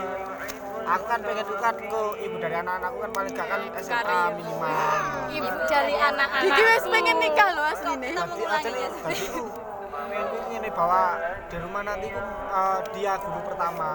Aku 0.82 1.04
kan 1.06 1.18
pengen 1.22 1.46
tuh 1.46 1.58
kan 1.58 1.74
ke 1.78 2.02
ibu 2.22 2.36
dari 2.38 2.56
anak-anakku 2.58 2.98
kan 2.98 3.10
paling 3.10 3.32
gak 3.34 3.46
kan 3.46 3.60
SMA 3.82 4.18
minimal. 4.34 4.94
Ibu 5.30 5.48
dari 5.66 5.94
anak-anak. 5.94 6.42
Diki 6.42 6.62
wis 6.62 6.84
pengen 6.86 7.16
nikah 7.18 7.48
loh 7.50 7.64
asline. 7.66 8.02
Kita 8.02 8.14
Tadi 8.14 8.14
aja 8.14 8.26
mengulangi 8.30 8.70
nih, 8.70 8.82
ya. 8.82 8.90
tadi 9.02 9.26
ku 9.26 9.42
pengen 9.90 10.26
ngene 10.50 10.68
bahwa 10.70 11.02
di 11.46 11.56
rumah 11.58 11.82
nanti 11.82 12.06
ku 12.10 12.20
eh, 12.50 12.78
dia 12.94 13.12
guru 13.18 13.40
pertama. 13.42 13.88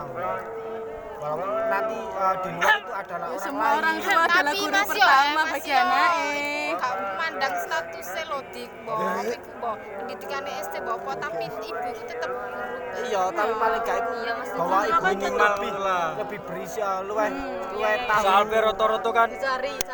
Walaupun 1.18 1.49
nanti 1.68 1.97
eh, 1.97 2.36
di 2.38 2.49
luar 2.53 2.78
itu 2.78 2.91
adalah 2.93 3.28
orang 3.28 3.41
Semua 3.41 3.68
orang 3.74 3.95
lain 3.97 4.05
tua 4.05 4.24
adalah 4.24 4.53
guru 4.53 4.72
Mas 4.72 4.88
yo, 4.88 4.93
pertama 4.93 5.34
Mas 5.34 5.49
bagi 5.51 5.70
yo, 5.70 5.78
anaknya. 5.78 6.78
gak 6.78 6.93
mandang 7.18 7.55
statusnya 7.57 8.24
lo 8.28 8.39
dik 8.53 8.72
bo 8.86 8.95
iku 9.26 9.49
bo 9.57 9.72
pendidikannya 9.97 10.53
SD 10.61 10.76
bo 10.80 10.91
apa? 10.95 11.11
Tapi 11.18 11.43
ibu 11.47 11.59
itu 11.89 12.03
tetap 12.05 12.30
guru. 12.30 12.61
Iya 12.97 13.24
tapi 13.30 13.53
paling 13.53 13.82
gak 13.82 13.97
itu 13.97 14.13
Iya, 14.18 14.34
Mas. 14.34 14.49
bahwa 14.53 14.80
ibu 14.84 15.05
ini 15.07 15.28
lebih 15.28 15.74
lah. 15.78 16.05
lebih 16.18 16.39
berisi 16.45 16.80
ya 16.80 16.91
luwe 17.01 17.26
luwe 17.74 17.91
tahu. 18.05 18.22
Soal 18.24 18.43
roto-roto 18.47 19.09
kan? 19.11 19.30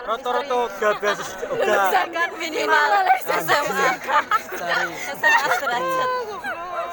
Roto-roto 0.04 0.58
gak 0.78 0.94
biasa 1.00 2.02
kan 2.12 2.30
minimal. 2.36 2.90
SMA 3.24 3.88
Cari. 4.54 4.92
SMA 5.16 5.48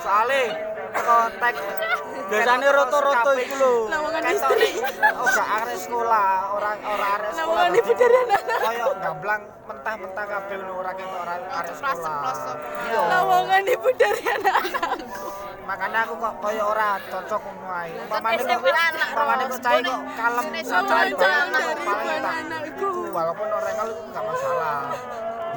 soalnya 0.01 0.43
kontak 0.97 1.55
biasanya 2.31 2.69
roto-roto 2.71 3.31
itu 3.35 3.55
lho. 3.59 3.75
Lowongan 3.91 4.23
kan 4.23 4.33
istri. 4.35 4.71
oh 5.19 5.29
arek 5.35 5.79
sekolah 5.83 6.29
orang 6.55 6.79
orang 6.87 7.11
arek 7.19 7.31
sekolah 7.35 7.47
Lowongan 7.47 7.71
ibu 7.75 7.93
dari 7.99 8.17
anak. 8.23 8.43
koyo 8.47 8.87
gamblang 9.03 9.43
mentah-mentah 9.67 10.27
kabeh 10.31 10.57
ngono 10.63 10.73
ora 10.79 10.93
ketok 10.95 11.21
orang 11.27 11.41
arek 11.51 11.75
sekolah. 11.75 12.19
iya. 12.87 13.01
Lowongan 13.11 13.63
ibu 13.67 13.89
dari 13.99 14.23
anak-anak. 14.23 14.91
makanya 15.67 15.99
aku 16.07 16.15
kok 16.19 16.35
koyo 16.43 16.63
ora 16.71 16.89
cocok 17.11 17.41
ngono 17.43 17.69
ae. 17.75 17.91
Umpamane 18.07 18.43
kok 18.43 18.63
anak, 18.71 19.07
umpamane 19.11 19.45
kok 19.51 19.61
cai 19.67 19.81
kok 19.83 20.01
kalem 20.15 20.47
cai 20.87 21.11
kok 21.11 21.27
anak, 21.27 21.65
anakku. 22.31 22.69
iku 22.71 22.91
walaupun 23.11 23.49
orang 23.51 23.75
kalau 23.75 23.95
gak 24.15 24.25
masalah 24.25 24.79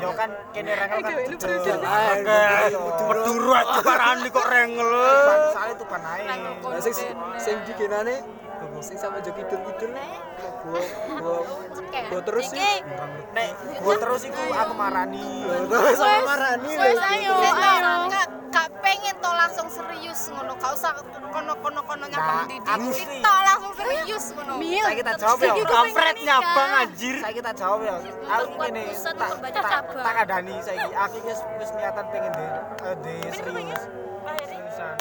yo 0.02 0.10
kan 0.18 0.30
kene 0.54 0.72
rengel 0.74 1.00
kan 1.02 1.14
Oke, 1.14 2.40
peduru 3.10 3.52
aja 3.54 3.80
parani 3.82 4.28
kok 4.30 4.48
rengel 4.50 4.92
tuban 5.78 6.04
ae. 6.06 6.24
Nah, 6.26 6.80
sing 6.82 6.94
sing 7.38 7.56
bikinane 7.68 8.16
sing 8.84 8.98
sama 9.00 9.20
jo 9.24 9.32
kidul-kidul. 9.36 9.92
Gua 10.64 10.82
gua 11.20 11.38
gua 12.10 12.22
terus 12.24 12.52
sih. 12.52 12.78
nek 13.32 13.50
gua 13.80 13.96
terus 14.00 14.22
iku 14.28 14.44
aku 14.52 14.74
marani. 14.76 15.26
Terus 15.48 15.96
sama 16.00 16.20
marani. 16.28 16.72
Wes 16.74 17.00
ayo, 17.00 17.34
ayo. 17.40 18.43
Gak, 18.54 18.70
pengen 18.80 19.16
to 19.18 19.30
langsung 19.34 19.66
serius 19.66 20.30
ngono, 20.30 20.54
gak 20.56 20.72
usah 20.72 20.94
kono-kono-kono 21.26 22.06
nyapa 22.06 22.22
Nah, 22.32 22.46
didik. 22.46 22.62
aku 22.64 22.90
Sik 22.94 23.08
sih- 23.10 23.24
to 23.26 23.34
langsung 23.42 23.74
serius 23.74 24.26
ngono. 24.32 24.54
Mil. 24.56 24.84
saya 24.86 24.96
kita 24.96 25.14
jawab 25.18 25.38
ya 25.42 25.54
kampret 25.66 26.18
nyabang 26.22 26.72
anjir. 26.78 27.16
Saya 27.18 27.34
kita 27.34 27.52
jawab 27.52 27.80
ya. 27.82 27.96
Aku 28.30 28.46
ngene 28.56 28.82
pusat 28.88 29.16
tak 29.18 29.30
tak 29.42 29.84
tak 29.90 30.14
kadani 30.16 30.56
saiki 30.62 30.92
aku 30.94 31.18
wis 31.26 31.40
wis 31.58 31.70
niatan 31.74 32.06
pengen 32.08 32.32
de 32.32 32.46
eh, 32.84 32.96
de 32.96 33.14
serius. 33.34 33.82
Seriusan. 34.24 34.96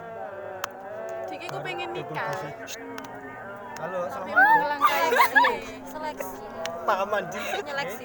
Diki 1.29 1.47
ku 1.47 1.59
pengen 1.61 1.89
nikah. 1.93 2.33
halo 3.79 3.99
Tapi 3.99 4.09
assalamualaikum 4.09 4.41
mau 4.41 4.57
ngelangkai 4.59 5.03
ini. 5.05 5.55
seleksi. 5.85 6.37
Paham 6.83 7.09
anjir. 7.13 7.43
Seleksi. 7.61 8.05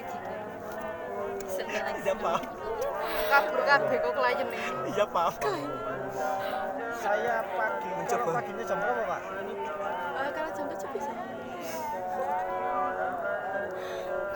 paham 2.18 2.42
Kabur 3.28 3.60
kabeh 3.62 3.96
kok 3.98 4.12
klien 4.12 4.46
nih. 4.46 4.60
iya 4.88 5.04
paham 5.06 5.34
saya 6.98 7.36
pagi 7.46 7.88
Mencoba. 7.94 8.30
Paginya 8.34 8.64
jam 8.64 8.78
berapa 8.78 9.02
pak 9.04 9.20
Eh, 10.18 10.30
Kalau 10.34 10.50
jam 10.50 10.66
7 10.66 10.88
bisa. 10.90 11.12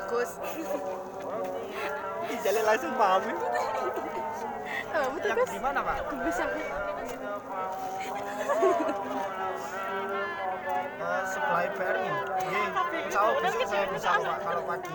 Gus, 0.06 0.30
jalan 2.38 2.62
langsung 2.64 2.92
paham 2.94 3.22
Oh, 4.92 5.06
betul 5.10 5.26
yang 5.26 5.38
guys. 5.40 5.50
di 5.50 5.58
mana 5.58 5.80
pak 5.80 5.96
Bisa. 6.22 6.44
Eh, 11.02 11.22
supply 11.26 11.66
BRI 11.74 12.06
Nggih, 12.42 12.66
insya 13.02 13.20
Allah 13.20 13.40
besok 13.42 13.66
saya 13.66 13.86
bisa 13.90 14.08
pak 14.14 14.38
kalau 14.40 14.62
pagi 14.64 14.94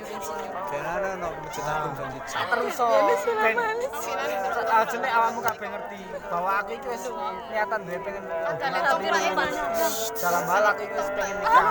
Kenapa 0.21 1.17
no 1.17 1.27
agung 1.27 1.93
janji. 1.97 2.19
terus 2.23 2.73
so 2.73 2.85
ben 2.85 3.57
Ah, 4.71 4.87
jenenge 4.87 5.11
awakmu 5.11 5.41
kabeh 5.43 5.67
ngerti 5.67 5.99
bahwa 6.31 6.51
aku 6.61 6.71
itu 6.73 6.87
wis 6.87 7.03
niatan 7.49 7.79
duwe 7.83 7.99
pengen 7.99 8.23
dalam 10.15 10.43
hal 10.47 10.63
aku 10.71 10.81
itu 10.85 10.95
wis 10.95 11.09
pengen 11.11 11.35
nikah. 11.37 11.65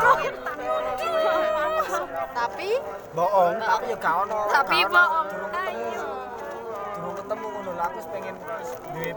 Tapi 2.31 2.69
bohong 3.11 3.55
tapi 3.57 3.85
ya 3.87 3.97
gak 3.97 4.15
ono 4.21 4.41
Tapi 4.53 4.77
bohong. 4.85 5.27
durung 5.31 5.51
ketemu 5.51 5.89
durung 6.93 7.15
ketemu 7.17 7.47
ngono 7.49 7.70
lah 7.81 7.89
aku 7.89 7.97
wis 7.97 8.09
pengen 8.13 8.35
wis 8.37 8.71
duwe 8.85 9.11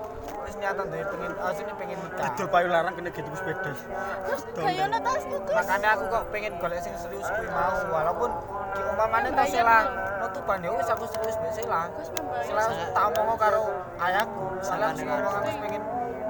wis 0.47 0.55
niatan 0.55 0.85
duwe 0.87 1.03
pengen 1.03 1.31
ah 1.35 1.51
sini 1.51 1.73
pengen 1.75 1.97
nikah. 1.99 2.27
Kidul 2.31 2.47
payu 2.47 2.67
larang 2.71 2.93
kena 2.95 3.09
gitu 3.11 3.27
sepeda 3.35 3.71
Kayak 4.55 4.83
ono 4.87 4.97
tasku, 5.03 5.35
Gus. 5.35 5.51
makanya 5.53 5.89
aku 5.93 6.03
kok 6.07 6.23
pengen 6.31 6.53
golek 6.57 6.79
sing 6.79 6.95
serius 6.95 7.27
kuwi 7.27 7.47
mau 7.51 7.75
walaupun 7.91 8.31
di 8.71 8.81
umpamane 8.87 9.29
to 9.29 9.43
sela 9.51 9.77
nutupan 10.23 10.63
ya 10.63 10.69
wis 10.71 10.87
aku 10.87 11.03
serius 11.11 11.35
mbek 11.35 11.51
sela 11.51 11.79
sela 12.47 12.63
tak 12.95 13.03
omong 13.19 13.35
karo 13.35 13.61
ayahku. 13.99 14.43
Sela 14.63 14.85
wis 14.95 15.03
ngomong 15.03 15.27
aku 15.27 15.43
wis 15.43 15.57
pengen 15.59 15.81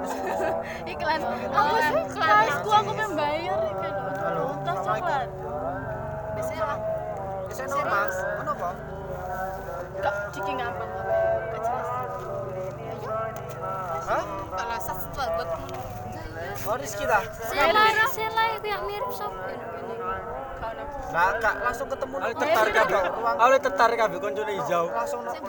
wis 0.01 0.11
Iklan. 0.97 1.21
Aku 1.53 1.75
sih 1.77 2.01
tasku 2.17 2.69
aku 2.73 2.91
membayar. 2.91 3.59
Halo, 4.23 4.43
Tas 4.65 4.77
coklat. 4.81 5.27
biasanya 6.33 6.65
lah. 6.65 6.79
wis 7.45 7.59
ono 7.61 7.77
mas 7.85 8.15
ono 8.41 8.51
apa 8.51 8.69
Kak, 10.01 10.15
Diki 10.33 10.53
oh 16.73 16.77
Rizky 16.81 17.05
dah 17.05 17.21
Sela 17.45 17.85
Sela 18.09 18.43
itu 18.57 18.67
yang 18.67 18.83
mirip 18.89 19.11
sapa 19.13 19.45
ini 19.53 19.65
lah 21.13 21.37
gak 21.37 21.55
langsung 21.61 21.85
ketemu 21.85 22.15
Aku 22.17 22.25
nang 22.25 22.41
tertarik 22.41 22.73
kabeh. 22.73 23.01
Aku 23.37 23.49
tertarik 23.61 23.97
kabeh 24.01 24.17
koncone 24.17 24.51
hijau. 24.57 24.85
langsung 24.89 25.21
atau 25.21 25.41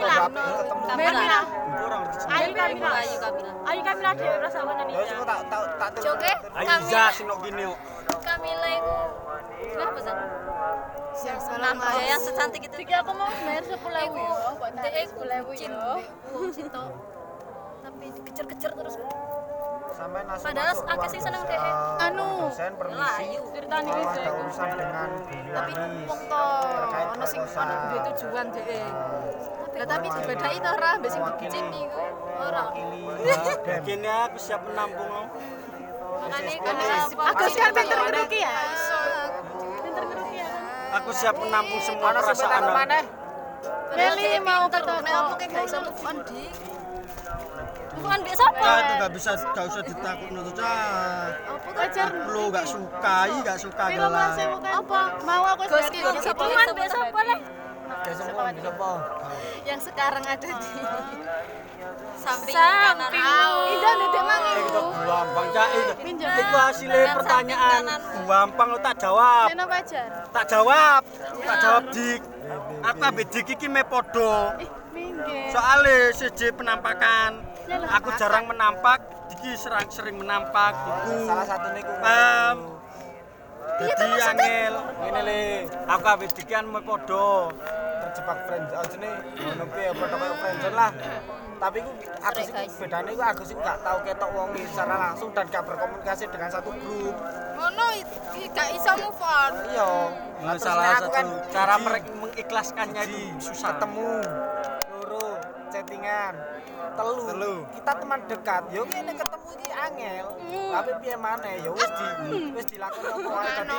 bapak 0.00 0.46
ketemu 0.64 0.84
Kamila 0.88 1.40
Ora 1.82 1.96
ngerti. 2.00 2.16
Ayu 2.32 2.50
Kamila 2.56 2.90
Ayu 2.96 3.16
Kamila 3.20 3.50
Ayo 3.68 3.80
kami 3.84 4.00
lah 4.00 4.12
dhewe 4.16 4.36
rasa 4.40 4.58
ngono 4.64 4.82
ya 4.88 4.96
wis 4.96 5.10
aku 5.12 5.24
tak 5.28 5.38
tak 5.52 5.62
tak 5.76 5.90
Joge 6.00 6.32
Ayo 6.32 6.64
Kamila 6.64 6.88
Iza 6.88 7.02
sing 7.12 7.26
nok 7.28 7.38
gini 7.44 7.62
kok. 7.68 7.78
Kamila 8.24 8.68
itu 8.72 8.96
Kenapa 9.62 9.98
yang 11.22 11.38
salam 11.44 11.76
Ya 11.76 12.02
yang 12.16 12.20
secantik 12.24 12.62
itu. 12.64 12.74
Diki 12.80 12.94
aku 12.96 13.12
mau 13.12 13.28
bayar 13.28 13.64
10.000 13.68 13.76
ya. 13.76 14.30
Kok 14.56 14.68
tak 14.72 14.82
Dia 14.88 15.00
itu 15.04 15.14
10.000 15.20 15.48
bucin. 15.48 15.70
Wong 16.32 16.48
situ 16.48 16.82
Tapi 17.84 18.04
dikejar-kejar 18.16 18.70
terus 18.72 18.94
sampai 19.92 20.20
langsung 20.24 20.46
Padahal 20.48 20.74
akeh 20.88 21.08
sing 21.12 21.22
seneng. 21.22 21.42
Eh, 21.46 22.04
Anu. 22.08 22.30
dosen 22.48 22.72
permisi 22.80 23.26
Ceritane 23.52 23.88
ya. 23.92 24.30
urusan 24.32 24.68
dengan 24.76 25.08
tapi 25.52 25.72
wong 26.08 26.20
to 26.26 26.44
ono 27.12 27.24
sing 27.28 27.42
ono 27.44 27.74
duwe 27.76 27.98
tujuan 28.12 28.46
dhek. 28.52 28.92
Lah 29.72 29.86
tapi 29.88 30.06
dibedai 30.12 30.56
to 30.58 30.70
ora 30.72 30.90
mbek 30.98 31.10
sing 31.12 31.22
dibicin 31.22 31.64
iku. 31.70 32.04
Ora. 32.40 32.62
Kini 33.84 34.08
aku 34.26 34.38
siap 34.40 34.60
menampung 34.64 35.10
SSB. 36.22 36.58
kan 36.62 36.74
Aku 37.34 37.42
kan 37.50 37.70
pinter 37.74 37.98
ngeruki 37.98 38.38
ya. 38.40 38.54
Pinter 39.82 40.04
ngeruki 40.08 40.36
ya. 40.40 40.50
Aku 41.00 41.10
siap 41.16 41.36
menampung 41.36 41.80
semua 41.80 42.10
sing 42.12 42.24
perasaan. 42.24 42.60
betano 42.60 42.72
maneh? 42.76 43.04
Meli 43.92 44.30
mau 44.40 44.64
ketemu. 44.68 45.00
Nek 45.04 45.14
kayak 45.38 45.50
gak 45.52 45.64
iso 45.68 45.78
move 45.84 46.02
on. 46.04 46.16
Bukan 48.02 48.18
mbek 48.26 48.34
sapa? 48.34 48.64
Ah, 48.66 48.78
itu 48.82 48.92
gak 48.98 49.12
bisa 49.14 49.30
gak 49.54 49.64
usah 49.70 49.82
ditakut 49.86 50.28
nuntut 50.34 50.58
ah. 50.58 51.30
Wajar. 51.72 52.08
Lu 52.28 52.42
gak 52.50 52.66
sukai, 52.66 53.32
gak 53.46 53.58
suka 53.62 53.84
mas 53.88 53.96
gelas. 53.96 54.32
sewu 54.34 54.56
kan? 54.58 54.72
Apa? 54.82 55.00
Mau 55.22 55.44
aku 55.54 55.62
sapa? 55.70 55.88
juta. 55.88 56.32
Bukan 56.34 56.66
mbek 56.74 56.88
sapa 56.90 57.20
le? 57.22 57.36
Apa? 58.02 58.90
Yang 59.62 59.80
sekarang 59.92 60.24
ada 60.26 60.48
di 60.50 60.70
samping 62.18 62.54
kanan. 62.54 63.10
Indah 63.70 63.94
dedek 63.98 64.22
mang 64.22 64.42
Eh, 64.42 64.56
itu 64.62 64.82
gampang 65.06 65.46
cak 65.50 65.68
itu. 65.74 65.92
Minjem. 66.06 66.30
Itu 66.30 66.54
hasilnya 66.54 66.94
Dengan 66.98 67.16
pertanyaan. 67.18 67.82
Gampang 68.26 68.68
lo 68.70 68.78
tak 68.78 68.94
jawab. 68.98 69.46
Tak 70.30 70.44
jawab. 70.50 71.02
Tak 71.42 71.56
jawab 71.62 71.82
dik. 71.94 72.20
Aku 72.82 73.00
ambek 73.02 73.26
dik 73.30 73.46
iki 73.54 73.66
me 73.70 73.82
podo. 73.86 74.54
Soalnya 75.52 76.10
siji 76.16 76.50
penampakan. 76.54 77.51
Aku 77.72 78.08
jarang 78.14 78.44
menampak, 78.46 79.00
Diki 79.28 79.56
serang 79.56 79.88
sering 79.88 80.16
menampak. 80.16 80.72
Iku. 80.76 81.24
Salah 81.24 81.46
satu 81.46 81.72
niku. 81.72 81.92
Em, 82.00 82.58
Jadi 83.82 84.04
angel. 84.20 84.74
Ngene 85.00 85.20
le, 85.24 85.42
Aku 85.88 86.04
habis 86.06 86.30
dikian 86.32 86.68
mau 86.68 86.80
podo. 86.80 87.50
terjebak 88.02 88.38
friend 88.44 88.66
aja 88.68 88.96
nih 88.98 89.14
ngono 89.40 89.64
piye 89.72 89.88
padha 89.94 90.16
koyo 90.18 90.34
friendzone 90.36 90.74
lah 90.76 90.90
tapi 91.56 91.78
ku 91.80 91.90
aku 92.18 92.40
sih 92.42 92.52
bedane 92.76 93.10
ku 93.14 93.22
aku 93.22 93.42
sih 93.46 93.56
gak 93.56 93.78
tau 93.80 93.98
ketok 94.02 94.30
wong 94.34 94.50
secara 94.68 94.94
langsung 95.00 95.30
dan 95.32 95.46
gak 95.48 95.64
berkomunikasi 95.64 96.26
dengan 96.28 96.50
satu 96.50 96.74
grup 96.76 97.14
ngono 97.56 97.84
gak 98.52 98.68
iso 98.74 98.92
move 99.00 99.22
on 99.22 99.52
iya 99.70 99.90
Nah, 100.42 100.58
salah 100.58 100.98
satu 100.98 101.08
kan 101.14 101.26
cara 101.54 101.78
mereka 101.78 102.10
mengikhlaskannya 102.18 103.02
itu 103.06 103.38
susah. 103.38 103.78
ketemu 103.78 104.10
telu, 106.94 107.24
Telu. 107.24 107.54
kita 107.72 107.92
teman 107.96 108.20
dekat. 108.26 108.62
Yo 108.70 108.82
ngene 108.84 109.12
ketemu 109.12 109.48
iki 109.54 109.70
angel. 109.70 110.26
Tapi 110.72 110.90
piye 110.98 111.16
maneh? 111.16 111.54
Yo 111.60 111.70
wis 111.72 111.90
di 111.90 112.06
wis 112.52 112.66
dilakoni 112.66 113.08
apa 113.08 113.28
wae. 113.28 113.48
Dadi 113.56 113.78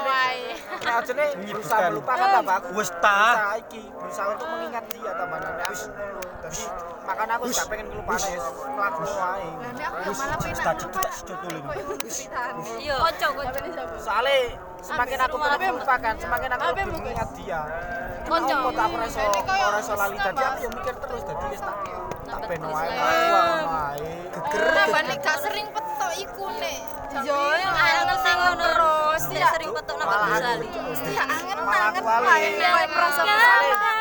nek 0.79 0.93
ajene 0.99 1.23
berusaha 1.43 1.79
melupakan 1.89 2.27
tambah 2.31 2.55
aku 2.59 2.67
Wis 2.73 2.89
ta. 2.97 3.19
berusaha 3.19 3.53
iki 3.59 3.81
berusaha 3.89 4.27
untuk 4.31 4.47
mengingat 4.47 4.83
dia 4.89 5.11
tambah. 5.13 5.37
Nek 5.37 5.65
aku 5.65 5.85
terus 6.41 6.61
makanya 7.03 7.33
aku 7.35 7.45
gak 7.51 7.67
pengen 7.67 7.87
ya 7.91 8.01
wae 8.03 8.31
ya 8.33 8.43
Tak 10.63 10.75
dulu. 11.43 11.59
Iya. 12.79 12.95
Soalnya 13.99 14.37
semakin 14.83 15.19
aku 15.23 15.35
melupakan 15.39 16.13
semakin 16.19 16.49
aku 16.55 16.63
lebih 16.75 16.85
mengingat 16.91 17.29
dia. 17.39 17.61
Konco. 18.23 18.55
kok 18.55 18.71
tak 18.71 18.87
ora 18.87 19.05
iso 19.07 19.19
ora 19.19 19.79
iso 19.83 19.93
lali 19.99 20.15
aku 20.15 20.59
yo 20.63 20.69
mikir 20.71 20.95
terus 20.95 21.21
dadi 21.27 21.45
wis 21.51 21.59
tak 21.59 21.75
tak 22.23 22.39
ben 22.47 22.63
wae 22.63 22.87
wae 22.87 24.11
gak 25.19 25.37
sering 25.43 25.67
petok 25.75 26.11
iku 26.19 26.45
nek. 26.55 26.79
Yo, 27.21 27.37
angel 27.37 28.17
sing 28.25 28.35
ngono 28.41 28.55
terus. 28.57 29.21
Tidak 29.29 29.49
sering 29.53 29.69
petok 29.69 29.95
nang 30.01 30.07
malah 30.09 30.27
Ghazali. 30.33 30.67
aku 30.67 31.09
ya 31.13 31.23
angen 31.29 31.57
malah 31.61 31.87
aku 31.93 32.01
angen 32.03 32.53
wale 32.57 32.65
wae 32.73 32.87
kowe 32.89 33.92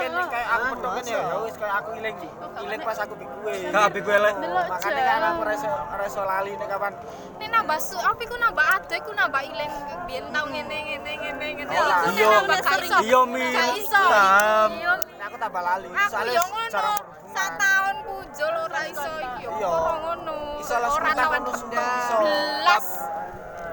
Soalnya 0.00 0.24
bersalah 0.24 0.30
kayak 0.32 0.48
aku 0.50 0.64
petok 0.72 0.90
kan 0.90 1.04
ya 1.04 1.20
wis 1.44 1.54
kayak 1.60 1.74
aku 1.76 1.90
iling 2.00 2.16
iling 2.64 2.80
pas 2.80 2.98
aku 3.04 3.14
bikuwe 3.20 3.52
Gak 3.68 3.86
gue 4.00 4.16
lek. 4.16 4.34
makanya 4.40 5.02
kan 5.04 5.22
aku 5.28 5.40
ora 5.44 6.04
iso 6.08 6.22
lali 6.24 6.52
nek 6.56 6.68
kapan 6.72 6.92
Nek 7.40 7.48
nambah 7.52 7.78
su, 7.80 7.96
apa 7.96 8.20
iku 8.20 8.36
nambah 8.36 8.66
ade, 8.76 8.94
iku 9.00 9.12
nambah 9.16 9.42
ileng 9.44 9.72
biyen 10.04 10.24
tau 10.28 10.44
ngene 10.48 10.76
ngene 10.76 11.12
ngene 11.24 11.46
ngene. 11.56 11.72
Oh, 11.72 11.88
Iku 12.04 12.12
iya. 12.12 12.28
nambah 12.36 12.58
gak 12.60 12.78
iso. 12.84 12.98
Iya 13.00 13.20
mi. 13.24 13.44
Gak 13.48 13.70
iso. 13.80 14.02
Iya. 14.04 14.92
Aku 15.24 15.36
tambah 15.40 15.62
lali 15.64 15.86
Aku 15.88 16.10
soalnya 16.12 16.42
cara. 16.68 16.94
Sak 17.30 17.50
tahun 17.56 17.96
pujul 18.04 18.54
ora 18.54 18.80
iso 18.88 19.08
iki 19.08 19.42
yo. 19.44 19.50
Iya. 19.56 19.70
Ngono. 20.04 20.36
Iso 20.60 20.74
sumpah 20.76 21.40
iso. 21.48 22.16
Belas. 22.20 22.86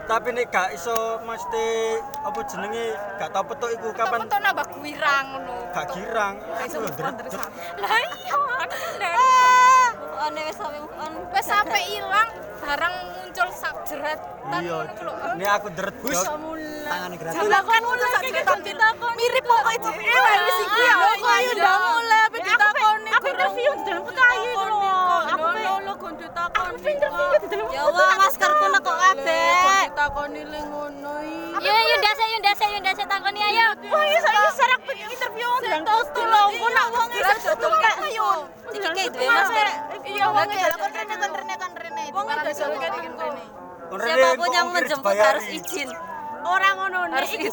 Tapi 0.07 0.31
nek 0.31 0.47
gak 0.47 0.71
iso 0.71 0.95
mesti 1.21 1.67
apa 2.23 2.39
jenenge 2.47 2.85
gak 3.19 3.29
tau 3.29 3.43
petuk 3.43 3.69
iku 3.69 3.87
Kapan 3.91 4.23
tau 4.23 4.39
nambah 4.39 4.65
kuirang 4.71 5.25
ngono. 5.29 5.55
gak 5.69 5.85
girang. 5.91 6.33
Aku 6.57 6.77
lho 6.79 6.89
ndredeg. 6.89 7.27
Lah 7.83 7.91
iya. 7.91 8.35
Move 9.99 10.15
on 10.17 10.33
wis 10.39 10.55
sampe 10.55 10.79
on. 10.95 11.13
Wes 11.29 11.45
sampe 11.45 11.79
ilang 11.91 12.29
barang 12.57 12.95
muncul 13.13 13.47
sak 13.53 13.75
jeretan 13.83 14.59
Iya. 14.63 14.77
Ini 15.35 15.45
aku 15.45 15.67
ndredeg. 15.69 16.15
Tangane 16.87 17.15
gratis. 17.19 17.39
Lah 17.43 17.61
kan 17.61 17.81
muncul 17.83 18.07
sak 18.07 18.21
jeretan 18.23 18.59
ditakon. 18.63 19.11
Mirip 19.13 19.43
pokoke 19.43 19.75
dhewe 19.83 20.17
wae 20.17 20.37
wis 20.41 20.57
iku 20.63 20.79
ya. 20.79 20.93
Kok 20.95 21.29
ayo 21.29 21.49
udah 21.53 21.75
mulai 21.77 22.23
ditakoni. 22.31 23.09
Aku 23.11 23.25
interview 23.27 23.71
dalam 23.83 24.01
peta 24.03 24.23
ayo 24.25 24.51
Aku 26.47 26.87
interview 26.87 27.27
di 27.43 27.47
dalam 27.51 27.67
Ya 27.75 27.83
wah 27.91 28.13
maskerku 28.15 28.65
nek 28.71 28.81
kok 28.81 28.95
kabeh. 28.95 29.87
ditakoni 29.87 30.41
le 30.47 30.59
ngono 30.71 31.11
iki. 31.21 31.65
Yo 31.67 31.73
yo 31.73 31.95
ndase 31.99 32.23
yo 32.31 32.37
ndase 32.39 32.65
yo 32.71 32.79
ndase 32.79 33.03
takoni 33.03 33.39
ayo. 33.43 33.67
Wah, 33.91 34.03
iya 34.07 34.19
saya 34.23 34.41
serak 34.55 34.79
pengen 34.87 35.07
interview 35.11 35.49
terus 35.61 36.07
tolong 36.15 36.49
kok 36.55 36.69
nak 36.71 36.87
wong 36.93 37.09
iso 37.11 37.33
dodol 37.51 37.73
kak. 37.81 37.95
Iki 37.99 38.77
duwe 39.11 39.27
masker. 39.27 39.67
Iya, 40.07 40.25
wong 40.31 40.49
iso 40.53 40.75
kon 40.77 40.91
rene 40.95 41.15
kon 41.17 41.31
rene 41.35 41.55
kon 41.59 41.71
rene. 41.75 42.03
Wong 42.15 42.25
dodol 42.29 42.53
kon 42.53 42.79
kan 42.79 42.91
rene. 43.17 43.43
Siapa 43.87 44.29
pun 44.35 44.49
yang 44.51 44.67
menjemput 44.75 45.15
harus 45.15 45.45
izin. 45.47 45.89
Orang 46.47 46.73
ngono 46.79 46.99
nek 47.11 47.27
iki 47.27 47.49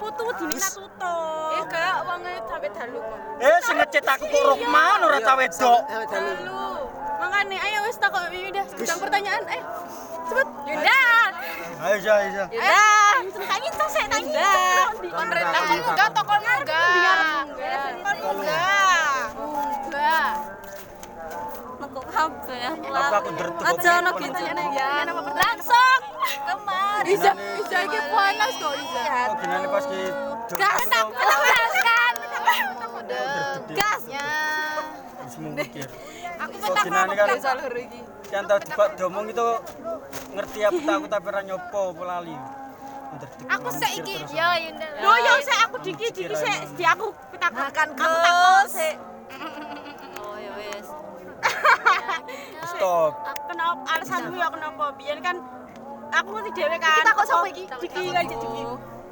putu 0.00 0.24
dine 0.40 0.68
tutup. 0.72 1.52
Eh 1.52 1.62
gak 1.68 1.96
wong 2.08 2.20
sampe 2.48 2.68
dalu 2.72 2.98
kok. 2.98 3.18
Eh 3.44 3.56
sing 3.60 3.76
ngecet 3.76 4.04
aku 4.08 4.24
kok 4.24 4.42
Rohman 4.56 4.98
ora 5.04 5.18
tau 5.20 5.36
wedok. 5.36 5.80
Sampai 5.84 6.08
dalu. 6.08 6.32
Dalu. 6.32 6.64
Makane 7.18 7.56
ayo 7.60 7.78
wis 7.84 7.98
takok 8.00 8.24
udah 8.30 8.64
sedang 8.72 8.98
pertanyaan 9.04 9.42
eh 9.52 9.62
cepet 10.28 10.48
Yunda. 10.64 11.02
Ayo 11.78 11.96
Isa. 12.00 12.44
Dah. 12.50 13.16
tak 13.36 13.58
minta 13.60 13.84
sih 13.92 14.04
tak 14.08 14.22
Dah. 14.32 14.86
Kon 14.96 15.28
rene 15.28 15.58
kon 15.60 15.78
munggah 15.84 16.08
to 16.08 16.22
kon 16.24 16.40
munggah. 16.40 17.44
Kon 18.02 18.16
munggah. 18.24 19.22
Munggah. 19.36 20.28
Nekuk 21.78 22.06
kabeh. 22.10 22.70
Apa 22.90 23.16
aku 23.20 23.28
ndredeg. 23.34 23.66
Aja 23.66 23.90
ono 24.02 24.10
gitu. 24.18 24.40
Ya, 24.74 24.86
langsung 25.14 25.97
kemar. 26.36 27.02
Bisa 27.04 27.30
bisa 27.34 27.76
iki 27.86 27.98
panas 28.12 28.52
kok 28.58 28.72
bisa. 28.76 29.00
Oh 29.28 29.34
ginane 29.40 29.66
pas 29.68 29.84
ki 29.86 30.02
Gas 30.48 30.82
tak 30.88 31.06
gas 31.12 31.74
kan. 31.84 32.14
Gasnya. 33.68 34.28
Wis 35.24 35.34
mikir. 35.40 35.88
Aku 36.38 36.54
petak 36.56 36.84
kan 36.88 37.38
salur 37.40 37.74
iki. 37.74 38.00
yang 38.28 38.44
tau 38.44 38.60
dibak 38.60 38.92
domong 39.00 39.32
itu 39.32 39.48
ngerti 40.36 40.60
apa 40.60 40.78
tak 40.84 40.94
aku 41.00 41.06
tapi 41.08 41.26
ora 41.32 41.40
nyopo 41.40 41.82
apa 41.96 42.04
lali. 42.04 42.36
Aku 43.48 43.68
saiki 43.72 44.16
yo 44.28 44.48
Yunda. 44.68 44.88
Lo 45.00 45.12
yo 45.16 45.32
sik 45.40 45.58
aku 45.64 45.76
diki 45.80 46.06
diki 46.12 46.36
sik 46.36 46.76
di 46.76 46.84
aku 46.84 47.08
pitakon. 47.32 47.56
Makan 47.64 47.88
Aku 47.96 48.16
terus. 48.20 48.70
sik. 48.76 48.96
Oh 50.20 50.36
ya 50.36 50.52
wis. 50.60 50.86
Stop. 52.76 53.12
Kenapa 53.48 53.80
alasanmu 53.96 54.34
ya 54.36 54.48
kenapa? 54.52 54.84
Biyen 55.00 55.18
kan 55.24 55.36
aku 56.10 56.28
ngerti 56.30 56.50
dhewe 56.54 56.76
kan. 56.78 56.96
Kita 56.96 57.10
kok 57.12 57.26
sampai 57.26 57.50
iki? 57.50 57.64
Diki 57.78 58.02
kan 58.08 58.24
diki. 58.24 58.62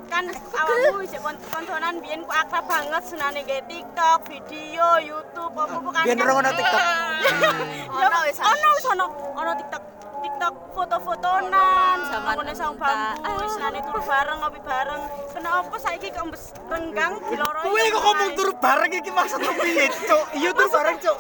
Kan 0.07 0.25
awakmu 0.31 1.03
isih 1.03 1.19
kon- 1.19 1.43
konconan 1.45 1.95
biyen 1.99 2.23
ku 2.23 2.31
akrab 2.31 2.65
banget 2.65 3.03
senane 3.03 3.43
nge 3.43 3.59
TikTok, 3.67 4.19
video, 4.25 4.89
YouTube, 5.03 5.51
apa-apa 5.53 5.91
kan. 5.93 6.03
Biyen 6.05 6.19
ono 6.23 6.51
TikTok. 6.51 6.83
Ya, 7.27 8.07
Ono 8.07 8.19
wis. 8.23 8.39
Ono 8.39 8.69
wis 8.73 8.87
ono 8.87 9.05
ono 9.35 9.53
TikTok 9.55 9.83
TikTok 10.17 10.55
foto-fotonan 10.75 11.99
Zaman 12.09 12.35
ngene 12.35 12.53
sang 12.53 12.75
entah. 12.75 13.15
bambu 13.15 13.47
senane 13.47 13.79
turu 13.79 14.01
bareng 14.03 14.39
ngopi 14.41 14.61
bareng 14.61 15.03
kenapa 15.31 15.77
saiki 15.79 16.09
kok 16.11 16.25
mbes 16.27 16.51
renggang 16.67 17.15
diloroi 17.31 17.63
Kowe 17.63 17.83
kok 17.85 18.03
ngomong 18.03 18.31
turu 18.35 18.53
bareng 18.59 18.91
iki 18.91 19.11
maksudmu 19.13 19.53
piye, 19.55 19.87
Cuk? 19.87 20.25
Iya 20.35 20.51
turu 20.51 20.69
bareng, 20.73 20.97
Cuk. 20.99 21.19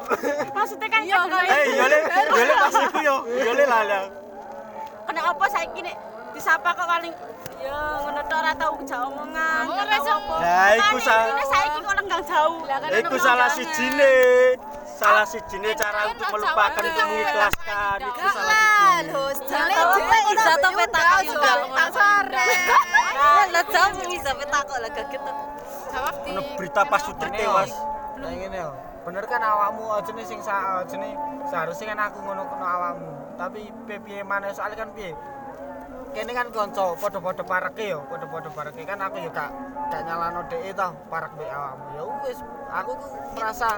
maksudnya 0.51 0.89
kan 0.91 1.01
iya 1.07 1.16
Eh, 1.22 1.64
iya 1.70 1.85
le, 1.87 1.99
iya 2.03 2.43
le 2.43 2.55
pas 2.57 2.74
iku 2.83 2.99
yo. 2.99 3.16
Iya 3.31 3.53
le 3.55 3.64
lala. 5.07 5.20
kenapa 5.22 5.44
saiki 5.48 5.80
nek 5.82 5.96
disapa 6.34 6.68
kok 6.74 6.84
paling 6.84 7.14
ya 7.57 7.78
ngono 8.04 8.20
tok 8.28 8.38
ora 8.38 8.52
tau 8.52 8.72
jauh 8.84 9.09
omongan 9.09 9.64
ora 9.70 9.96
apa 9.96 10.34
Lah, 10.36 10.70
iku 10.76 10.96
sa- 11.00 11.24
Makanya 11.26 11.46
saiki 11.48 11.78
kok 11.80 11.94
renggang 11.96 12.24
jauh 12.26 12.59
Iku 12.86 13.16
salah 13.16 13.48
sijine. 13.50 14.14
Salah 14.96 15.26
sijine 15.28 15.76
cara 15.76 16.09
untuk 16.09 16.28
melupakan 16.32 16.82
untuk 16.88 17.04
mengikhlaskan. 17.04 17.96
Iku 18.00 18.20
salah 18.32 18.57
sijine. 18.57 19.12
Lho, 19.12 19.24
jane 19.44 19.72
dhewe 19.76 20.00
apa 20.00 20.18
bisa 20.32 20.52
to 20.57 20.68
petak 20.72 21.04
sudah 21.04 21.24
juga. 21.28 21.52
tak 21.76 21.88
sore. 21.92 22.46
Lah 23.52 23.64
jam 23.68 23.88
bisa 24.09 24.30
petakok 24.32 24.78
lah 24.80 24.90
kaget. 24.92 25.22
Jawab. 25.92 26.14
Ono 26.28 26.40
berita 26.57 26.80
pas 26.84 27.00
Sutri 27.04 27.28
tewas. 27.32 27.72
Nah 28.16 28.30
ngene. 28.32 28.61
Bener 29.04 29.24
kan 29.28 29.38
awakmu 29.38 29.84
aja 29.94 30.11
nih 30.16 30.24
sing 30.26 30.40
sa 30.42 30.82
aja 30.82 30.96
nih 30.96 31.12
seharusnya 31.46 31.94
kan 31.94 31.98
aku 32.11 32.18
ngono 32.24 32.42
kono 32.48 32.64
awakmu. 32.64 33.11
Tapi 33.37 33.68
piye 33.84 34.24
maneh 34.24 34.51
soalnya 34.57 34.84
kan 34.84 34.91
piye? 34.97 35.12
Kene 36.14 36.32
kan 36.32 36.48
kanca 36.54 36.84
padha-padha 36.96 37.44
pareke 37.44 37.84
yo, 37.92 38.00
padha-padha 38.07 38.50
pareke 38.52 38.82
kan 38.86 38.98
aku 39.02 39.16
yo 39.20 39.30
gak 39.32 39.50
gak 39.90 40.02
nyalano 40.07 40.40
dhek 40.50 40.74
to 40.74 40.88
parek 41.11 41.30
mbek 41.34 41.50
awakmu. 41.50 41.86
Ya 41.94 42.02
wis, 42.26 42.38
aku 42.70 42.92
ku 42.98 43.07
merasa 43.36 43.68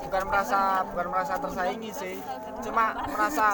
bukan 0.00 0.22
merasa 0.28 0.58
bukan 0.90 1.06
merasa 1.12 1.34
tersaingi 1.40 1.90
sih. 1.92 2.16
Cuma 2.64 2.92
merasa 3.08 3.46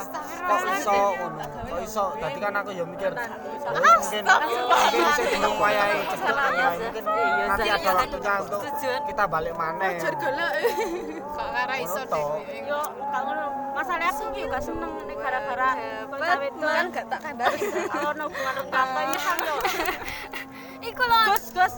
kok 0.46 0.60
iso 0.78 0.98
ngono. 1.18 1.44
Kok 1.44 1.80
iso. 1.86 2.04
Tadi 2.18 2.38
kan 2.38 2.54
aku 2.56 2.70
yo 2.74 2.84
mikir 2.86 3.12
"Oh, 3.12 3.80
mungkin 3.98 4.22
mungkin 4.24 5.00
bisa 5.02 5.22
dengan 5.26 5.52
wayahe 5.58 6.00
kan 6.06 6.18
wae. 6.36 6.76
Mungkin 6.78 7.04
nanti 7.50 7.68
ada 7.70 7.90
waktunya 7.96 8.34
untuk 8.42 8.60
kita 9.06 9.24
balik 9.26 9.54
maneh. 9.58 9.94
Kok 10.00 11.48
ora 11.52 11.76
iso 11.82 12.00
deh. 12.06 12.30
yo 12.66 12.80
gak 13.12 13.20
ngono 13.26 13.44
masalah 13.76 14.08
aku 14.08 14.24
yo 14.40 14.46
gak 14.48 14.62
seneng 14.64 14.92
nek 15.04 15.16
gara-gara 15.20 15.70
kanca 16.08 16.34
wedok 16.40 16.70
Kan 16.76 16.86
gak 16.92 17.06
tak 17.12 17.20
kandhani. 17.20 17.60
Ono 18.06 18.24
hubungan 18.28 18.54
kaya 18.70 19.18
kan 19.18 19.38
yo 19.40 19.56
Iku 20.86 21.02
lho. 21.02 21.18
Gus 21.34 21.46
Gus, 21.50 21.74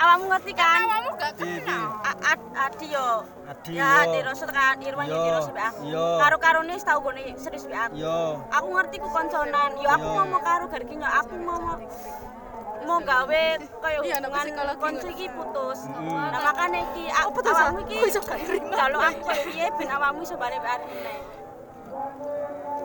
awakmu 0.00 0.32
ngerti 0.32 0.52
kan? 0.56 0.80
Kamu 0.88 1.10
gak 1.18 1.32
kenal. 1.36 1.92
Adi 2.56 2.86
yo. 2.88 3.08
Adi 3.44 3.70
Ya, 3.76 3.84
yo. 3.84 4.00
Adi 4.06 4.18
Rosot 4.24 4.48
kan 4.48 4.80
Irwan 4.80 5.12
yo 5.12 5.18
Rosot 5.36 5.52
be 5.52 5.60
aku. 5.60 5.80
yo. 5.84 6.06
Karo 6.16 6.36
karone 6.40 6.72
tau 6.80 6.98
gone 7.04 7.36
serius 7.36 7.68
be 7.68 7.76
aku. 7.76 8.00
Yo. 8.00 8.40
Aku 8.48 8.66
ngerti 8.72 8.96
ku 8.96 9.08
konconan. 9.12 9.76
Yo 9.76 9.88
aku 9.92 10.08
ngomong 10.08 10.40
karo 10.40 10.64
gariki 10.72 10.94
yo 10.94 11.04
aku 11.04 11.34
ngomong 11.36 11.80
mau 12.86 13.02
gawe 13.02 13.44
kaya 13.82 13.98
hubungan 13.98 14.78
konco 14.78 15.06
iki 15.10 15.26
putus. 15.28 15.78
Nah 15.90 16.40
makane 16.40 16.86
iki 16.94 17.04
a- 17.10 17.28
putus, 17.28 17.50
awakmu 17.52 17.82
ah? 17.82 17.84
iki 17.84 17.94
Kok 17.98 18.08
iso 18.08 18.20
gak 18.22 18.38
nerima? 18.46 18.72
Kalau 18.72 18.98
aku 19.02 19.26
piye 19.50 19.66
ben 19.74 19.88
awakmu 19.90 20.20
iso 20.22 20.38
balik 20.38 20.62
be 20.62 20.70
meneh. 20.86 21.18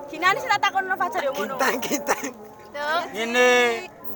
Ginane 0.09 0.35
sing 0.35 0.49
tak 0.49 0.59
takono 0.59 0.97
Fajar 0.97 1.21
yo 1.23 1.31
ngono. 1.31 1.55
Kintang 1.55 1.77
kintang. 1.79 2.25
Tuh. 2.71 3.01
Ngene 3.11 3.49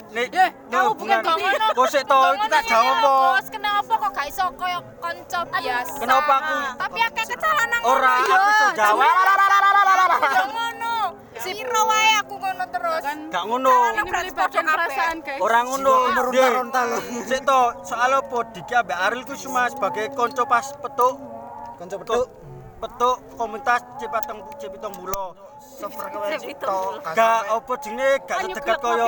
nek 0.07 0.27
Eh, 0.31 0.49
kamu 0.65 0.95
bukan 0.95 1.19
hubungan- 1.19 1.23
ngono. 1.27 1.67
Kok 1.73 1.87
sik 1.89 2.03
to 2.05 2.19
kita 2.39 2.59
jawab 2.65 2.95
apa? 2.95 3.11
Bos, 3.35 3.47
kenapa 3.49 3.93
kok 3.93 4.11
gak 4.11 4.27
iso 4.27 4.45
koyo 4.53 4.79
kanca 4.97 5.39
biasa? 5.45 5.93
Kenapa 5.97 6.33
aku 6.37 6.55
Tapi 6.77 6.99
akeh 7.01 7.25
kesalahan 7.25 7.67
nang 7.67 7.81
ora 7.83 8.11
aku 8.15 8.31
iso 8.31 8.65
ya. 8.65 8.75
jawab? 8.77 9.11
Ya 10.25 10.43
ngono. 10.47 10.95
Piro 11.35 11.81
wae 11.85 12.09
aku 12.17 12.33
ngono 12.35 12.65
terus. 12.65 13.01
kan 13.01 13.17
Gak 13.29 13.43
ngono. 13.45 13.69
ini 13.91 14.01
melibatkan 14.03 14.63
perasaan 14.65 15.17
guys 15.19 15.39
Ora 15.39 15.59
ngono. 15.61 15.93
meronta-ronta 16.09 16.81
lho. 16.85 16.97
Sik 17.21 17.41
to, 17.43 17.59
soal 17.83 18.11
apa 18.13 18.37
Diki 18.49 18.73
ambek 18.73 18.97
Aril 18.97 19.21
ku 19.23 19.35
cuma 19.35 19.67
sebagai 19.67 20.09
konco 20.11 20.43
pas 20.43 20.65
petuk 20.73 21.15
Kanca 21.75 21.95
petuk 21.97 22.07
petuk. 22.15 22.27
petuk 22.77 23.15
komunitas 23.35 23.83
Cipateng 23.97 24.39
Cipitong 24.55 24.95
Bulo. 24.95 25.35
Super 25.75 26.05
kewe 26.07 26.27
cipto. 26.39 26.77
Gak 27.11 27.39
apa 27.47 27.73
jenenge 27.77 28.11
gak 28.23 28.37
sedekat 28.41 28.77
koyo. 28.79 29.07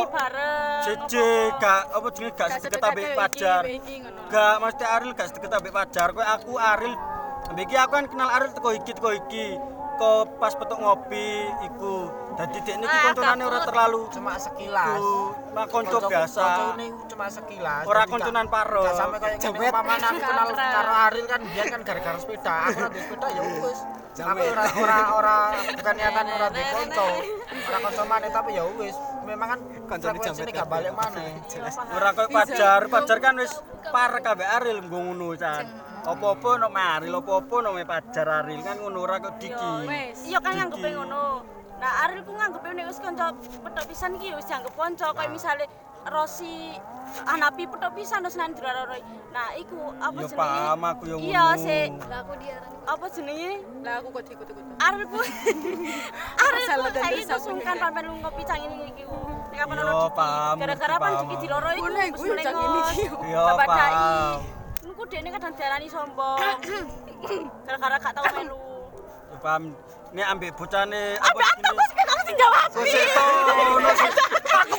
Jeje, 0.84 1.30
gak 1.58 1.82
apa 1.90 2.08
jenenge 2.12 2.34
gak 2.36 2.50
sedekat 2.54 2.82
ambek 2.84 3.08
pacar. 3.14 3.62
Gak 4.28 4.56
mesti 4.60 4.84
Aril 4.86 5.12
gak 5.14 5.28
sedekat 5.30 5.52
ambek 5.54 5.74
pacar. 5.74 6.08
Kowe 6.12 6.26
aku 6.26 6.52
Aril 6.56 6.94
ambek 7.48 7.64
iki 7.66 7.76
aku 7.76 7.92
kan 7.94 8.06
kenal 8.06 8.30
Aril 8.30 8.52
teko 8.52 8.70
iki 8.74 8.92
teko 8.92 9.10
iki. 9.16 9.48
Ko 9.98 10.10
pas 10.38 10.54
petuk 10.54 10.78
ngopi 10.78 11.28
iku. 11.66 12.06
Dadi 12.38 12.62
dekne 12.62 12.86
iki 12.86 12.94
Ah, 12.94 13.04
konconane 13.10 13.44
ora 13.44 13.60
terlalu 13.64 14.00
Cuma 14.14 14.38
sekilas. 14.38 15.02
mah 15.50 15.66
konco 15.66 15.98
biasa. 16.00 16.44
Koncone 16.46 16.86
cuma 17.08 17.26
sekilas. 17.28 17.84
Ora 17.84 18.04
konconan 18.06 18.46
gak- 18.46 18.54
paro. 18.54 18.84
Gak 18.84 18.94
sampe 18.94 19.18
ngene 19.18 19.38
Jawet. 19.40 19.72
umpamane 19.74 20.06
aku 20.06 20.20
kenal 20.22 20.50
karo 20.54 20.94
Aril 21.02 21.26
kan 21.26 21.42
biar 21.44 21.66
kan 21.68 21.82
gara-gara 21.82 22.18
sepeda. 22.20 22.56
Aku 22.62 22.78
ora 22.78 22.88
duwe 22.88 23.02
sepeda 23.02 23.28
ya 23.32 23.42
wis. 23.58 23.80
Jawet. 24.18 24.50
ora 24.50 24.66
ora 24.82 24.98
ora 25.14 25.38
bukan 25.78 25.94
niatan 25.94 26.26
ora 26.26 26.48
duwe 26.50 26.66
konco. 26.74 27.08
Ora 27.54 27.78
konco 27.86 28.04
maneh 28.10 28.30
tapi 28.34 28.50
ya 28.58 28.64
wis. 28.66 28.98
Memang 29.28 29.48
kan 29.54 29.60
Koncone 29.88 30.18
frekuensine 30.18 30.50
jambet 30.50 30.56
gak 30.56 30.70
balik 30.72 30.94
maneh. 30.96 31.32
Ora 31.94 32.10
koyo 32.16 32.28
pacar, 32.32 32.82
pacar 32.88 33.18
kan 33.22 33.36
wis 33.38 33.54
parek 33.94 34.26
ambek 34.26 34.50
Aril 34.58 34.78
nggo 34.82 34.98
ngono 34.98 35.38
can. 35.38 35.66
Apa-apa 36.08 36.50
nek 36.64 36.72
Aril, 36.74 37.14
apa-apa 37.14 37.56
nek 37.62 37.86
pacar 37.86 38.28
Aril 38.42 38.60
kan 38.64 38.76
ngono 38.80 38.98
ora 39.04 39.22
kok 39.22 39.36
Diki. 39.38 39.74
Iya 40.26 40.40
kan 40.42 40.52
nganggepe 40.58 40.90
ngono. 40.96 41.24
Nah, 41.78 41.92
Aril 42.08 42.26
ku 42.26 42.34
nganggepe 42.34 42.68
nek 42.74 42.86
wis 42.90 43.00
kanca 43.04 43.36
petok 43.38 43.86
pisan 43.86 44.18
iki 44.18 44.34
wis 44.34 44.48
dianggep 44.50 44.74
kanca 44.74 45.14
kaya 45.14 45.30
misale 45.30 45.66
Rosi 46.08 46.76
Anapi 47.24 47.64
petok 47.66 47.96
pisan 47.96 48.20
terus 48.20 48.36
nang 48.36 48.52
diraroi. 48.52 49.00
Nah, 49.32 49.56
iku 49.56 49.96
apa 49.96 50.12
Ya 50.14 50.28
jenenge? 50.28 50.38
paham 50.38 50.82
aku 50.84 51.04
ya 51.04 51.16
ngono. 51.16 51.24
Iya, 51.26 51.46
sik. 51.56 51.90
Lah 52.04 52.20
aku 52.20 52.34
diarani 52.36 52.76
Apa 52.84 53.06
jenenge? 53.10 53.52
lah 53.80 53.94
aku 53.96 54.08
kok 54.10 54.22
ikut-ikut 54.28 54.66
Masalah 56.38 56.90
dan 56.90 57.02
saiki 57.02 57.24
sungkan 57.40 57.74
ya. 57.74 57.82
pamelu 57.82 58.12
ngopi 58.18 58.44
cang 58.44 58.60
ini 58.60 58.76
iki. 58.86 59.04
Nek 59.08 59.16
apa 59.58 59.74
Iya, 59.74 59.82
ono 59.82 59.88
Diki. 59.88 60.10
paham, 60.14 60.56
Gara-gara 60.60 60.76
ngerti, 60.90 61.00
pan 61.00 61.10
paham. 61.10 61.24
Diki 61.24 61.36
diloro 61.40 61.70
iku 61.72 61.86
iku 61.88 62.22
yo 62.22 62.36
cang 62.38 62.54
ini 62.54 62.68
melengos. 62.68 62.92
iki. 62.92 63.06
Iya, 63.24 63.42
paham. 63.58 64.38
Niku 64.84 65.04
dekne 65.08 65.30
kadang 65.32 65.54
diarani 65.56 65.88
sombong. 65.88 66.40
Gara-gara 67.66 67.96
gak 67.98 68.14
tau 68.14 68.24
melu. 68.36 68.60
Ya 69.26 69.38
paham. 69.40 69.64
Nek 70.08 70.26
ambek 70.30 70.52
bocane 70.54 71.04
Apa 71.18 71.40
aku 71.42 71.72
wis 71.74 71.92
kamu 71.98 72.22
sing 72.22 72.36
jawab. 72.36 72.62
Aku 72.68 72.80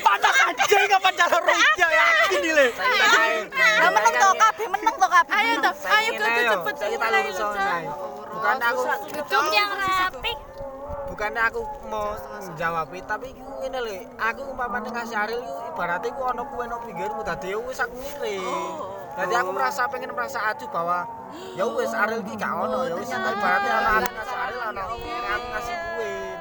pancak 0.09 0.35
anjing 0.49 0.89
apa 0.89 1.01
pancak 1.05 1.29
roja 1.45 1.87
ya 1.93 2.05
ini 2.33 2.51
le. 2.57 2.67
Lah 3.79 3.91
meneng 3.93 4.15
to 4.17 4.29
kabeh, 4.37 4.67
meneng 4.69 4.97
to 4.97 5.09
kabeh. 5.09 5.35
ayo 5.39 5.53
toh 5.61 5.75
ayo 5.93 6.11
ke 6.17 6.43
cepet 6.49 6.75
kita 6.89 7.07
mulai 7.09 7.23
lho 7.29 7.33
soalnya. 7.37 7.93
Bukan 8.29 8.57
aku 8.63 8.81
Duduk 9.13 9.45
yang 9.53 9.71
rapi. 9.77 10.33
bukannya 11.09 11.43
aku 11.51 11.61
mau 11.91 12.15
menjawab 12.47 12.87
tapi 13.05 13.27
iku 13.35 13.53
ngene 13.65 13.79
lho. 13.83 13.97
Aku 14.17 14.41
umpamane 14.55 14.89
ngasih 14.93 15.17
Aril 15.19 15.43
ibaratnya 15.79 16.09
iku 16.11 16.23
ono 16.27 16.43
kuwe 16.51 16.65
nang 16.67 16.81
pinggirmu 16.83 17.23
dadi 17.23 17.55
ya 17.55 17.59
wis 17.63 17.79
aku 17.79 17.95
ngiri 18.03 18.43
dadi 19.15 19.35
aku 19.35 19.51
merasa 19.55 19.87
pengen 19.87 20.11
merasa 20.11 20.39
acuh 20.51 20.67
bahwa 20.75 21.07
ya 21.55 21.65
wis 21.71 21.95
Aril 21.95 22.19
iki 22.23 22.35
gak 22.35 22.51
ono 22.51 22.83
ya 22.83 22.95
wis 22.99 23.11
ibaratnya 23.15 23.73
ono 23.79 23.91
aku 23.95 24.11
ngasih 24.11 24.39
Aril 24.43 24.61
ono 24.75 24.83
aku 24.83 24.97
ngasih 25.55 25.75
kuwe 25.78 25.78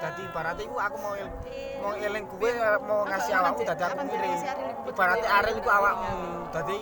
dadi 0.08 0.22
ibaratnya 0.24 0.64
iku 0.64 0.78
aku 0.80 0.96
mau 0.98 1.14
el- 1.14 1.36
mau 1.78 1.92
eling 1.94 2.26
kuwe 2.26 2.52
mau 2.82 3.04
ngasih 3.04 3.34
awakmu 3.36 3.62
dadi 3.62 3.84
aku 3.84 4.00
ngiri 4.08 4.32
ibaratnya 4.88 5.30
Aril 5.30 5.56
iku 5.60 5.70
awakmu. 5.70 6.16
Dadi 6.48 6.78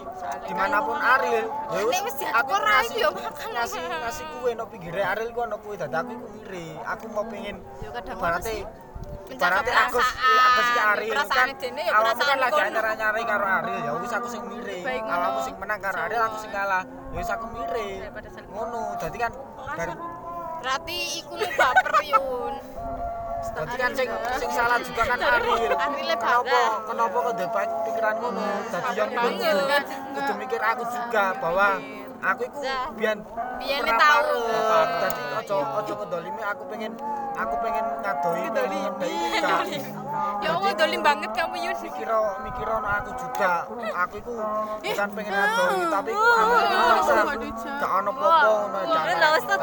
dimanapun 0.45 0.97
Aril 1.01 1.45
ya 1.73 1.81
wis 1.81 2.15
aku 2.21 2.51
ora, 2.53 2.69
ngasih 2.85 3.01
makan. 3.01 3.47
ngasih 3.49 3.79
ngasih 3.81 4.25
kuwe 4.29 4.51
nang 4.53 4.67
pinggire 4.69 5.01
Aril 5.01 5.27
iku 5.27 5.39
ono 5.41 5.57
kuwe 5.57 5.73
dadi 5.73 5.95
aku 5.95 6.11
iku 6.13 6.27
ngiri 6.37 6.67
aku 6.85 7.05
mau 7.09 7.25
pengen 7.25 7.57
Menjaga 9.25 9.57
ibaratnya 9.57 9.73
aku 9.89 9.97
aku 9.97 10.61
sih 10.61 10.81
Aril 10.85 11.13
kan 11.17 11.47
awakmu 11.89 12.23
kan 12.23 12.37
lagi 12.37 12.53
kono. 12.53 12.67
anyar 12.69 12.85
nyari 12.93 13.21
karo 13.25 13.45
Aril 13.49 13.77
ya 13.81 13.91
wis 13.97 14.13
aku 14.13 14.27
sing 14.29 14.41
mire 14.45 14.77
awakmu 15.01 15.39
sing 15.41 15.55
menang 15.57 15.79
karo 15.81 15.97
Aril 15.97 16.21
aku 16.21 16.37
sing 16.37 16.51
kalah. 16.53 16.83
Ya 17.09 17.17
wis 17.17 17.29
aku 17.33 17.45
mire 17.49 17.87
ngono 18.45 18.81
dadi 19.01 19.17
kan 19.17 19.31
dari 19.73 19.93
Berarti 20.65 21.21
iku 21.21 21.37
mu 21.37 21.45
baper 21.53 21.95
yun. 22.01 22.53
dadi 23.55 23.75
kan 23.77 23.91
sing 23.93 24.09
sing 24.41 24.51
salah 24.51 24.81
juga 24.81 25.05
kan 25.05 25.21
Aril 25.21 25.69
Arile 25.77 26.15
kenapa 26.17 26.41
bangga. 26.41 26.65
kenapa 26.89 27.17
kok 27.21 27.33
pikiran 27.85 28.13
ngono 28.17 28.45
dadi 28.73 28.91
yang 28.97 29.11
banget. 29.13 29.37
kudu 29.37 29.83
kudu 30.17 30.33
mikir 30.41 30.61
aku 30.65 30.83
juga 30.89 31.25
bahwa 31.37 31.69
aku 32.25 32.41
iku 32.43 32.59
biyen 32.97 33.17
tahu. 33.85 34.39
parek. 34.49 34.89
dadi 34.97 35.21
ojo 35.35 35.55
ojo 35.77 35.93
ngedolimi 35.95 36.41
aku 36.41 36.63
pengen 36.67 36.91
aku 37.37 37.53
pengen 37.61 37.85
ngadoi 38.01 38.43
ngedoi 38.49 38.81
juga 39.29 39.55
Ya 40.41 40.49
Allah 40.55 40.73
dolim 40.73 41.01
banget 41.03 41.31
kamu 41.35 41.55
Yun. 41.59 41.75
mikir 41.75 42.07
mikir 42.41 42.67
ono 42.67 42.87
aku 42.87 43.11
juga 43.19 43.51
aku 43.93 44.15
iku 44.19 44.33
bukan 44.81 45.09
pengen 45.13 45.33
ngadoi 45.33 45.81
tapi 45.91 46.11
aku 46.15 47.45
gak 47.77 47.91
ono 47.93 48.11
popo 48.11 48.53
ngono 48.71 48.97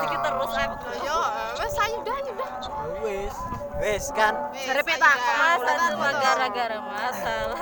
kita 0.07 0.19
terus 0.23 0.53
aku. 0.55 0.77
Ya 1.03 1.19
wes 1.59 1.77
ayo 1.79 1.97
dah 2.05 2.15
ayo 2.15 2.33
dah. 2.37 2.51
Wis 3.03 3.35
Wes 3.83 4.15
kan. 4.15 4.35
Wes, 4.55 4.63
Jare 4.63 4.79
ayo 4.79 4.87
petak 4.87 5.17
dah. 5.19 5.37
masa 5.43 5.73
cuma 5.91 6.11
gara-gara 6.23 6.79
masalah. 6.87 7.59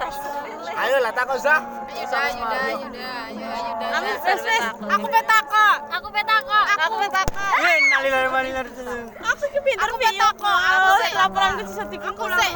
ayo 0.84 0.96
lah 1.00 1.12
tak 1.16 1.32
usah 1.32 1.58
Ayo 1.88 2.04
dah 2.12 2.22
ayo 2.28 2.44
dah 2.44 2.60
ayo 2.60 2.86
dah 2.92 3.18
ayo 3.32 3.46
ayo 3.48 3.72
dah. 3.80 3.96
Amin, 3.96 4.14
Wes, 4.20 4.42
wes. 4.44 4.62
Aku 4.84 5.06
petako. 5.08 5.68
Aku 5.96 6.08
petako. 6.12 6.58
Aku 6.76 6.94
petako. 7.00 7.40
Wih, 7.64 7.78
nali 7.88 8.08
nali 8.12 8.28
nali 8.28 8.50
nali. 8.52 9.04
Aku 9.16 9.44
ki 9.48 9.60
pinter 9.64 9.88
Aku 9.88 9.96
petako. 9.96 10.52
Aku 10.52 10.88
sih 11.00 11.12
laporan 11.16 11.50
ke 11.56 11.62
sisa 11.72 11.84
tiga 11.88 12.06
Aku 12.12 12.24
sih. 12.36 12.50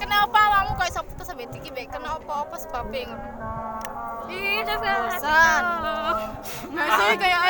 Kenapa 0.00 0.40
kamu 0.40 0.70
kok 0.80 0.86
iso 0.88 1.00
putus 1.04 1.26
sampe 1.28 1.44
iki 1.44 1.70
Bek? 1.76 1.92
Kenapa 1.92 2.32
apa 2.48 2.56
sebabnya 2.56 3.00
ngono? 3.04 3.24
Ih. 4.32 4.64
San. 5.20 5.64
masih 6.72 7.14
kayak 7.20 7.40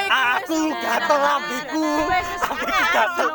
Aku 0.42 0.58
gatel 0.82 1.18
lambiku. 1.22 1.86
Lambiku 2.10 2.82
gatel. 2.90 3.28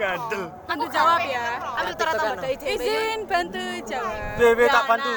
Bantu 0.00 0.84
jawab 0.88 1.20
ya. 1.28 1.46
Ambil 1.60 1.94
ternyata 1.94 2.48
izin 2.48 3.18
bantu 3.28 3.64
jawab. 3.84 4.16
Bebe 4.40 4.64
tak 4.68 4.84
bantu. 4.88 5.12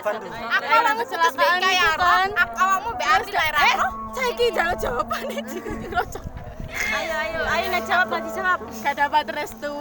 Bantu. 0.00 0.26
Aku 0.30 0.70
kamu 0.70 1.02
putus 1.02 1.34
Bek 1.34 1.50
kaya 1.58 1.88
kan. 1.98 2.28
Aku 2.38 2.54
kamu 2.54 2.90
Bek 2.94 3.08
Ardi 3.10 3.32
lah 3.34 3.48
eh 3.50 3.74
saiki 4.14 4.46
jawab 4.54 4.76
jawaban 4.78 5.26
iki 5.30 5.58
dirocok 5.86 6.24
Ayo, 6.90 7.14
ayo, 7.22 7.40
ayo, 7.46 7.66
nak 7.70 7.82
jawab, 7.86 8.06
nak 8.10 8.22
dijawab. 8.26 8.58
gak 8.82 8.94
dapat 8.98 9.24
restu. 9.30 9.74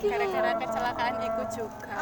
Gara-gara 0.00 0.50
kecelakaan 0.56 1.14
iku 1.20 1.42
juga. 1.52 1.92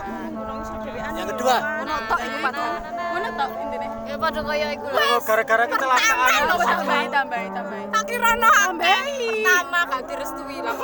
Yang 1.18 1.28
kedua. 1.34 1.56
Ono 1.82 1.94
tok 2.06 2.20
iku 2.22 2.36
mana 2.38 3.28
tau 3.34 3.50
intine. 3.58 3.88
Ya 4.06 4.14
padha 4.14 4.40
kaya 4.46 4.66
iku 4.78 4.86
lho. 4.86 5.02
Oh, 5.02 5.18
gara-gara 5.26 5.64
kecelakaan. 5.66 6.42
tambahi 6.62 7.06
tambahi 7.10 7.48
tambahi. 7.50 7.84
Tak 7.90 8.02
kira 8.06 8.28
ono 8.38 8.50
Pertama 8.82 9.78
gak 9.90 10.02
direstui 10.06 10.58
lah. 10.62 10.74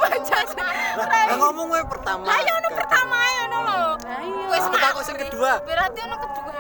Lah 1.07 1.37
ngomong 1.39 1.67
gue 1.71 1.83
pertama. 1.87 2.25
Ayo 2.27 2.53
ono 2.59 2.69
pertama 2.75 3.15
ae 3.15 3.37
ono 3.47 3.59
lho. 3.63 3.83
ayo 4.03 4.39
Wis 4.51 4.65
Aku 4.67 4.77
takut 4.77 5.03
sing 5.07 5.17
kedua. 5.19 5.63
Berarti 5.63 5.99
ono 6.03 6.17
kedua 6.19 6.53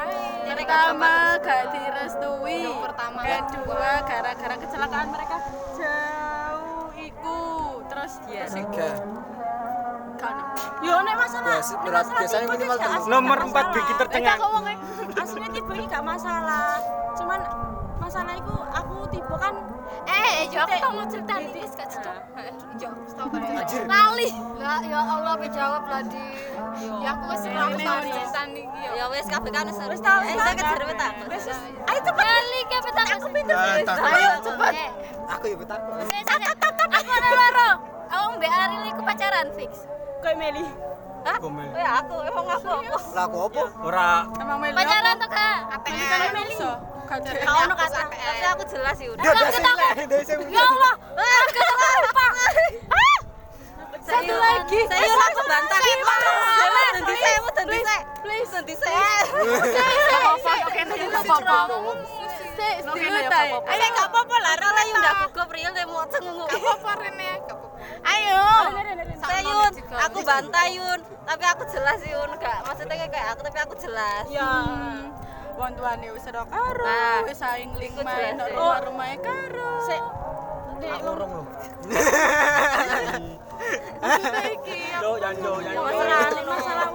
pertama 0.48 1.10
gak 1.42 1.62
direstui. 1.74 2.58
Yang 2.62 2.78
pertama. 2.86 3.20
kedua 3.26 3.90
gara-gara 4.06 4.54
kecelakaan 4.58 5.08
mereka 5.10 5.36
iku 7.18 7.38
terus 7.90 8.12
dia 8.30 8.46
Tiga. 8.46 8.88
Kan 10.18 10.34
Yo, 10.78 10.94
nek 11.00 11.16
masalah 11.16 11.56
Biasa- 11.56 11.78
berat- 11.80 12.10
biasanya 12.12 12.46
minimal 12.48 12.76
telu. 12.76 13.00
Nomor 13.08 13.38
4 13.44 13.66
bikin 13.72 13.94
tercengang. 13.96 14.38
aslinya 15.14 15.50
tiba 15.50 15.72
ini 15.74 15.86
gak 15.86 16.04
masalah 16.04 16.78
cuman 17.14 17.40
masalah 17.98 18.32
itu 18.32 18.54
aku 18.68 18.96
tiba 19.08 19.36
kan 19.36 19.54
Eh, 20.04 20.48
yo 20.48 20.64
aku 20.64 20.72
tau 20.78 20.92
mau 20.94 21.04
cerita 21.04 21.36
nih, 21.36 21.52
wis 21.58 21.72
gak 21.74 21.88
cerita. 21.90 22.12
Yo, 22.80 22.88
tau 23.10 23.28
kan. 23.28 23.40
Lali. 23.84 24.28
Lah 24.56 24.80
ya 24.80 25.00
Allah 25.00 25.36
jawab 25.48 25.84
lah 25.84 26.00
di. 26.00 26.24
Ya 27.04 27.12
aku 27.12 27.24
wis 27.28 27.42
ora 27.44 27.68
tau 27.68 28.00
cerita 28.00 28.40
nih 28.48 28.64
yo. 28.64 28.90
Ya 28.94 29.04
wes 29.08 29.26
kabeh 29.28 29.50
kan 29.52 29.68
wis. 29.68 29.76
Wis 29.76 30.00
tau, 30.00 30.20
Eh, 30.22 30.32
wis 30.32 30.40
saya 30.40 30.54
tau. 30.54 30.76
kejar 30.76 30.96
tak. 30.96 31.12
Ayo 31.84 32.00
cepet. 32.00 32.24
Lali 32.24 32.60
ke 32.64 32.76
petang 32.80 33.08
aku 33.10 33.26
pinter. 33.28 33.56
Ayo 33.84 34.32
cepet. 34.40 34.72
Aku 35.28 35.44
ya 35.44 35.56
betapa. 35.56 35.90
Saya 36.00 36.22
saya 36.24 36.48
aku 36.48 37.34
loro. 37.34 37.70
Aku 38.08 38.32
iku 38.86 39.00
pacaran 39.04 39.48
fix. 39.52 39.72
Kayak 40.22 40.36
Meli 40.38 40.66
Gomel. 41.38 41.68
Ya 41.76 42.00
aku 42.00 42.24
emang 42.24 42.46
aku 42.48 42.68
apa? 42.72 42.98
Lah 43.12 43.24
aku 43.28 43.38
apa? 43.52 43.62
Ora 43.84 44.12
Emang 44.40 44.58
Meli 44.64 44.74
Pacaran 44.74 45.14
tuh 45.20 45.28
kak. 45.28 45.58
Meli 45.84 46.04
kan 46.08 46.18
ada. 46.24 47.30
Kau 47.44 47.56
ono 47.64 47.74
kata. 47.76 48.00
Tapi 48.08 48.46
aku 48.48 48.64
jelas 48.68 48.94
sih 49.00 49.08
udah. 49.12 49.24
Dari 49.24 50.24
sing. 50.24 50.40
Ya 50.48 50.60
Allah. 50.64 50.94
Ah, 51.16 51.42
gak 51.52 51.68
lupa. 52.04 52.26
Satu 54.08 54.34
lagi. 54.40 54.78
Saya 54.88 55.04
aku 55.04 55.42
bantah. 55.44 55.80
Nanti 56.96 57.14
saya 57.20 57.38
mau 57.44 57.52
nanti 57.52 57.78
saya. 57.84 58.00
Please 58.24 58.50
nanti 58.52 58.74
saya. 58.76 59.20
Oke 60.68 60.80
nih 60.84 61.08
apa-apa. 61.12 61.58
Dulu 62.58 63.20
tay. 63.28 63.48
Ayo 63.54 63.86
gak 63.88 64.06
apa-apa 64.08 64.36
lah. 64.38 64.52
Udah 64.58 65.14
gugup 65.24 65.48
real 65.50 65.70
deh 65.70 65.84
mau 65.84 66.04
cengungu. 66.06 66.44
Apa 66.44 66.92
Rene? 66.98 67.30
Ayo. 68.00 68.42
Saya 69.18 69.40
Yun, 69.42 69.72
aku 69.92 70.18
bantah 70.22 70.66
Yun, 70.68 70.98
tapi 71.22 71.44
aku 71.44 71.62
jelas 71.68 71.98
Yun, 72.00 72.28
gak 72.38 72.58
maksudnya 72.62 72.94
kayak 73.02 73.34
aku 73.34 73.40
tapi 73.42 73.58
aku 73.58 73.74
jelas. 73.76 74.24
ya 74.28 74.50
Wong 75.58 75.74
tuane 75.74 76.06
wis 76.08 76.22
ora 76.24 76.46
karo, 76.46 76.86
Nah, 76.86 77.26
wis 77.26 77.34
saing 77.34 77.74
ling 77.74 77.90
iku 77.90 78.06
main 78.06 78.38
jelas 78.38 78.46
deh. 78.46 78.54
rumah-rumah 78.54 79.10
karo. 79.18 79.70
sik 79.84 80.02
Aku 80.78 81.08
urung 81.10 81.30
lho. 81.34 81.42
Iki 83.98 84.78
yo 85.02 85.10
janjo 85.18 85.52
janjo. 85.58 85.80
masalah 85.82 86.18
masalah 86.46 86.86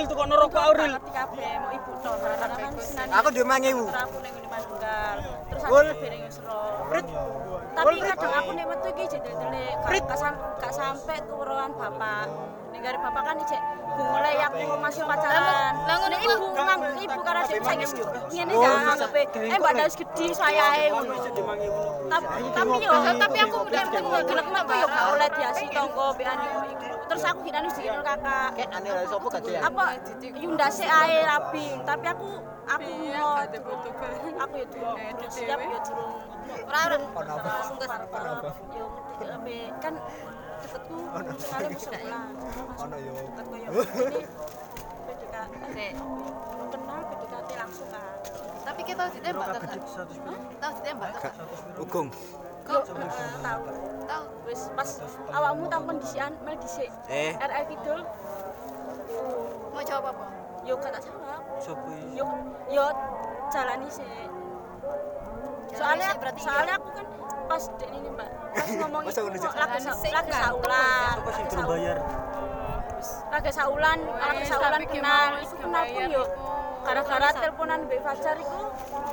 Aril 0.00 0.08
tuh 0.08 0.16
kok 0.16 0.28
tok 2.00 2.16
karena 2.24 2.56
kan 2.56 2.72
Aku 3.20 3.28
dia 3.36 3.44
mangewu. 3.44 3.84
terus 3.84 5.64
aku 5.68 5.76
tapi 7.70 8.02
kadang 8.02 8.32
aku 8.34 8.50
nek 8.56 8.66
metu 8.66 8.88
iki 8.96 9.04
gak 10.56 10.72
sampe 10.72 11.16
turunan 11.28 11.70
bapak. 11.76 12.26
Ning 12.72 12.80
gare 12.80 12.96
bapak 12.96 13.22
kan 13.28 13.36
ijek 13.44 13.60
mulai 14.00 14.40
aku 14.40 14.74
masih 14.80 15.04
pacaran. 15.04 15.72
Lah 15.84 15.96
ngono 16.00 16.16
ibu 16.16 16.46
ngang 16.56 16.80
ibu 16.96 17.18
karena 17.20 17.42
sing 17.44 17.60
saiki 17.60 17.86
ngene 18.32 18.54
jangan 18.56 18.84
anggap 18.96 19.10
eh 19.20 19.56
mbak 19.60 19.72
Daus 19.76 19.94
gede 20.00 20.26
sayae 20.32 20.84
ngono 20.88 21.14
tapi 22.08 22.44
tapi 22.56 22.74
yo 22.80 22.90
Tapi 23.20 23.38
aku 23.44 23.58
yo 24.80 24.86
gak 24.88 25.06
oleh 25.12 25.28
diasi 25.36 25.64
tonggo 25.68 26.08
bean 26.16 26.40
iku 26.40 26.89
terus 27.10 27.24
aku 27.26 27.40
kira 27.42 27.58
wis 27.60 27.74
dikira 27.74 27.98
kakak 28.00 28.48
Kayak 28.54 28.70
aneh 28.72 28.90
lah 28.92 29.04
sopo 29.04 29.26
gak 29.28 29.42
dia. 29.42 29.58
apa 29.60 29.84
Yunda 30.32 30.66
sih 30.70 30.86
ae 30.86 31.18
rapi 31.20 31.66
tapi 31.82 32.06
aku 32.06 32.28
aku 32.64 32.90
Iya, 33.02 33.50
ke. 33.50 34.08
aku 34.38 34.54
ya 34.54 34.62
Eh, 34.62 34.68
durung 34.68 34.98
di 35.18 35.26
siap 35.28 35.58
ya 35.58 35.78
durung 35.82 36.14
Ora 36.62 36.78
ora. 36.84 36.96
Ono 36.96 37.32
apa? 37.32 37.50
Langsung 37.52 37.76
ke 37.76 37.86
yo 38.70 38.86
ngerti 39.10 39.24
ape 39.26 39.58
kan 39.80 39.94
deketku 40.60 40.96
sekali 41.36 41.64
musuh 41.68 41.92
lah 42.06 42.24
Ono 42.78 42.96
yo. 42.96 43.14
Sik. 45.70 45.92
kenal 46.70 47.00
PDKT 47.02 47.50
langsung 47.56 47.88
kan 47.88 48.02
Tapi 48.60 48.80
kita 48.84 49.00
tahu 49.00 49.10
ditembak 49.12 49.46
kan? 49.56 49.78
Tahu 50.60 50.72
ditembak 50.78 51.08
tuh 51.10 51.20
kan? 51.20 51.34
Kok 52.70 52.84
eh, 52.86 53.30
tahu? 53.40 53.62
Tahu. 54.06 54.24
wis 54.44 54.60
pas 54.72 54.88
awakmu 55.30 55.64
tahu 55.66 55.82
kondisian 55.84 56.32
mel 56.40 56.54
dhisik 56.56 56.90
Eh. 57.06 57.34
RL 57.36 57.64
Kidul. 57.68 58.00
Mau 59.70 59.82
jawab 59.82 60.10
apa? 60.10 60.24
yo 60.60 60.74
kata 60.76 60.98
jawab. 60.98 61.42
Sopo 61.58 61.88
yo 62.10 62.24
yo 62.68 62.84
jalani 63.48 63.88
sih 63.88 64.06
soalnya 65.70 66.08
sih 66.08 66.18
berarti 66.18 66.40
soalnya 66.42 66.74
aku 66.76 66.88
kan 66.90 67.06
pas 67.46 67.62
dek 67.72 67.90
ini 67.90 68.08
mbak 68.10 68.28
pas 68.50 68.68
ngomong 68.80 69.02
itu 69.02 69.12
sih, 69.12 69.22
lagi 70.10 70.30
kan? 70.30 70.42
saulan 70.42 71.14
Sopo 71.14 71.30
sing 71.30 71.44
lagi 71.44 71.50
durung 71.50 71.62
saulan. 71.62 71.70
bayar? 71.72 71.98
lagi 73.30 73.50
saulan 73.50 73.98
lagi 74.02 74.36
Wes, 74.36 74.48
saulan 74.50 74.82
kenal. 74.84 75.30
itu 75.32 75.46
sih 75.46 75.58
kenal 75.58 75.84
pun 75.86 76.02
yo. 76.10 76.24
gara-gara 76.80 77.28
teleponan 77.30 77.78
Mbak 77.84 78.00
Fajar 78.02 78.36
itu 78.36 78.60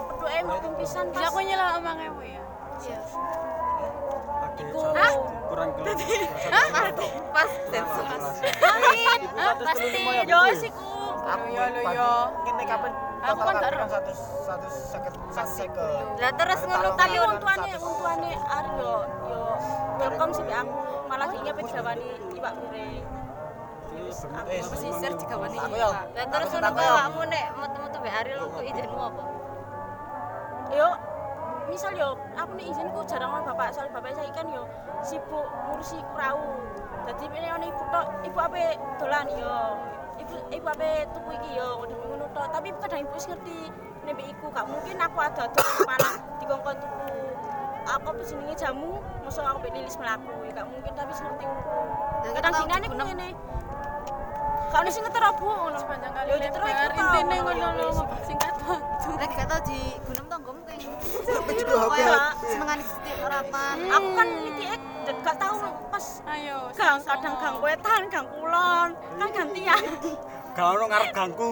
berdua 0.08 0.30
emang 0.34 0.58
pimpisan 0.62 1.04
Bisa 1.12 1.26
aku 1.28 1.40
nyela 1.42 1.66
omang 1.78 1.98
ewu 2.02 2.22
ya. 2.24 2.42
Iya. 2.78 3.00
Kurang 5.48 5.70
gelem. 5.78 5.98
Pas 7.34 7.52
sensor. 7.70 8.06
Pasti. 9.58 10.02
yo 10.26 10.40
siku 10.56 10.90
Aku 11.28 11.46
Yo, 11.52 11.60
lo, 11.60 11.80
yo. 11.92 12.12
Kene 12.46 12.64
kapan? 12.64 12.92
Aku 13.18 13.40
kan 13.44 13.56
gak 13.60 13.90
satu 13.90 14.12
satu 14.48 14.68
seket 14.70 15.14
satu 15.34 15.52
seket. 15.52 16.06
Lah 16.22 16.32
terus 16.32 16.60
ngono 16.64 16.90
tapi 16.96 17.18
Yun. 17.18 17.26
wong 17.28 17.36
tuane 17.42 17.70
wong 17.76 17.94
tuane 18.00 18.32
are 18.48 18.72
yo 18.80 18.94
yo 19.28 19.42
welcome 20.00 20.32
sih 20.32 20.46
aku 20.48 20.78
malah 21.10 21.28
kayaknya 21.28 21.54
pedawani 21.54 22.08
Iwak 22.32 22.54
Miring 22.62 23.04
Eh, 24.48 24.62
Pesisir. 24.64 25.12
Aku 25.18 25.76
yo. 25.76 25.90
Lah 25.92 26.26
terus 26.32 26.48
ngono 26.54 26.68
Aku 26.70 26.78
kok 26.78 26.88
awakmu 26.88 27.22
nek 27.28 27.46
metu-metu 27.58 27.98
mbek 28.00 28.14
Aril 28.16 28.40
kok 28.46 28.64
izinmu 28.64 29.00
apa? 29.02 29.22
yo 30.68 30.88
misal 31.68 31.92
yo 31.94 32.16
aku 32.40 32.52
nih 32.56 32.72
izinku 32.72 33.04
jarang 33.06 33.32
sama 33.32 33.44
bapak 33.52 33.70
soal 33.76 33.88
bapak 33.92 34.16
saya 34.16 34.32
kan 34.32 34.48
yo 34.50 34.64
sibuk 35.04 35.46
ngurusi 35.68 36.00
kurau. 36.16 36.40
Jadi 37.08 37.24
ini 37.40 37.48
ono 37.52 37.66
ibu 37.68 37.84
tok 37.92 38.08
ibu 38.24 38.38
apa 38.40 38.76
dolan 39.00 39.28
yo. 39.36 39.60
Ibu 40.18 40.36
ibu 40.52 40.68
apa 40.68 40.90
tuku 41.12 41.30
iki 41.38 41.50
yo 41.60 41.84
ngono 41.84 42.26
tok. 42.32 42.48
Tapi 42.52 42.68
kadang 42.80 43.02
ibu 43.04 43.16
ngerti 43.16 43.58
nek 44.08 44.24
iku 44.24 44.46
gak 44.56 44.66
mungkin 44.72 44.96
aku 45.04 45.18
ada 45.20 45.44
ada 45.52 45.64
malah 45.84 46.16
dikongkon 46.40 46.76
tuku. 46.80 47.08
Aku 47.88 48.06
apa 48.12 48.22
jenenge 48.24 48.56
jamu 48.60 49.00
mosok 49.24 49.44
aku 49.48 49.58
mbek 49.64 49.72
lilis 49.76 49.96
melaku 49.96 50.32
ya 50.48 50.52
gak 50.60 50.68
mungkin 50.68 50.92
tapi 50.96 51.12
ngerti 51.16 51.46
Dan 52.24 52.32
kadang 52.36 52.54
dinane 52.64 52.86
ku 52.88 52.96
ngene. 52.96 53.30
Kau 54.68 54.82
nih 54.84 54.92
sing 54.92 55.04
ngetero 55.04 55.30
bu 55.40 55.48
ngono. 55.48 55.78
Sepanjang 55.80 56.12
kali 56.12 56.32
lebar, 56.36 56.92
intine 56.92 57.36
ngono, 57.40 57.68
lho, 57.80 58.04
singkat 58.28 58.56
Lagi 59.16 59.34
gak 59.34 59.48
tahu 59.48 59.62
di 59.72 59.80
gunung 60.04 60.28
tanggung 60.28 60.58
kayak 60.68 60.82
Tapi 61.24 61.52
juga. 61.56 61.76
Kayak 61.88 62.22
senengane 62.44 62.84
setiap 62.84 63.18
harapan. 63.24 63.76
Aku 63.88 64.08
kan 64.12 64.28
nitike 64.44 64.78
gak 65.24 65.38
tau 65.40 65.54
pas 65.88 66.06
Ayo. 66.28 66.58
gang 66.76 67.00
kadang 67.00 67.36
gang 67.40 67.58
wetan, 67.64 68.02
gang 68.12 68.28
kulon, 68.28 68.90
kan 69.16 69.30
gantian. 69.32 69.82
Gak 70.52 70.68
ono 70.76 70.84
ngarep 70.92 71.10
gangku. 71.16 71.52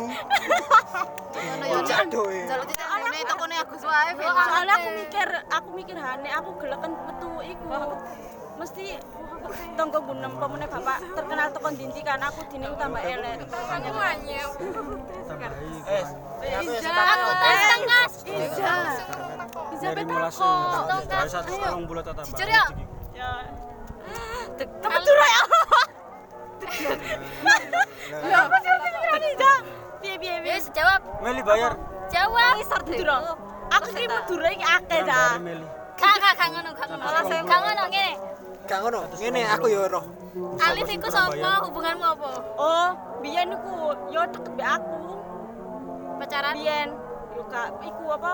Ngono 1.36 1.64
ya. 1.64 1.96
Aduh. 2.04 2.28
eh. 2.28 2.44
Jaluk 2.50 2.68
ditembune 2.68 3.18
tokone 3.24 3.56
Agus 3.56 3.84
wae. 3.88 4.12
Ben. 4.18 4.28
Soalnya 4.28 4.76
aku 4.76 4.90
mikir, 4.92 5.28
aku 5.48 5.70
mikir 5.72 5.98
hane 5.98 6.30
aku 6.32 6.50
geleken 6.60 6.92
metu 7.08 7.32
iku. 7.40 7.66
Mesti 8.56 8.86
tonggo 9.78 10.00
gunem 10.02 10.32
pemene 10.40 10.66
bapak 10.68 10.98
terkenal 11.16 11.48
tekon 11.52 11.74
dinti 11.78 12.02
kan 12.02 12.22
aku 12.24 12.42
dini 12.50 12.66
tambah 12.76 13.02
elek. 13.02 13.38
Eh, 13.46 13.46
aku 13.74 13.90
Aku 16.86 17.32
tengah. 17.40 18.04
Iza. 18.26 18.76
Iza 19.76 19.88
Dari 19.92 20.04
betako. 20.06 20.52
dari 21.06 21.30
satu 21.30 21.50
setengah 21.54 21.86
bulan 21.86 22.04
tatap. 22.06 22.26
Jujur 22.30 22.50
ya. 22.50 22.66
Ya. 23.16 23.32
Kebetulan 24.60 25.30
ya. 25.30 25.44
Apa 28.36 28.58
sih 28.64 28.72
Iza? 29.36 29.54
Piye 30.02 30.16
piye 30.22 30.36
piye. 30.44 30.54
Wis 30.56 30.66
jawab. 30.74 31.02
Meli 31.22 31.42
bayar. 31.44 31.74
Jawab. 32.14 32.56
Aku 33.76 33.88
ki 33.92 34.06
Madura 34.08 34.50
iki 34.54 34.66
akeh 34.66 35.02
Meli. 35.42 35.66
Kak, 35.96 36.20
kak, 36.20 36.48
ngono, 36.52 36.70
ngono. 36.76 37.04
Kak 37.48 37.60
ngono 37.64 37.84
ngene. 37.88 38.14
Gak 38.66 38.80
ngono. 38.82 39.02
Ngene 39.14 39.42
aku 39.46 39.66
yo 39.70 39.86
roh. 39.86 40.06
Alif 40.58 40.90
iku 40.90 41.08
sapa? 41.08 41.62
Hubunganmu 41.70 42.06
apa? 42.06 42.32
Oh, 42.58 42.90
biyen 43.22 43.54
iku 43.54 43.94
yo 44.10 44.22
deket 44.26 44.58
aku. 44.58 44.98
Pacaran? 46.18 46.54
Biyen 46.58 46.90
yo 47.38 47.44
kak 47.52 47.78
iku 47.86 48.04
apa? 48.18 48.34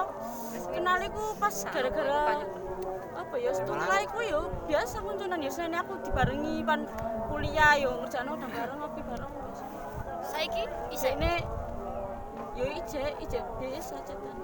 Kenal 0.71 0.97
iku 1.03 1.35
pas 1.35 1.55
gara-gara 1.67 2.47
apa 3.11 3.35
ya 3.37 3.51
setelah 3.51 3.99
iku 4.01 4.19
yo 4.23 4.41
biasa 4.71 5.03
kuncunan 5.03 5.43
ya 5.43 5.51
senene 5.51 5.83
aku 5.83 5.99
dibarengi 5.99 6.63
pan 6.63 6.87
kuliah 7.27 7.75
yo 7.75 8.01
ngerjakno 8.01 8.39
udah 8.39 8.49
bareng 8.49 8.77
ngopi 8.79 9.01
bareng. 9.03 9.31
Saiki 10.23 10.63
isih 10.95 11.19
Ini 11.19 11.33
yo 12.55 12.65
ije 12.71 13.03
ije 13.19 13.39
biasa 13.59 13.95
cetan. 14.07 14.35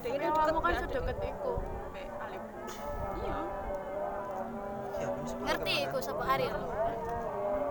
Ini 0.00 0.26
Kamu 0.26 0.58
kan 0.58 0.74
sedekat 0.80 1.18
iku. 1.22 1.60
Alif. 2.18 2.42
Iya. 3.20 3.38
Ngerti 5.46 5.74
iku 5.88 5.98
sapa 6.02 6.22
Ariel. 6.36 6.60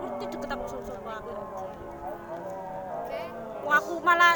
Ngerti 0.00 0.24
deket 0.34 0.50
aku 0.50 0.64
sapa 0.68 1.10
aku. 1.20 1.32
Oke. 3.00 3.22
Aku 3.70 3.92
malah 4.02 4.34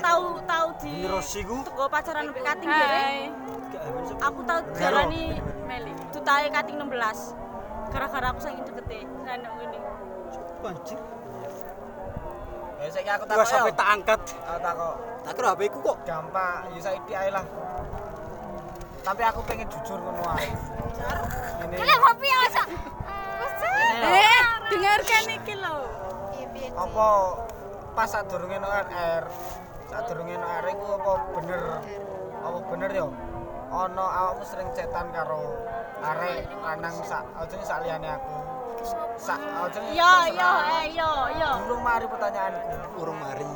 tahu 0.00 0.24
tahu 0.44 0.68
di 0.80 0.92
Ini 1.04 1.60
teko 1.64 1.84
pacaran 1.88 2.22
sampai 2.28 2.42
kating 2.44 2.70
dereng. 2.70 3.30
Aku 4.24 4.40
tahu 4.44 4.60
jarani 4.76 5.24
Meli. 5.68 5.92
dutahe 6.12 6.48
kating 6.48 6.76
16. 6.80 7.92
Gara-gara 7.92 8.26
aku 8.32 8.40
saking 8.42 8.64
dekete. 8.64 8.98
Nek 9.24 9.36
ngene. 9.44 9.78
Anjir. 10.66 11.00
Ya 12.76 12.92
saiki 12.92 13.10
aku 13.10 13.24
ya. 13.26 13.72
tak 13.72 13.88
angkat. 13.88 14.20
Aku 14.46 14.60
takok. 14.60 14.94
Tak 15.26 15.32
kira 15.34 15.48
HP 15.54 15.60
ku 15.74 15.78
kok. 15.82 15.96
Gampang, 16.06 16.70
ya 16.70 16.80
saiki 16.82 17.12
ae 17.18 17.30
lah. 17.34 17.44
Tapi 19.06 19.22
aku 19.22 19.40
pengen 19.46 19.70
jujur 19.70 19.94
ngono 19.96 20.22
ae. 20.34 20.50
Ini. 21.62 21.74
Kalian 21.78 21.98
kopi 22.00 22.26
ya, 22.26 22.40
Sa? 22.50 22.62
ini 22.66 23.94
lho. 23.96 24.08
Eh, 24.10 24.42
dengarkan 24.66 25.24
iki 25.32 25.54
lho. 25.54 25.76
Iya, 26.34 26.46
piye, 26.50 26.68
Ci? 26.68 26.74
apa 26.74 27.06
pas 27.94 28.04
saat 28.06 28.26
durungnya 28.26 28.58
no 28.58 28.68
RR 28.68 29.24
saat 29.86 30.04
durungnya 30.04 30.36
no 30.36 30.46
RR 30.50 30.68
itu 30.68 30.86
apa 30.92 31.12
bener 31.32 31.62
apa 32.38 32.58
bener 32.68 32.90
yo 32.92 33.06
ono 33.66 34.04
awakmu 34.04 34.44
sering 34.44 34.68
cetan 34.70 35.08
karo 35.10 35.56
arek 35.98 36.44
lanang 36.60 36.92
sak 37.00 37.24
aja 37.34 37.56
sak 37.64 37.78
liyane 37.80 38.08
aku 38.10 38.36
sak 39.16 39.40
aja 39.40 39.78
Yo 39.88 40.12
yo 40.28 40.50
eh 40.76 40.86
yo 40.92 41.10
yo. 41.34 41.50
durung 41.64 41.80
mari 41.80 42.04
pertanyaanku 42.04 43.00
Urung 43.00 43.16
mari. 43.16 43.48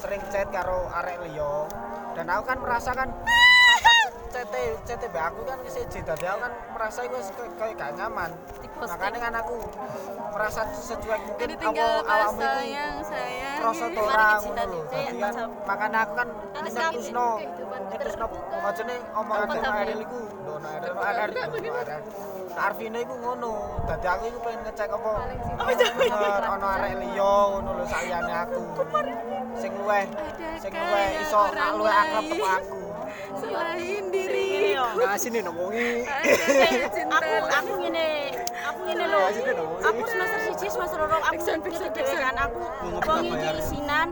sering 0.00 0.24
chat 0.28 0.48
karo 0.48 0.88
arek 0.94 1.20
liya 1.22 1.68
dan 2.14 2.24
aku 2.26 2.42
kan 2.46 2.58
merasa 2.58 2.96
CT 4.34 4.54
CT 4.82 5.14
aku 5.14 5.46
kan 5.46 5.62
wis 5.62 5.78
siji 5.78 6.02
dadi 6.02 6.26
aku 6.26 6.42
kan 6.42 6.52
merasa 6.74 7.06
iku 7.06 7.22
kayak 7.54 7.78
gak 7.78 7.90
nyaman. 7.94 8.34
Makane 8.82 9.18
kan 9.22 9.30
aku 9.38 9.62
merasa 10.34 10.66
sesuai 10.74 11.18
mungkin 11.22 11.46
Jadi 11.46 11.54
tinggal 11.62 12.02
awal 12.02 12.34
awal 12.34 12.34
sayang, 12.34 12.98
aku 12.98 13.02
sayang 13.06 13.06
sayang. 13.06 13.58
Rasa 13.62 13.84
to 13.94 14.02
ora 14.02 14.26
Makane 15.62 15.96
aku 16.02 16.12
kan 16.18 16.28
wis 16.66 16.74
kusno. 16.74 17.28
Terus 17.94 18.14
no 18.18 18.26
ojone 18.58 18.94
omongan 19.14 19.46
karo 19.54 19.70
Ariel 19.78 20.00
iku 20.02 20.18
dono 20.42 20.66
Ariel. 20.66 20.94
Arvine 22.58 22.98
iku 23.06 23.14
ngono. 23.22 23.52
Dadi 23.86 24.06
aku 24.10 24.24
iku 24.34 24.38
pengen 24.42 24.60
ngecek 24.66 24.90
apa. 24.90 25.12
Ono 26.58 26.66
arek 26.74 26.92
liya 27.06 27.34
ngono 27.54 27.70
lho 27.78 27.84
sayane 27.86 28.34
aku. 28.34 28.62
Sing 29.62 29.70
luweh. 29.78 30.10
Sing 30.58 30.72
luweh 30.74 31.08
iso 31.22 31.40
luweh 31.54 31.94
akrab 31.94 32.26
aku. 32.34 32.83
Selain 33.34 34.04
Ngene 34.04 34.12
diri. 34.14 34.74
yo. 34.78 34.86
Nah 34.98 35.16
sini 35.18 35.38
cinta. 36.94 37.16
aku 37.18 37.34
aku 37.50 37.72
ngene 37.82 38.06
aku 38.64 38.80
ngene 38.86 39.04
lho 39.10 39.20
aku 39.82 40.00
semester 40.06 40.38
siji 40.50 40.66
semester 40.70 40.98
loro 41.02 41.18
aku 41.20 41.42
pixel. 41.94 42.18
kan 42.20 42.36
aku 42.38 42.60
wong 43.06 43.24
iki 43.26 43.48
isinan 43.60 44.08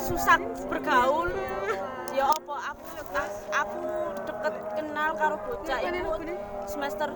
susah 0.00 0.38
bergaul 0.68 1.28
ya 2.10 2.26
apa 2.32 2.56
aku 2.74 2.86
aku 3.52 3.80
deket 4.26 4.54
kenal 4.76 5.10
karo 5.14 5.36
bocah 5.46 5.78
iku 5.84 6.12
semester 6.66 7.08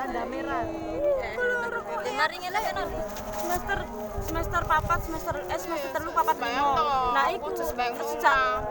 Tanda 0.00 0.24
merah. 0.24 0.64
Mari 2.16 2.36
ngene 2.40 2.56
ya, 2.56 2.72
semester 3.36 3.78
semester 4.24 4.62
papat 4.64 5.00
semester 5.04 5.34
eh 5.44 5.60
semester 5.60 5.92
telu 5.92 6.08
papat 6.16 6.40
lima. 6.40 6.72
Nah 7.12 7.28
iku 7.36 7.52
sejak 7.52 8.64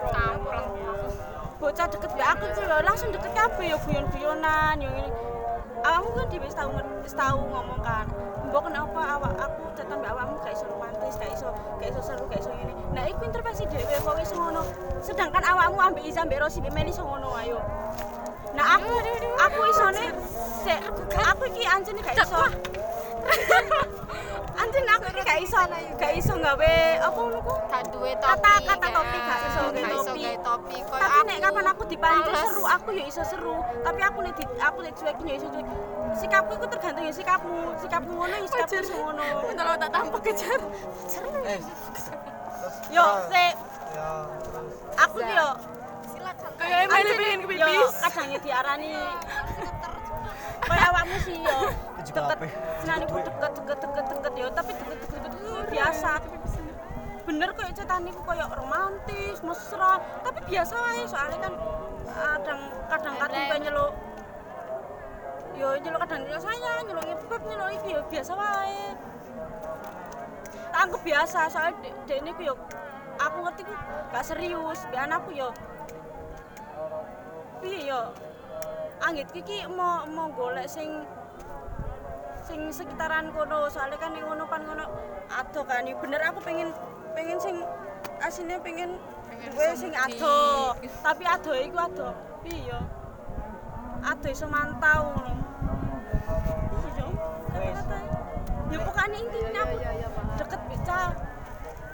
bocah 1.61 1.85
deket 1.85 2.11
be 2.17 2.23
aku 2.25 2.45
sih 2.57 2.65
langsung 2.65 3.13
deket 3.13 3.29
kabeh 3.37 3.65
ya? 3.69 3.77
Guyon-guyonan 3.77 4.81
ya 4.81 4.89
ngene. 4.89 5.11
Awakmu 5.85 6.09
kan 6.17 6.25
dhewe 6.33 6.49
wis 6.49 6.57
tau 6.57 6.69
nger- 6.73 6.97
wis 7.05 7.13
tau 7.13 7.37
ngomong 7.37 7.79
kan. 7.85 8.09
Mbok 8.49 8.61
kenapa 8.65 9.01
awak 9.21 9.33
aku 9.37 9.61
datang 9.77 10.01
mbak 10.01 10.09
awakmu 10.17 10.35
gak 10.41 10.57
iso 10.57 10.65
romantis 10.65 11.13
gak 11.21 11.29
iso 11.29 11.53
gak 11.77 11.93
iso 11.93 12.01
seru 12.01 12.25
gak 12.25 12.41
iso 12.41 12.49
ngene. 12.57 12.73
Nah 12.97 13.05
iku 13.05 13.21
intervensi 13.29 13.69
dhewe 13.69 14.01
kok 14.01 14.17
wis 14.17 14.33
ngono. 14.33 14.65
Sedangkan 15.05 15.45
awakmu 15.45 15.77
ambek 15.77 16.09
Iza 16.09 16.25
ambek 16.25 16.41
Rosi 16.41 16.57
mbek 16.57 16.73
Meli 16.73 16.89
iso 16.89 17.05
ngono 17.05 17.37
ayo 17.37 17.61
nah 18.57 18.65
aku 18.75 18.93
aku 19.39 19.59
isone 19.69 20.05
sik 20.65 20.79
aku 21.13 21.43
iki 21.53 21.63
anjene 21.69 22.01
gak 22.01 22.17
iso 22.17 22.39
anjene 24.61 24.89
aku 24.91 25.05
iki 25.13 25.21
gak 25.23 25.39
iso 25.39 25.59
gak 25.95 26.11
iso 26.17 26.33
gawe 26.35 26.73
apa 26.99 27.19
ngono 27.19 27.39
ku 27.39 27.53
Gak 27.69 27.85
duwe 27.93 28.11
topi. 28.17 28.33
Kata-kata 28.33 28.87
topi 28.91 29.17
gak 29.21 29.39
iso 29.45 29.61
gawe 29.71 29.97
topi. 30.03 30.23
topi 30.43 30.77
koyo 30.89 30.99
tapi 30.99 31.19
nek 31.29 31.37
kapan 31.39 31.65
aku 31.69 31.83
dipancing 31.87 32.25
Males. 32.25 32.43
seru 32.49 32.63
aku 32.65 32.89
ya 32.97 33.03
iso 33.07 33.21
seru 33.23 33.55
tapi 33.85 33.99
aku 34.01 34.17
nek 34.25 34.33
di, 34.35 34.43
aku 34.59 34.77
nek 34.83 34.93
cuekin 34.97 35.25
ya 35.29 35.35
iso 35.39 35.47
cuek 35.53 35.67
sikapku 36.19 36.53
itu 36.57 36.65
tergantung 36.73 37.03
ya 37.05 37.13
sikapmu 37.13 37.55
sikapmu 37.79 38.11
ngono 38.17 38.35
ya 38.35 38.47
sikapku 38.49 38.75
iso 38.81 38.95
ngono 38.97 39.23
Bentar 39.47 39.65
lo 39.69 39.75
tak 39.77 39.89
tampak 39.93 40.21
kejar. 40.25 40.59
Eh. 41.45 41.59
yo 42.89 43.05
se 43.29 43.45
Ya 43.89 44.21
terus 44.45 44.73
aku 45.01 45.17
yo 45.25 45.47
Meli 46.99 47.11
pengen 47.15 47.39
yo 47.39 47.47
kepipis. 47.47 47.95
kadang 48.03 48.27
ya 48.35 48.39
diarani. 48.43 48.91
Kayak 50.59 50.87
awakmu 50.91 51.17
sih 51.23 51.35
yo. 51.39 51.57
Deket 52.03 52.39
senani 52.83 53.05
ku 53.07 53.17
deket 53.23 53.51
deket 53.55 53.77
deket 53.79 54.05
deket 54.11 54.33
yo. 54.35 54.47
Tapi 54.51 54.71
deket 54.75 54.97
deket 55.07 55.21
deket 55.31 55.67
biasa. 55.71 56.11
Bener 57.23 57.49
kayak 57.55 57.73
cetan 57.79 58.03
iku 58.03 58.21
kayak 58.27 58.51
romantis 58.51 59.37
mesra. 59.39 59.93
Tapi 60.27 60.39
biasa 60.51 60.73
wae 60.75 61.01
soalnya 61.07 61.37
kan 61.39 61.53
kadang 62.11 62.61
kadang 62.91 63.15
kadang 63.15 63.59
nyeluk. 63.63 63.91
Yo 65.55 65.67
nyeluk 65.79 65.99
kadang 66.03 66.19
nyeluk 66.27 66.41
saya 66.43 66.71
nyeluk 66.83 67.03
ngepep 67.07 67.41
nyeluk 67.47 67.69
iki 67.79 67.87
yo 67.95 68.01
biasa 68.11 68.31
wae. 68.35 68.83
Tak 70.69 70.79
anggap 70.83 71.01
biasa 71.07 71.39
soalnya 71.47 71.79
dek 71.79 71.93
de 72.03 72.15
ini 72.19 72.31
ku 72.35 72.41
yo 72.43 72.53
aku 73.23 73.37
ngerti 73.47 73.61
ku 73.63 73.73
gak 74.11 74.23
serius. 74.27 74.79
Be 74.91 74.99
anakku 74.99 75.31
yo 75.31 75.55
piye 77.59 77.91
yo 77.91 78.01
anggit 78.99 79.31
iki 79.35 79.67
mau 79.71 80.03
mau 80.07 80.27
golek 80.31 80.67
sing 80.67 81.03
sing 82.43 82.71
sekitaran 82.73 83.29
kono. 83.31 83.69
Soalnya 83.69 83.99
kan 84.01 84.15
yang 84.15 84.27
ngono 84.31 84.43
pan 84.49 84.63
ngono 84.65 84.85
ado 85.29 85.61
kan. 85.67 85.85
Ya 85.85 85.95
bener 85.99 86.21
aku 86.23 86.39
pengen 86.41 86.73
pengen 87.13 87.37
sing 87.39 87.61
aslinya 88.23 88.57
pengen 88.63 88.97
gue 89.39 89.67
sing 89.75 89.95
ado 89.95 90.75
tapi 90.99 91.23
ado 91.23 91.51
iku 91.55 91.77
ado 91.79 92.09
piye 92.43 92.71
yo 92.71 92.79
ado 94.03 94.27
iso 94.27 94.47
mantau 94.47 95.13
ngono. 95.15 95.33
Ya 98.69 98.77
pokoknya 98.85 99.17
intinya 99.17 99.61
aku 99.65 99.77
deket 100.37 100.61
bocah 100.69 101.09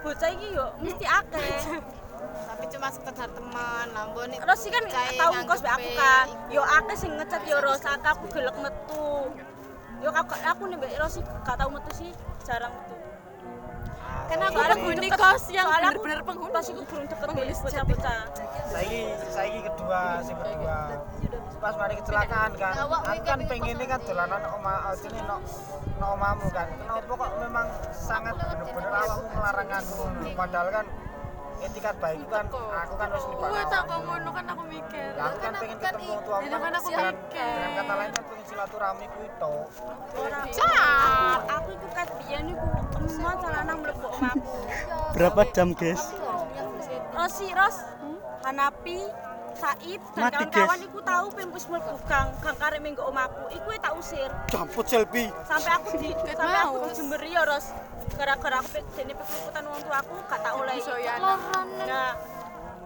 bocah 0.03 0.29
iki 0.29 0.47
yo 0.53 0.65
mesti 0.83 1.05
akeh 1.07 1.55
Tapi 2.33 2.63
cuma 2.71 2.87
sekedar 2.91 3.29
teman, 3.31 3.85
lambon 3.93 4.29
itu. 4.31 4.43
Rosi 4.43 4.67
kan 4.73 4.83
tau 4.89 5.31
kos 5.45 5.61
be 5.61 5.69
aku 5.69 5.89
kan. 5.97 6.25
Yo 6.51 6.61
akeh 6.61 6.97
sing 6.97 7.11
ngecat 7.15 7.41
yo 7.47 7.57
Rosa 7.61 7.97
aku 7.99 8.25
gelek 8.33 8.55
metu. 8.59 9.31
Yo 10.03 10.09
aku 10.11 10.33
aku 10.37 10.63
nih 10.69 10.97
Rosi 10.99 11.19
gak 11.23 11.57
tau 11.57 11.69
metu 11.71 11.91
sih, 11.93 12.11
jarang 12.43 12.73
metu. 12.73 12.95
Karena 14.25 14.49
aku 14.49 14.57
penghuni 14.57 15.09
kos 15.13 15.43
yang 15.53 15.69
aku 15.69 16.01
bener-bener 16.01 16.21
penghuni. 16.25 16.51
Pas 16.53 16.65
iku 16.65 16.81
burung 16.87 17.05
deket 17.05 17.29
be 17.29 17.43
bocah-bocah. 17.53 18.21
saiki 18.75 19.01
saiki 19.31 19.59
kedua 19.71 20.01
sing 20.25 20.35
kedua 20.35 20.77
pas 21.63 21.73
mari 21.79 21.95
kecelakaan 21.97 22.51
kan 22.59 22.73
aku 22.75 23.21
kan 23.23 23.39
pengen 23.47 23.79
kan 23.87 23.99
dolanan 24.03 24.43
oma 24.51 24.73
ajene 24.91 25.21
no 25.23 25.37
no 25.97 26.05
omamu 26.13 26.45
kan 26.51 26.67
kenapa 26.75 27.11
kok 27.15 27.31
memang 27.39 27.67
sangat 27.95 28.35
bener-bener 28.35 28.91
awakmu 28.91 29.27
melarang 29.31 29.69
aku 29.71 30.03
padahal 30.35 30.67
kan 30.73 30.85
etikat 31.65 31.95
baik 31.97 32.19
itu 32.19 32.29
kan 32.29 32.45
aku 32.47 32.93
kan 32.95 33.07
harus 33.09 33.25
Gue 33.25 33.33
dibalas 33.35 33.65
tak 33.67 33.81
kok 33.85 33.99
ngono 34.01 34.29
kan 34.29 34.45
aku 34.45 34.63
mikir. 34.65 35.09
Aku 35.15 35.35
kan 35.37 35.51
pengen 35.55 35.77
ketemu 35.77 36.13
tua 36.21 36.37
Itu 36.39 36.57
kan 36.57 36.73
aku 36.73 36.89
mikir. 36.89 37.49
dengan 37.49 37.71
kata 37.75 37.93
lain 37.95 38.11
kan 38.11 38.23
pengen 38.25 38.45
silaturahmi 38.45 39.05
ku 39.07 39.19
itu 39.21 39.55
Ora. 40.15 40.39
Aku 40.45 41.49
aku 41.49 41.69
iku 41.73 41.87
kat 41.91 42.09
biyen 42.21 42.45
iku 42.53 42.67
emma 42.95 43.31
celana 43.37 43.73
mlebu 43.73 44.07
omahku. 44.07 44.53
Berapa 45.13 45.41
jam, 45.51 45.67
guys? 45.71 46.03
Rosi 47.11 47.47
Ros, 47.49 47.77
Hanapi, 48.43 48.99
Said 49.55 49.99
dan 50.19 50.31
kawan-kawan 50.35 50.79
iku 50.83 50.99
tahu 50.99 51.25
ping 51.31 51.49
wis 51.55 51.65
mlebu 51.71 51.95
gang 52.11 52.27
gang 52.43 52.57
karek 52.59 52.79
minggu 52.83 52.99
omahku. 52.99 53.47
Iku 53.55 53.67
tak 53.79 53.95
usir. 53.95 54.27
Campur 54.51 54.83
selfie. 54.83 55.31
sampai 55.47 55.71
aku 55.79 55.89
di 55.95 56.11
sampai 56.11 56.59
aku 56.59 56.75
di 56.83 56.89
Jember 56.91 57.21
ya 57.23 57.41
Ros. 57.47 57.71
Gara-gara 58.19 58.59
aku 58.59 58.83
dene 58.99 59.13
pekutan 59.15 59.63
wong 59.63 59.79
tua 59.87 59.97
aku 60.03 60.15
gak 60.27 60.39
tak 60.43 60.53
oleh. 60.59 60.75
Soyan. 60.83 61.19
nah 61.87 62.19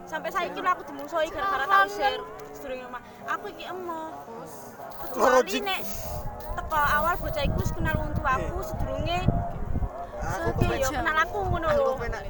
sampai 0.05 0.29
saya 0.29 0.49
kira 0.53 0.77
aku 0.77 0.85
dimungsoi 0.85 1.29
gara-gara 1.33 1.65
tak 1.65 1.81
usir. 1.89 2.19
Sedurunge 2.53 2.85
omah. 2.85 3.01
Aku 3.33 3.45
iki 3.49 3.63
emoh 3.65 4.09
kecuali 4.99 5.57
nek 5.63 5.81
teko 6.59 6.75
awal 6.77 7.15
bocah 7.17 7.43
iku 7.45 7.57
wis 7.63 7.71
kenal 7.73 7.95
wong 7.97 8.11
tua 8.13 8.31
aku 8.35 8.57
sedurunge 8.61 9.19
Aku 10.19 10.61
yo 10.75 10.89
kenal 10.91 11.17
aku 11.23 11.37
ngono 11.47 11.67
lho. 11.71 11.83
aku 11.95 12.01
penak. 12.05 12.21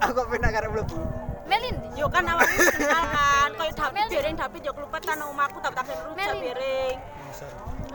Aku 0.00 0.20
penak 0.30 0.50
karep 0.54 0.70
mlebu. 0.72 1.25
Melin. 1.46 1.76
Yo 1.94 2.06
kan 2.10 2.24
awakmu 2.26 2.58
kenal 2.74 3.04
kan, 3.08 3.50
koyo 3.54 3.72
David 3.72 4.04
Bering 4.10 4.36
David 4.36 4.62
yo 4.66 4.72
kelupet 4.74 5.02
kan 5.06 5.18
omahku 5.22 5.58
tak 5.62 5.72
tak 5.78 5.86
rujak. 5.86 6.34
Bering. 6.42 6.96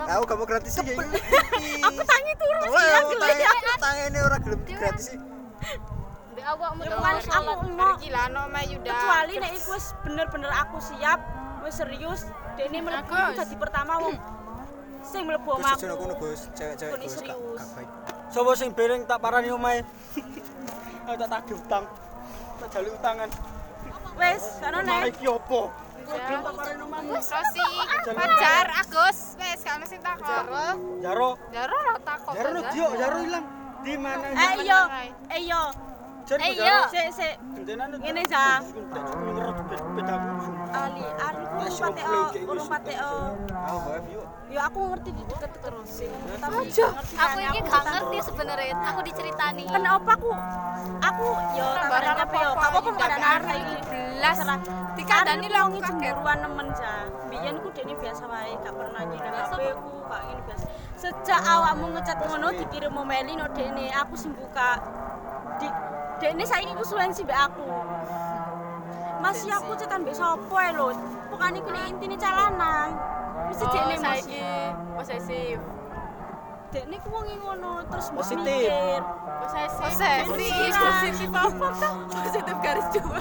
Aku 0.01 0.23
gak 0.25 0.37
mau 0.39 0.47
gratis 0.47 0.71
sih 0.73 0.81
ya 0.81 0.93
ini. 0.97 1.19
Aku 1.87 2.01
tangi 2.01 2.33
turun 2.39 2.57
ya, 2.73 2.99
gelem 3.05 3.21
tangi 3.21 3.43
tangi 3.77 4.01
ini 4.09 4.19
orang 4.23 4.41
gelem 4.41 4.59
gratis 4.65 5.05
sih. 5.13 5.19
Mbak 6.31 6.45
awakmu 6.57 6.81
Ya 6.87 6.95
bukan 6.95 7.15
aku 7.27 7.51
mau 7.75 7.93
Gila 7.99 8.23
no 8.31 8.41
Mayuda. 8.49 8.87
kecuali 8.87 9.33
nek 9.37 9.51
iku 9.51 9.69
wis 9.75 9.85
bener-bener 10.01 10.51
aku 10.55 10.77
siap, 10.79 11.19
wis 11.61 11.75
serius, 11.75 12.21
dene 12.55 12.79
mlebu 12.81 13.13
iku 13.13 13.35
dadi 13.35 13.55
pertama 13.59 13.93
wong 13.99 14.15
sing 15.05 15.27
mlebu 15.27 15.49
omahku. 15.59 15.81
jono 15.85 15.95
kono 15.99 16.13
Gus, 16.17 16.47
cewek-cewek 16.55 16.97
serius. 17.05 17.35
Sopo 18.31 18.55
sing 18.55 18.71
bereng 18.71 19.03
tak 19.05 19.19
parani 19.19 19.51
omahe. 19.51 19.83
Aku 21.11 21.15
tak 21.19 21.29
tagih 21.29 21.59
utang. 21.59 21.83
Tak 22.61 22.69
jaluk 22.77 22.93
utangan. 23.01 23.29
Wis, 24.21 24.43
Malah 24.61 24.81
nek 24.85 25.17
iki 25.17 25.25
opo? 25.25 25.73
Rosi, 26.11 27.65
Fajar, 28.05 28.67
Agus, 28.83 29.19
wes 29.39 29.59
kalau 29.63 29.85
sing 29.87 30.01
takon. 30.03 30.27
Jaro, 30.29 30.69
Jaro, 31.01 31.29
Jaro 31.49 31.77
lo 31.89 31.93
takon. 32.05 32.33
Jaro 32.37 32.59
dio, 32.69 32.87
Jaro 32.99 33.17
ilang. 33.25 33.45
Di 33.81 33.97
mana? 33.97 34.25
eh 34.29 34.53
yo, 34.61 34.81
eh 35.33 35.41
yo, 35.41 35.61
Jan 36.27 36.37
Eh, 36.39 36.51
Jaro. 36.55 36.69
yo. 36.69 36.77
sik 36.89 37.07
sik 37.13 37.33
Ngene. 38.01 38.23
Beda 39.93 40.15
Ali, 40.71 41.05
Ali 41.19 41.43
ku 41.45 41.57
urung 41.61 41.77
pate 41.77 42.01
o, 42.01 42.19
urung 42.47 42.67
pate 42.69 42.93
o. 42.97 43.13
Aku 43.51 43.77
bae 43.85 43.99
yuk. 44.09 44.25
Yo 44.51 44.59
aku 44.59 44.79
ngerti 44.91 45.09
di 45.13 45.23
deket 45.25 45.51
terus 45.61 45.89
sih. 45.89 46.09
Tapi 46.41 46.55
Aku 46.67 46.83
kan, 47.15 47.37
ini 47.37 47.59
aku 47.61 47.69
gak 47.69 47.83
ngerti 47.85 48.17
sebenarnya. 48.25 48.73
Aku 48.91 48.99
diceritani. 49.05 49.63
Kenapa 49.65 50.11
aku 50.17 50.29
aku 50.99 51.25
yo 51.55 51.67
tabaran 51.77 52.17
apa 52.17 52.35
yo? 52.35 52.51
Apa 52.55 52.77
pun 52.81 52.93
kada 52.97 53.17
arek 53.39 53.57
iki 53.61 53.75
belas. 53.87 54.37
Dikandani 54.91 55.47
lo 55.47 55.59
wong 55.67 55.73
cemburuan 55.79 56.37
nemen 56.41 56.67
ja. 56.75 56.93
Biyen 57.29 57.55
ku 57.61 57.67
dene 57.71 57.93
biasa 57.95 58.23
wae, 58.25 58.53
gak 58.59 58.73
pernah 58.73 59.01
nyileh 59.05 59.31
HP 59.31 59.59
ku, 59.77 59.91
gak 60.03 60.21
ngene 60.25 60.41
biasa. 60.49 60.65
Sejak 60.97 61.41
awakmu 61.41 61.85
ngechat 61.95 62.17
ngono 62.21 62.47
dikirim 62.53 62.93
Meli 62.93 63.33
no 63.35 63.45
dene, 63.53 63.87
aku 63.91 64.13
sing 64.17 64.31
buka. 64.33 64.81
Di 65.57 65.67
dene 66.21 66.45
saiki 66.45 66.71
ku 66.77 66.85
suwen 66.85 67.09
sih 67.09 67.25
mbek 67.25 67.39
aku. 67.49 67.65
Masih 69.25 69.49
aku 69.49 69.73
cetan 69.73 70.05
mbek 70.05 70.13
sapa 70.13 70.55
ae 70.61 70.71
lho. 70.77 70.93
Pokoknya 71.33 71.59
ku 71.65 71.69
nek 71.73 71.89
intine 71.89 72.15
calanan. 72.21 72.93
Mesti 73.49 73.65
dene 73.73 73.95
saiki 73.97 74.41
posesif 74.93 75.59
Dekne 76.71 76.95
ku 77.03 77.11
wong 77.11 77.27
ngono 77.27 77.83
terus 77.91 78.07
Positif. 78.15 78.47
mikir. 78.47 79.01
posesif 79.43 79.91
Posesif. 80.31 80.71
posesif 80.79 81.31
apa 81.35 81.67
tuh 81.75 81.93
positif 82.15 82.55
garis 82.63 82.87
dua 82.95 83.19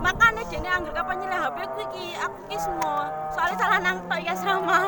Makanya 0.00 0.42
dene 0.48 0.68
anggar 0.72 0.92
kapan 0.96 1.16
nyileh 1.20 1.38
HP 1.44 1.56
ku 1.60 1.78
iki 1.92 2.06
aku 2.16 2.38
ki 2.48 2.56
semua. 2.56 3.12
Soalnya 3.36 3.56
salah 3.60 3.78
nang 3.84 3.98
tok 4.08 4.20
ya 4.24 4.32
sama. 4.32 4.80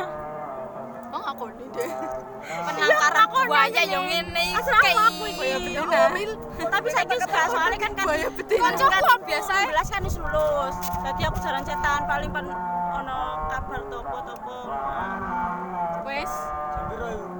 Oh 1.17 1.25
aku 1.25 1.45
nih 1.57 1.67
deh 1.73 1.91
Penangkaran 2.47 3.27
buaya 3.49 3.83
yang 3.89 4.07
ini 4.07 4.47
Asrama 4.55 5.03
aku 5.11 5.25
iki. 5.33 5.49
betina 5.57 5.99
Tapi 6.71 6.89
saiki 6.93 7.15
gak 7.19 7.47
soalnya 7.51 7.79
kan 7.81 7.91
kan 7.97 8.05
Buaya. 8.07 8.29
Kancaku 8.31 9.15
biasa 9.27 9.53
11 9.67 9.93
kan 9.93 10.01
wis 10.07 10.17
lulus. 10.21 10.77
Dadi 11.03 11.23
aku 11.27 11.39
jarang 11.43 11.65
cetan 11.67 12.01
paling 12.07 12.31
pan 12.31 12.47
ono 13.03 13.19
kabar 13.51 13.81
topo-topo. 13.91 14.59
wes. 16.07 16.33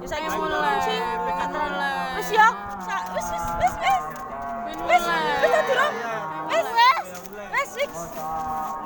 Ya 0.03 0.07
saiki 0.11 0.27
Mulai. 0.27 0.75
Wis 2.19 2.29
ya. 2.33 2.49
Wis 3.15 3.27
wis 3.31 3.45
wis 3.61 3.75
wis. 3.79 4.03
Wis 4.67 5.03
wis. 5.05 5.05
Wis 6.51 6.67
wis. 6.67 7.05
Wis 7.53 7.69
wis. 7.79 7.95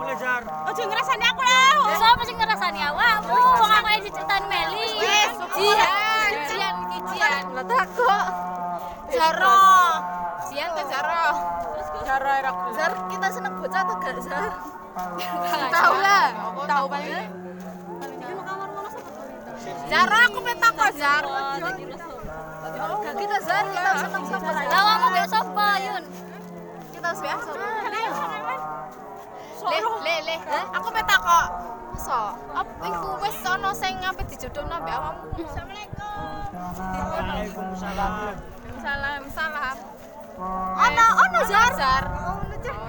Mulai 0.01 0.17
jar. 0.17 0.41
Ojo 0.41 0.81
ngrasani 0.81 1.25
aku 1.29 1.41
lah. 1.45 1.93
Siapa 1.93 2.21
sih 2.25 2.33
ngerasani 2.33 2.79
awakmu? 2.89 3.37
Wong 3.37 3.69
aku 3.69 3.87
yang 3.93 4.01
diceritani 4.01 4.45
Meli. 4.49 4.89
Jian, 5.53 6.31
jian, 6.49 6.75
iki 6.89 6.99
jian. 7.13 7.43
Lah 7.53 7.65
takok. 7.69 8.25
Jaro. 9.13 9.61
Sian 10.49 10.69
ke 10.73 10.83
Jaro. 10.89 11.25
cara 12.01 12.31
erak 12.41 12.57
Jar, 12.73 12.91
kita 13.13 13.27
seneng 13.29 13.53
bocah 13.61 13.81
atau 13.85 13.95
gak 14.01 14.17
Jar? 14.25 14.51
tahu 15.69 15.93
lah 16.01 16.25
tahu 16.65 16.85
paling 16.89 17.13
Jaro 19.85 20.17
aku 20.17 20.39
peta 20.41 20.67
kok 20.73 20.91
Jar. 20.97 21.23
Gak 23.05 23.15
kita 23.21 23.37
Jar, 23.45 23.63
kita 23.69 23.91
seneng 24.01 24.23
sama 24.27 24.49
Jar. 24.49 24.65
Lah 24.65 24.79
awakmu 24.81 25.07
mbek 25.13 25.25
sapa, 25.29 25.67
Yun? 25.77 26.03
Kita 26.89 27.09
sudah 27.13 27.37
sama. 29.61 29.69
Le, 29.77 29.79
le, 30.01 30.15
le. 30.25 30.35
Aku 30.73 30.87
peta 30.89 31.15
kok. 31.21 31.45
Masa? 31.91 32.33
Apa 32.55 32.83
iku 32.87 33.09
wis 33.21 33.37
ono 33.45 33.69
sing 33.77 33.93
ngape 34.01 34.23
dijodohno 34.25 34.75
mbek 34.81 34.95
awakmu? 34.97 35.25
Waalaikumsalam. 37.11 38.11
salam 38.81 39.21
Salam. 39.29 39.77
Ono, 40.81 41.05
ono 41.21 41.39
Jar. 41.45 41.71
Jar. 41.77 42.03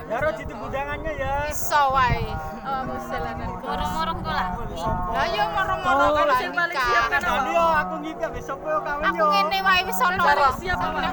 Jaro 0.08 0.28
ditunggu 0.36 0.68
undangannya 0.68 1.12
ya. 1.16 1.32
Iso 1.48 1.82
wae. 1.92 2.24
oh 2.62 2.80
muselanan 2.84 3.48
Murung-murung 3.60 4.18
kok 4.24 4.32
lah. 4.32 4.48
Lah 5.12 5.26
yo 5.32 5.44
moro-moro 5.52 6.06
kan 6.16 6.26
lah 6.28 6.40
nikah. 6.40 7.04
Tadi 7.08 7.52
yo 7.52 7.64
aku 7.80 7.94
ngikut 8.04 8.30
besok 8.32 8.58
yo 8.64 8.78
kawan 8.84 9.04
Aku 9.08 9.24
yo. 9.24 9.26
ngene 9.32 9.58
wae 9.64 9.80
wis 9.88 10.00
ono 10.00 10.22
kok. 10.24 10.52
siapa 10.60 10.86
pak 10.92 11.12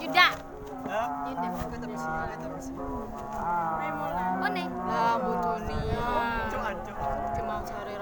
Yuda. 0.00 0.51
Nih. 4.52 4.68
Lah 4.68 5.16
ancuk. 6.62 6.96
Cuma 7.32 7.54
cari. 7.64 7.94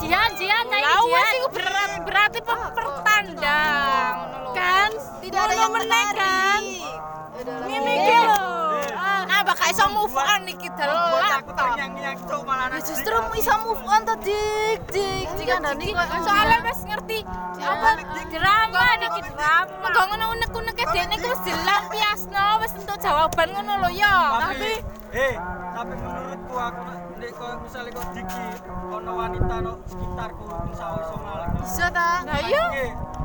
Jian, 0.00 0.30
jian, 0.36 0.64
cai 0.68 0.82
Lah 0.84 1.00
jian. 1.00 1.32
iku 1.32 1.48
berat 1.52 1.90
berarti 2.04 2.40
pe- 2.44 2.72
pertanda. 2.76 3.60
Kan 4.52 4.90
tidak 5.24 5.40
ada 5.48 5.54
yang 5.56 5.72
menarik. 5.72 6.62
Ngene 7.40 7.92
iki 7.96 8.16
lho. 8.20 8.69
Bakal 9.50 9.66
iso 9.74 9.86
move 9.90 10.14
on 10.14 10.46
terngiang-ngiang 11.58 12.18
cuk 12.22 12.42
malah 12.46 12.70
nang 12.70 12.78
Justru 12.86 13.18
iso 13.34 13.54
move 13.66 13.82
on 13.82 14.06
to 14.06 14.14
dik 14.22 14.78
dik. 14.94 15.26
Ndani 15.58 15.90
kok 15.90 16.22
soalnya 16.22 16.58
wis 16.62 16.80
ngerti 16.86 17.18
apa 17.58 17.88
Drama 18.30 18.84
dikit 19.02 19.26
drama. 19.34 19.74
Mengko 19.82 20.02
ngono 20.06 20.24
unek-unek 20.38 20.78
dene 20.94 21.14
ku 21.18 21.26
wis 21.34 21.42
dilampiasno 21.42 22.46
wis 22.62 22.72
entuk 22.78 22.98
jawaban 23.02 23.48
ngono 23.50 23.72
lho 23.82 23.90
ya. 23.90 24.38
Tapi 24.38 24.70
eh 25.10 25.34
tapi 25.70 25.92
menurutku 25.92 26.54
aku 26.54 26.82
nek 27.18 27.30
kok 27.34 27.52
misalnya 27.60 27.90
kok 27.90 28.06
diki 28.14 28.44
ono 28.88 29.12
wanita 29.12 29.54
no 29.60 29.72
sekitarku 29.84 30.44
insya 30.70 30.84
Allah 30.86 31.02
iso 31.02 31.16
ngalih. 31.18 31.48
Bisa 31.60 31.86
ta? 31.90 32.10
Lah 32.24 32.40
iya. 32.40 32.64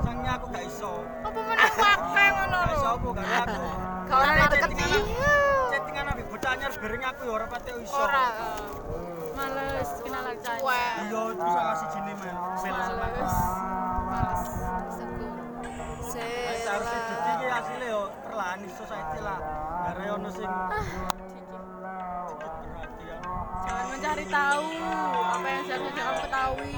Sangnya 0.04 0.32
aku 0.36 0.46
gak 0.50 0.64
iso. 0.66 0.94
Apa 1.24 1.40
meneh 1.40 1.72
pakai 1.74 2.28
ngono 2.32 2.58
Gak 2.58 2.74
iso 2.74 2.82
lho. 2.82 2.96
aku 2.96 3.08
karena 3.14 3.36
aku. 3.40 3.64
Gak 4.06 4.18
ora 4.18 4.32
deket 4.46 4.62
chattingan- 4.62 5.08
iya. 5.08 5.36
Chattingan 5.72 6.06
ambek 6.12 6.26
bocah 6.28 6.50
anyar 6.52 6.72
bereng 6.76 7.04
aku 7.04 7.22
ya 7.22 7.32
ora 7.32 7.46
pati 7.48 7.72
iso. 7.80 7.96
Ora. 7.96 8.26
males 9.36 9.90
kenalan 10.00 10.36
cai 10.40 10.60
Wah. 10.64 10.94
Iya, 11.04 11.22
bisa. 11.36 11.62
Mel 12.56 12.76
sama 12.80 13.06
aku. 13.06 13.24
Males. 14.06 14.42
Seku. 14.96 15.26
Wis 16.00 16.60
Seharusnya 16.64 17.00
diki 17.04 17.32
iki 17.36 17.48
asile 17.52 17.86
yo 17.86 18.02
perlahan 18.24 18.60
iso 18.64 18.84
saiki 18.86 19.20
lah. 19.20 19.38
Gara 19.86 20.04
ono 20.14 20.30
sing 20.30 20.48
dikit 20.48 20.66
perhatian. 20.72 21.15
Jangan 23.66 23.86
mencari 23.90 24.26
tahu 24.30 24.70
apa 25.26 25.48
yang 25.50 25.64
seharusnya 25.66 26.04
kamu 26.06 26.20
ketahui 26.22 26.78